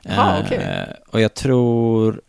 Eh, 0.05 0.35
okej. 0.45 0.87
Och 1.11 1.21
jag 1.21 1.35
tror 1.35 2.21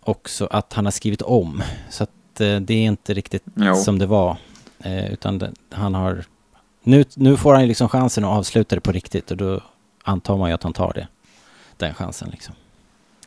också 0.00 0.46
att 0.50 0.72
han 0.72 0.84
har 0.84 0.92
skrivit 0.92 1.22
om, 1.22 1.62
så 1.90 2.02
att 2.04 2.10
eh, 2.40 2.60
det 2.60 2.74
är 2.74 2.82
inte 2.84 3.14
riktigt 3.14 3.42
Jo. 3.54 3.74
som 3.76 3.98
det 3.98 4.06
var. 4.06 4.36
Eh, 4.78 5.12
utan 5.12 5.38
det, 5.38 5.52
han 5.70 5.94
har, 5.94 6.24
nu, 6.82 7.04
nu 7.14 7.36
får 7.36 7.52
han 7.52 7.62
ju 7.62 7.68
liksom 7.68 7.88
chansen 7.88 8.24
att 8.24 8.30
avsluta 8.38 8.74
det 8.74 8.80
på 8.80 8.92
riktigt 8.92 9.30
och 9.30 9.36
då 9.36 9.60
antar 10.04 10.36
man 10.36 10.48
ju 10.50 10.54
att 10.54 10.62
han 10.62 10.72
tar 10.72 10.92
det, 10.92 11.08
den 11.76 11.94
chansen 11.94 12.28
liksom. 12.32 12.54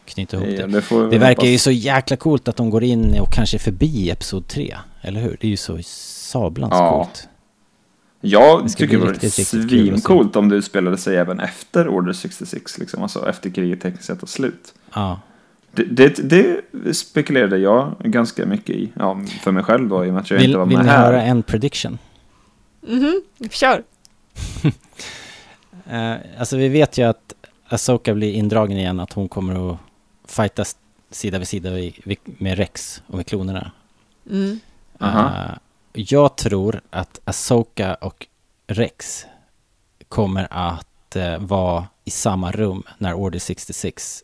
Knyta 0.06 0.38
ihop 0.38 0.48
det. 0.48 0.54
Ja, 0.56 0.68
det, 0.68 0.92
vi 0.92 1.10
Det 1.10 1.18
verkar 1.18 1.44
ju 1.44 1.52
hoppas. 1.54 1.64
så 1.64 1.72
jäkla 1.72 2.18
coolt 2.18 2.48
att 2.48 2.56
de 2.56 2.70
går 2.70 2.84
in 2.84 3.20
och 3.20 3.34
kanske 3.34 3.60
förbi 3.60 4.10
Episod 4.10 4.48
3, 4.48 4.78
eller 5.02 5.22
hur? 5.22 5.38
Det 5.42 5.48
är 5.48 5.52
ju 5.52 5.58
så 5.58 5.80
sablans 5.84 6.72
Ja. 6.74 6.90
coolt. 7.04 7.28
Jag 8.22 8.64
Det 8.66 8.70
tycker 8.70 8.98
det 9.00 9.06
vore 9.06 9.30
svincoolt 9.30 10.36
om 10.36 10.50
det 10.50 10.56
utspelade 10.56 10.98
sig 10.98 11.18
även 11.18 11.40
efter 11.40 11.88
Order 11.88 12.14
66, 12.14 12.78
liksom. 12.78 13.04
Alltså 13.04 13.30
efter 13.30 13.50
kriget 13.50 13.82
tekniskt 13.82 14.06
sett 14.06 14.24
tar 14.24 14.28
slut. 14.28 14.74
Ja. 14.94 15.20
Det, 15.86 16.30
det, 16.30 16.62
det 16.72 16.94
spekulerade 16.94 17.58
jag 17.58 17.96
ganska 18.00 18.46
mycket 18.46 18.76
i, 18.76 18.92
ja, 18.96 19.22
för 19.42 19.52
mig 19.52 19.64
själv 19.64 19.90
då, 19.90 20.06
i 20.06 20.10
och 20.10 20.14
med 20.14 20.22
att 20.22 20.32
jag 20.32 20.40
inte 20.40 20.48
Vill, 20.48 20.58
var 20.58 20.66
vill 20.66 20.78
med 20.78 20.86
ni 20.86 20.92
här. 20.92 21.06
höra 21.06 21.22
en 21.22 21.44
prediction? 21.44 21.98
Mhm, 22.82 23.22
kör. 23.52 23.84
Eh, 25.90 26.16
alltså 26.38 26.58
vi 26.58 26.70
vet 26.70 26.98
ju 26.98 27.04
att 27.04 27.34
Asoka 27.70 28.14
blir 28.14 28.34
indragen 28.34 28.78
igen, 28.78 29.00
att 29.00 29.14
hon 29.14 29.30
kommer 29.30 29.72
att 29.72 29.78
fightas 30.28 30.76
sida 31.12 31.38
vid 31.40 31.48
sida 31.48 31.70
med 32.24 32.58
Rex 32.58 33.02
och 33.08 33.16
med 33.18 33.28
klonerna. 33.28 33.72
Mm. 34.30 34.60
Aha. 35.00 35.26
Eh, 35.26 35.58
jag 35.94 36.36
tror 36.38 36.82
att 36.90 37.20
Asoka 37.26 37.96
och 37.96 38.28
Rex 38.68 39.26
kommer 40.10 40.48
att 40.50 41.16
eh, 41.16 41.38
vara 41.40 41.88
i 42.06 42.10
samma 42.12 42.52
rum 42.52 42.84
när 42.98 43.14
Order 43.14 43.40
66 43.40 44.24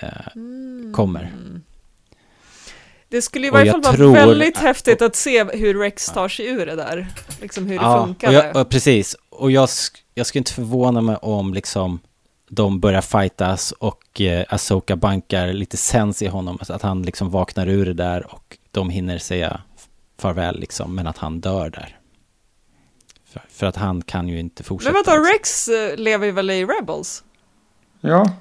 eh, 0.00 0.10
kommer. 0.94 1.32
Det 3.08 3.22
skulle 3.22 3.46
i 3.46 3.50
varje 3.50 3.66
jag 3.66 3.72
fall 3.74 3.82
vara 3.82 3.96
tror- 3.96 4.12
väldigt 4.12 4.58
häftigt 4.58 5.02
att 5.02 5.16
se 5.16 5.44
hur 5.44 5.78
Rex 5.78 6.06
tar 6.06 6.28
sig 6.28 6.46
ur 6.46 6.66
det 6.66 6.76
där. 6.76 7.06
Liksom 7.40 7.66
hur 7.66 7.78
det 7.78 7.84
Ja, 7.84 8.04
funkar. 8.06 8.28
och 8.28 8.34
jag, 8.34 8.56
och 8.56 8.68
precis. 8.68 9.16
Och 9.30 9.50
jag, 9.50 9.66
sk- 9.66 9.96
jag 10.14 10.26
skulle 10.26 10.40
inte 10.40 10.52
förvåna 10.52 11.00
mig 11.00 11.16
om 11.16 11.54
liksom 11.54 12.00
de 12.48 12.80
börjar 12.80 13.00
fightas 13.00 13.72
och 13.72 14.20
eh, 14.20 14.44
Asoka 14.48 14.96
bankar 14.96 15.52
lite 15.52 15.76
sens 15.76 16.22
i 16.22 16.26
honom. 16.26 16.58
Så 16.62 16.72
att 16.72 16.82
han 16.82 17.02
liksom 17.02 17.30
vaknar 17.30 17.66
ur 17.68 17.86
det 17.86 17.94
där 17.94 18.34
och 18.34 18.58
de 18.70 18.90
hinner 18.90 19.18
säga 19.18 19.60
farväl 20.18 20.60
liksom, 20.60 20.94
men 20.94 21.06
att 21.06 21.18
han 21.18 21.40
dör 21.40 21.70
där. 21.70 21.96
För, 23.32 23.42
för 23.50 23.66
att 23.66 23.76
han 23.76 24.02
kan 24.02 24.28
ju 24.28 24.38
inte 24.40 24.62
fortsätta. 24.62 24.92
Men 24.92 24.94
vänta, 25.04 25.12
liksom. 25.12 25.32
Rex 25.32 25.68
eh, 25.68 25.96
lever 25.96 26.26
ju 26.26 26.32
väl 26.32 26.50
i 26.50 26.64
Rebels? 26.64 27.24
Ja, 28.00 28.32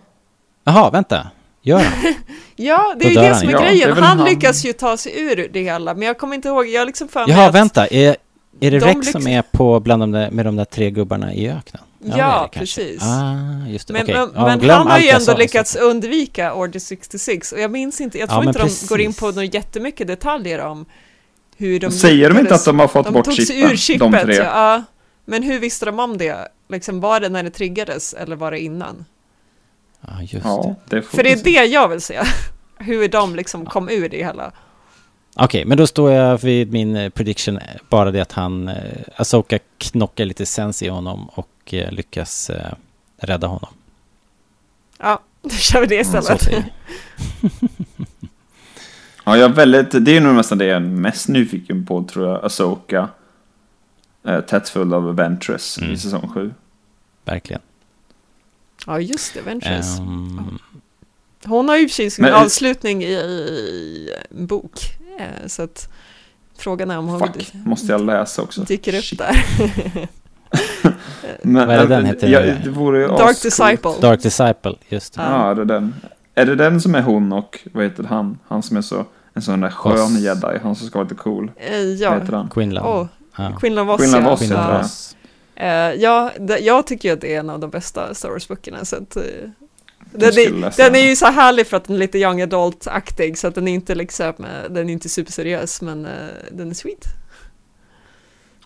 Jaha, 0.63 0.89
vänta. 0.89 1.27
Gör 1.61 1.79
han? 1.79 2.13
Ja, 2.55 2.93
det 2.99 3.05
är 3.05 3.09
ju 3.09 3.15
det 3.15 3.35
som 3.35 3.47
är 3.47 3.51
Ja, 3.53 3.61
grejen. 3.61 3.95
väl 3.95 4.03
Han 4.03 4.17
han. 4.17 4.27
lyckas 4.29 4.65
ju 4.65 4.73
ta 4.73 4.97
sig 4.97 5.21
ur 5.21 5.49
det 5.53 5.61
hela, 5.61 5.93
men 5.93 6.07
jag 6.07 6.17
kommer 6.17 6.35
inte 6.35 6.47
ihåg, 6.47 6.67
jag 6.67 6.85
liksom 6.87 7.07
för 7.07 7.19
mig 7.27 7.35
Jaha, 7.35 7.47
att... 7.49 7.55
vänta. 7.55 7.87
Är, 7.87 8.15
är 8.59 8.71
det 8.71 8.79
De 8.79 8.85
Rex 8.85 9.11
som 9.11 9.27
är 9.27 9.41
på 9.41 9.79
bland 9.79 10.01
de 10.01 10.11
där, 10.11 10.31
med 10.31 10.45
de 10.45 10.55
där 10.55 10.65
tre 10.65 10.91
gubbarna 10.91 11.33
i 11.33 11.49
öknen? 11.49 11.83
Ja, 12.17 12.49
precis. 12.53 13.01
Ah, 13.03 13.67
just 13.67 13.87
det. 13.87 13.93
Men, 13.93 14.07
Ja, 14.07 14.29
han 14.73 14.87
har 14.87 14.99
ju 14.99 15.09
ändå 15.09 15.37
lyckats 15.37 15.75
undvika 15.75 16.53
Order 16.53 16.79
66 16.79 17.51
och 17.51 17.59
jag 17.59 17.71
minns 17.71 18.01
inte, 18.01 18.17
jag 18.19 18.29
Ja, 18.29 18.33
tror 18.33 18.45
inte 18.47 18.59
de 18.59 18.63
precis. 18.63 18.89
går 18.89 19.01
in 19.01 19.13
på 19.13 19.25
några 19.25 19.43
jättemycket 19.43 20.07
detaljer 20.07 20.59
om 20.59 20.85
hur 21.57 21.79
de 21.79 21.91
säger 21.91 22.29
de 22.29 22.39
inte 22.39 22.55
att 22.55 22.65
de 22.65 22.79
har 22.79 22.87
fått 22.87 23.05
de 23.05 23.13
bort 23.13 23.25
tog 23.25 23.33
sig 23.35 23.45
chippen, 23.45 23.71
ur 23.71 23.75
chippet, 23.75 24.11
de 24.11 24.19
tre? 24.23 24.35
Ja, 24.35 24.43
ja. 24.43 24.83
Men 25.25 25.43
hur 25.43 25.59
visste 25.59 25.85
de 25.85 25.99
om 25.99 26.17
det? 26.17 26.47
Liksom, 26.69 26.99
var 26.99 27.19
det 27.19 27.29
när 27.29 27.43
det 27.43 27.49
triggades 27.49 28.13
eller 28.13 28.35
var 28.35 28.51
det 28.51 28.59
innan? 28.59 29.05
Ja, 30.01 30.21
just 30.21 30.31
det. 30.33 30.39
Ja, 30.49 30.75
det 30.85 31.01
får 31.01 31.17
För 31.17 31.23
det 31.23 31.31
är 31.31 31.37
se. 31.37 31.43
det 31.43 31.65
jag 31.65 31.87
vill 31.87 32.01
se. 32.01 32.19
Hur 32.77 33.07
de 33.07 33.35
liksom 33.35 33.65
kom 33.65 33.89
ur 33.89 34.09
det 34.09 34.17
hela. 34.17 34.51
Okej, 35.35 35.65
men 35.65 35.77
då 35.77 35.87
står 35.87 36.11
jag 36.11 36.37
vid 36.37 36.71
min 36.71 36.95
eh, 36.95 37.09
prediction, 37.09 37.57
eh, 37.57 37.63
bara 37.89 38.11
det 38.11 38.21
att 38.21 38.31
han, 38.31 38.67
eh, 38.67 38.75
Asoka 39.15 39.59
knockar 39.77 40.25
lite 40.25 40.45
sens 40.45 40.83
i 40.83 40.87
honom 40.87 41.29
och 41.29 41.49
lyckas 41.89 42.51
rädda 43.17 43.47
honom. 43.47 43.69
Ja, 44.97 45.19
då 45.41 45.49
kör 45.49 45.81
vi 45.81 45.87
det 45.87 46.05
Så 46.05 46.17
istället. 46.19 46.63
Ja, 49.25 49.37
jag 49.37 49.49
är 49.51 49.55
väldigt, 49.55 50.05
det 50.05 50.17
är 50.17 50.21
nog 50.21 50.35
nästan 50.35 50.57
det 50.57 50.65
jag 50.65 50.75
är 50.75 50.79
mest 50.79 51.27
nyfiken 51.27 51.85
på 51.85 52.03
tror 52.03 52.27
jag. 52.29 52.45
Asoka. 52.45 53.09
Tätt 54.47 54.69
full 54.69 54.93
av 54.93 55.15
Ventress 55.15 55.77
Mm. 55.77 55.93
i 55.93 55.97
säsong 55.97 56.31
7. 56.33 56.53
Verkligen. 57.25 57.61
Ja, 58.89 58.99
just 58.99 59.33
det, 59.33 59.41
Ventures. 59.41 59.99
Ehm, 59.99 60.59
Hon 61.45 61.69
har 61.69 61.77
ju 61.77 61.85
precis 61.85 62.13
sin 62.15 62.25
Men- 62.25 62.33
avslutning 62.33 63.03
i, 63.03 63.07
i 63.13 64.09
en 64.31 64.47
bok. 64.47 64.79
Eh, 65.19 65.47
Så 65.47 65.61
att 65.61 65.89
frågan 66.57 66.91
är 66.91 66.97
om 66.97 67.07
hon 67.07 67.19
Fuck, 67.19 67.53
måste 67.53 67.91
jag 67.91 68.05
läsa 68.05 68.41
också? 68.41 68.61
dyker 68.61 68.97
upp 68.97 69.03
Shit. 69.03 69.19
där. 69.19 69.43
Men, 71.43 71.67
Vad 71.67 71.75
är 71.75 71.79
det 71.81 71.87
den 71.95 72.05
heter? 72.05 72.27
Ja, 72.27 72.39
det 72.41 72.69
vore 72.69 73.07
Dark. 73.07 73.41
Disciple. 73.41 73.91
Dark 74.01 74.21
Disciple, 74.21 74.75
just 74.89 75.13
det. 75.13 75.21
Ja, 75.21 75.53
det 75.53 75.61
är 75.61 75.65
den. 75.65 75.95
Är 76.35 76.45
det 76.45 76.55
den 76.55 76.81
som 76.81 76.95
är 76.95 77.01
hon 77.01 77.33
och, 77.33 77.59
vad 77.73 77.83
heter 77.83 78.03
han? 78.03 78.39
Han 78.47 78.63
som 78.63 78.77
är 78.77 78.81
så, 78.81 79.05
en 79.33 79.41
sån 79.41 79.59
där 79.61 79.69
skön 79.69 80.19
jedi, 80.21 80.57
han 80.63 80.75
som 80.75 80.87
ska 80.87 80.99
vara 80.99 81.03
lite 81.09 81.15
cool. 81.21 81.51
Eh, 81.57 81.71
Vad 81.77 81.85
ja, 81.95 82.13
heter 82.19 82.33
han? 82.33 82.49
Quinlan. 82.49 82.85
Åh, 82.85 83.07
ja. 83.37 83.57
Quinlan 83.59 83.87
Voss. 83.87 84.01
Quinlan 84.01 84.23
ja. 84.23 84.29
Voss 84.29 84.39
Quinlan 84.39 84.59
heter 84.61 84.73
det. 84.73 84.81
Voss. 84.81 85.15
Eh, 85.59 85.67
ja, 85.93 86.31
jag 86.59 86.87
tycker 86.87 87.13
att 87.13 87.21
det 87.21 87.35
är 87.35 87.39
en 87.39 87.49
av 87.49 87.59
de 87.59 87.69
bästa 87.69 88.13
Star 88.13 88.29
Wars-böckerna. 88.29 88.85
Så 88.85 88.95
att, 88.95 89.15
eh, 89.15 89.23
den, 90.11 90.29
är, 90.29 90.77
den 90.77 90.95
är 90.95 90.99
ju 91.09 91.15
så 91.15 91.25
härlig 91.25 91.67
för 91.67 91.77
att 91.77 91.83
den 91.83 91.95
är 91.95 91.99
lite 91.99 92.17
young 92.17 92.41
adult-aktig, 92.41 93.35
så 93.37 93.47
att 93.47 93.55
den 93.55 93.67
är 93.67 93.73
inte 93.73 93.95
liksom, 93.95 94.25
eh, 94.27 94.69
den 94.69 94.89
är 94.89 94.93
inte 94.93 95.09
superseriös, 95.09 95.81
men 95.81 96.07
den 96.51 96.69
är 96.69 96.73
sweet. 96.73 97.05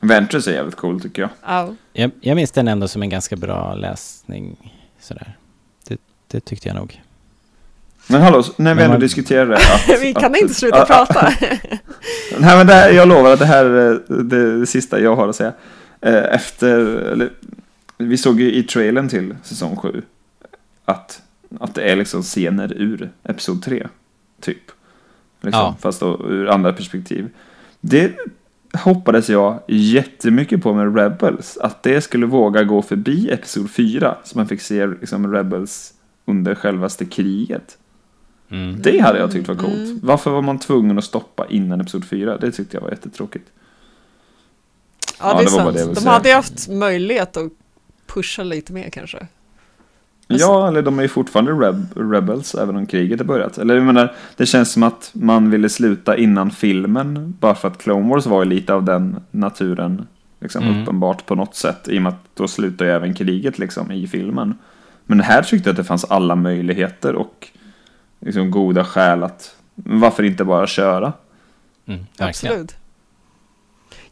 Ventress 0.02 0.48
är 0.48 0.52
jävligt 0.54 0.76
cool 0.76 1.02
tycker 1.02 1.22
jag. 1.22 1.30
Ja. 1.46 1.74
Jag, 1.94 2.12
jag 2.22 2.36
minns 2.36 2.52
den 2.52 2.68
ändå 2.68 2.88
som 2.88 3.02
en 3.02 3.10
ganska 3.10 3.36
bra 3.36 3.76
läsning. 3.76 4.74
Sådär. 5.00 5.38
Det, 5.88 5.98
det 6.28 6.39
tyckte 6.39 6.68
jag 6.68 6.76
nog. 6.76 7.02
Men 8.08 8.22
hallå, 8.22 8.44
när 8.58 8.76
vi 8.76 8.82
ändå 8.82 8.94
man- 8.94 9.00
diskuterar 9.02 9.46
det. 9.46 9.56
Att, 9.96 10.02
Vi 10.02 10.14
kan 10.14 10.32
att, 10.32 10.38
inte 10.41 10.54
sluta 10.54 10.82
att- 10.82 10.88
prata. 11.08 11.34
Nej 12.39 12.58
men 12.58 12.68
det 12.68 12.74
här, 12.74 12.89
jag 12.91 13.08
lovar 13.08 13.34
att 13.34 13.39
det 13.39 13.46
här 13.46 13.66
är 13.66 14.00
det, 14.08 14.24
det 14.60 14.68
sista 14.68 15.00
jag 15.00 15.16
har 15.16 15.28
att 15.28 15.36
säga. 15.36 15.54
Eh, 16.04 16.36
Efter, 16.36 16.80
eller, 16.86 17.30
vi 17.97 18.18
såg 18.18 18.39
ju 18.39 18.54
i 18.54 18.64
trailern 18.64 19.10
till 19.10 19.36
säsong 19.43 19.76
7 19.76 20.01
att, 20.86 21.22
att 21.60 21.76
det 21.76 21.84
är 21.84 21.95
liksom 21.95 22.22
scener 22.22 22.74
ur 22.74 23.10
episod 23.24 23.64
3. 23.64 23.88
Typ. 24.41 24.72
Liksom, 25.41 25.62
Ja. 25.62 25.76
Fast 25.80 25.99
då 25.99 26.26
ur 26.30 26.47
andra 26.47 26.74
perspektiv. 26.74 27.30
Det 27.82 28.14
hoppades 28.74 29.30
jag 29.30 29.60
jättemycket 29.68 30.64
på 30.64 30.74
med 30.74 30.97
Rebels. 30.97 31.58
Att 31.58 31.84
det 31.84 32.01
skulle 32.01 32.26
våga 32.26 32.64
gå 32.64 32.82
förbi 32.82 33.30
episod 33.32 33.72
4. 33.72 34.16
Så 34.24 34.38
man 34.38 34.47
fick 34.47 34.62
se 34.62 34.88
liksom, 34.88 35.34
Rebels 35.34 35.93
under 36.26 36.56
självaste 36.56 37.06
kriget. 37.06 37.78
Mm. 38.49 38.82
Det 38.82 38.99
hade 38.99 39.20
jag 39.20 39.32
tyckt 39.32 39.47
var 39.47 39.56
coolt. 39.56 39.74
Mm. 39.74 39.99
Varför 40.04 40.32
var 40.32 40.41
man 40.41 40.60
tvungen 40.60 40.97
att 40.97 41.04
stoppa 41.04 41.47
innan 41.49 41.82
episod 41.82 42.06
4? 42.06 42.38
Det 42.38 42.51
tyckte 42.51 42.78
jag 42.78 42.82
var 42.82 42.89
jättetråkigt. 42.89 43.47
Ja, 45.24 45.30
Ja, 45.30 45.38
det 45.38 45.43
är 45.43 45.45
det 45.45 45.51
var 45.57 45.63
bara 45.63 45.74
sant. 45.84 45.95
det 45.95 46.01
De 46.01 46.07
hade 46.09 46.30
ju 46.30 46.36
haft 46.36 46.67
möjlighet 46.67 47.38
att 47.38 47.51
pusha 48.07 48.43
lite 48.43 48.74
mer 48.74 48.89
kanske. 48.89 49.17
Alltså- 50.30 50.47
Ja, 50.47 50.67
eller 50.67 50.82
de 50.82 50.99
är 50.99 51.03
ju 51.03 51.09
fortfarande 51.09 51.51
reb- 51.51 52.11
rebels 52.11 52.55
även 52.55 52.76
om 52.76 52.86
kriget 52.86 53.19
har 53.19 53.26
börjat. 53.26 53.57
Eller 53.57 53.76
jag 53.76 53.84
menar, 53.84 54.13
det 54.38 54.45
känns 54.45 54.71
som 54.71 54.84
att 54.84 55.09
man 55.13 55.49
ville 55.51 55.69
sluta 55.69 56.17
innan 56.17 56.51
filmen 56.51 57.36
bara 57.39 57.55
för 57.55 57.67
att 57.67 57.78
Clone 57.78 58.09
Wars 58.09 58.26
var 58.26 58.43
ju 58.43 58.49
lite 58.49 58.74
av 58.74 58.84
den 58.84 59.19
naturen. 59.32 60.07
Liksom 60.39 60.63
Mm. 60.63 60.82
uppenbart 60.82 61.26
på 61.26 61.36
något 61.36 61.55
sätt. 61.55 61.88
I 61.89 61.97
och 61.97 62.01
med 62.01 62.09
att 62.09 62.19
då 62.36 62.47
slutar 62.47 62.86
ju 62.86 62.91
även 62.91 63.13
kriget 63.13 63.59
liksom 63.59 63.91
i 63.91 64.07
filmen. 64.07 64.57
Men 65.05 65.19
här 65.19 65.41
tyckte 65.43 65.69
jag 65.69 65.74
att 65.74 65.78
det 65.78 65.84
fanns 65.84 66.05
alla 66.05 66.36
möjligheter 66.36 67.15
och 67.15 67.47
liksom 68.19 68.51
goda 68.51 68.86
skäl 68.86 69.24
att 69.24 69.55
varför 69.76 70.24
inte 70.24 70.43
bara 70.43 70.67
köra? 70.67 71.13
Mm. 71.86 72.05
Absolut. 72.17 72.76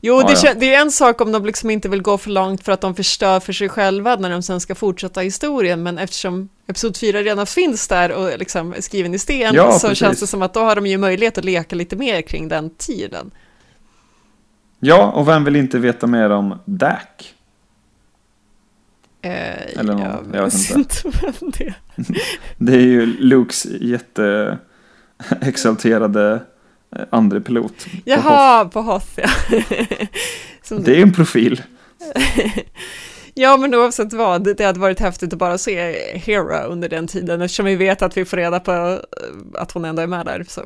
Jo, 0.04 0.22
det, 0.22 0.44
ja. 0.44 0.54
det 0.54 0.76
är 0.76 0.82
en 0.82 0.92
sak 0.92 1.22
om 1.22 1.32
de 1.32 1.46
liksom 1.46 1.70
inte 1.70 1.90
vill 1.90 2.02
gå 2.02 2.18
för 2.18 2.30
långt 2.30 2.64
för 2.64 2.72
att 2.72 2.82
de 2.82 2.96
förstör 2.96 3.40
för 3.40 3.54
sig 3.54 3.70
själva 3.70 4.16
när 4.16 4.30
de 4.30 4.42
sen 4.42 4.60
ska 4.60 4.76
fortsätta 4.76 5.22
historien, 5.22 5.84
men 5.84 5.98
eftersom 5.98 6.50
Episod 6.68 6.98
4 6.98 7.22
redan 7.22 7.46
finns 7.46 7.88
där 7.88 8.12
och 8.12 8.40
liksom 8.40 8.74
är 8.74 8.82
skriven 8.82 9.14
i 9.14 9.20
sten 9.20 9.56
Ja, 9.56 9.72
så 9.72 9.88
precis. 9.88 9.98
känns 10.00 10.20
det 10.20 10.28
som 10.28 10.42
att 10.42 10.54
då 10.54 10.60
har 10.60 10.76
de 10.76 10.88
ju 10.88 10.98
möjlighet 10.98 11.38
att 11.38 11.46
leka 11.46 11.76
lite 11.76 11.96
mer 11.96 12.22
kring 12.22 12.48
den 12.48 12.70
tiden. 12.70 13.32
Ja, 14.80 15.12
och 15.12 15.28
vem 15.28 15.44
vill 15.44 15.56
inte 15.56 15.80
veta 15.80 16.08
mer 16.08 16.30
om 16.30 16.60
Dak? 16.66 17.34
Eh, 19.22 19.80
Eller 19.80 19.94
någon, 19.94 20.02
jag 20.02 20.26
jag 20.34 20.44
vet 20.44 20.72
inte. 20.76 20.96
vem 21.04 21.52
det 21.58 21.64
är. 21.64 21.74
Det 22.58 22.74
är 22.74 22.82
ju 22.82 23.06
Lukes 23.06 23.66
jätte 23.66 24.58
exalterade 25.42 26.34
eh, 26.34 26.40
andre 27.10 27.42
pilot. 27.42 27.86
Jaha, 28.06 28.66
på 28.66 28.82
Hoth 28.82 29.08
ja. 29.16 29.30
Det 30.78 30.98
är 30.98 31.02
en 31.02 31.14
profil. 31.14 31.62
Ja, 33.34 33.58
men 33.58 33.76
oavsett 33.76 34.14
vad, 34.14 34.44
det 34.44 34.54
det 34.54 34.66
hade 34.66 34.80
varit 34.80 35.00
häftigt 35.00 35.34
att 35.34 35.40
bara 35.40 35.58
se 35.58 35.92
Hera 36.18 36.64
under 36.64 36.90
den 36.90 37.08
tiden, 37.08 37.42
eftersom 37.42 37.66
vi 37.66 37.76
vet 37.76 38.02
att 38.02 38.18
vi 38.18 38.26
får 38.26 38.38
reda 38.38 38.60
på 38.60 38.72
eh, 38.72 39.62
att 39.62 39.72
hon 39.72 39.86
ändå 39.86 40.02
är 40.02 40.08
med 40.08 40.26
där. 40.26 40.46
Så. 40.48 40.62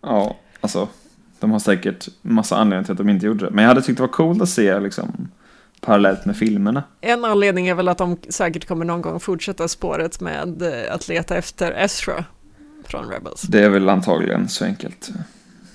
Ja, 0.00 0.36
alltså. 0.60 0.88
De 1.40 1.50
har 1.50 1.58
säkert 1.58 2.08
massa 2.22 2.56
anledningar 2.56 2.84
till 2.84 2.92
att 2.92 2.98
de 2.98 3.08
inte 3.08 3.26
gjorde 3.26 3.44
det. 3.44 3.50
Men 3.50 3.62
jag 3.62 3.68
hade 3.68 3.82
tyckt 3.82 3.96
det 3.96 4.02
var 4.02 4.08
coolt 4.08 4.42
att 4.42 4.48
se 4.48 4.80
liksom 4.80 5.28
parallellt 5.80 6.24
med 6.24 6.36
filmerna. 6.36 6.82
En 7.00 7.24
anledning 7.24 7.68
är 7.68 7.74
väl 7.74 7.88
att 7.88 7.98
de 7.98 8.16
säkert 8.28 8.68
kommer 8.68 8.84
någon 8.84 9.02
gång 9.02 9.20
fortsätta 9.20 9.68
spåret 9.68 10.20
med 10.20 10.62
eh, 10.62 10.94
att 10.94 11.08
leta 11.08 11.36
efter 11.36 11.72
Ezra 11.72 12.24
från 12.86 13.10
Rebels. 13.10 13.42
Det 13.42 13.64
är 13.64 13.68
väl 13.68 13.88
antagligen 13.88 14.48
så 14.48 14.64
enkelt. 14.64 15.08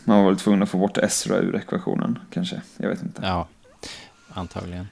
Man 0.03 0.17
var 0.23 0.31
väl 0.31 0.39
tvungen 0.39 0.63
att 0.63 0.69
få 0.69 0.77
bort 0.77 0.97
Ezra 0.97 1.37
ur 1.37 1.55
ekvationen, 1.55 2.19
kanske. 2.33 2.61
Jag 2.77 2.89
vet 2.89 3.01
inte. 3.01 3.21
Ja, 3.25 3.47
antagligen. 4.33 4.87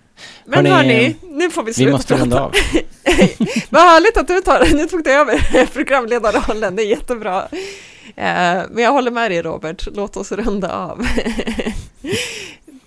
Men 0.46 0.66
Hörni, 0.66 0.70
hörni, 0.70 1.16
nu 1.24 1.50
får 1.50 1.64
vi 1.64 1.68
Vi 1.70 1.74
sluta 1.74 1.92
måste 1.92 2.08
prata. 2.14 2.24
runda 2.24 2.40
av. 2.42 2.52
Vad 3.70 3.82
härligt 3.82 4.18
att 4.18 4.28
du 4.28 4.42
tar 4.42 4.60
det, 4.60 4.78
nu 4.78 4.86
tog 4.88 5.04
du 5.04 5.12
över 5.12 5.66
programledarrollen, 5.74 6.76
det 6.76 6.84
är 6.84 6.88
jättebra. 6.88 7.48
Eh, 8.16 8.64
Men 8.70 8.78
jag 8.84 8.92
håller 8.92 9.12
med 9.12 9.32
dig 9.32 9.42
Robert, 9.42 9.88
låt 9.94 10.18
oss 10.18 10.32
runda 10.32 10.72
av. 10.76 11.08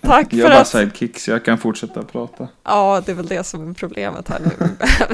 Tack 0.00 0.26
Jag 0.32 0.40
för 0.40 0.46
är 0.46 0.50
bara 0.50 0.60
att... 0.60 0.68
sidekick 0.68 1.18
så 1.18 1.30
jag 1.30 1.44
kan 1.44 1.58
fortsätta 1.58 2.02
prata. 2.02 2.48
Ja, 2.64 3.02
det 3.06 3.12
är 3.12 3.16
väl 3.16 3.26
det 3.26 3.44
som 3.44 3.70
är 3.70 3.74
problemet 3.74 4.28
här 4.28 4.40
nu. 4.40 4.68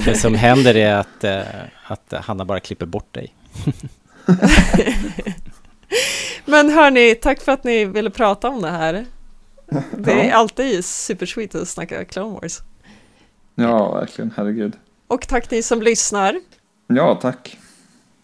Det 0.04 0.14
som 0.18 0.34
händer 0.34 0.76
är 0.76 0.94
att, 0.94 1.24
eh, 1.24 1.40
att 1.86 2.12
Hanna 2.24 2.44
bara 2.44 2.60
klipper 2.60 2.86
bort 2.86 3.14
dig. 3.14 3.34
Men 6.45 6.70
hörni, 6.70 7.14
tack 7.14 7.41
för 7.41 7.53
att 7.53 7.64
ni 7.64 7.85
ville 7.85 8.11
prata 8.11 8.49
om 8.49 8.62
det 8.62 8.70
här. 8.70 9.07
Det 9.97 10.29
är 10.29 10.33
alltid 10.33 10.85
supersweet 10.85 11.55
att 11.55 11.68
snacka 11.68 12.05
Clone 12.05 12.35
Wars. 12.41 12.59
Ja, 13.55 13.95
verkligen. 13.95 14.33
Herregud. 14.37 14.76
Och 15.07 15.29
tack 15.29 15.51
ni 15.51 15.62
som 15.62 15.83
lyssnar. 15.83 16.41
Ja, 16.87 17.18
tack. 17.22 17.59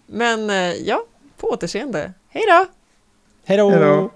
Men 0.07 0.51
eh, 0.51 0.57
ja, 0.73 1.05
på 1.37 1.47
återseende. 1.47 2.13
Hej 2.29 2.43
då! 2.49 2.67
Hej 3.45 3.59
då! 3.59 3.71
Hej 3.71 3.79
då. 3.81 3.87
Roger, 3.87 4.11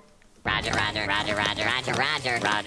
roger, 0.44 0.72
roger, 0.72 1.06
roger, 1.34 1.64
roger, 1.64 1.94
roger, 1.94 2.40
roger. 2.40 2.64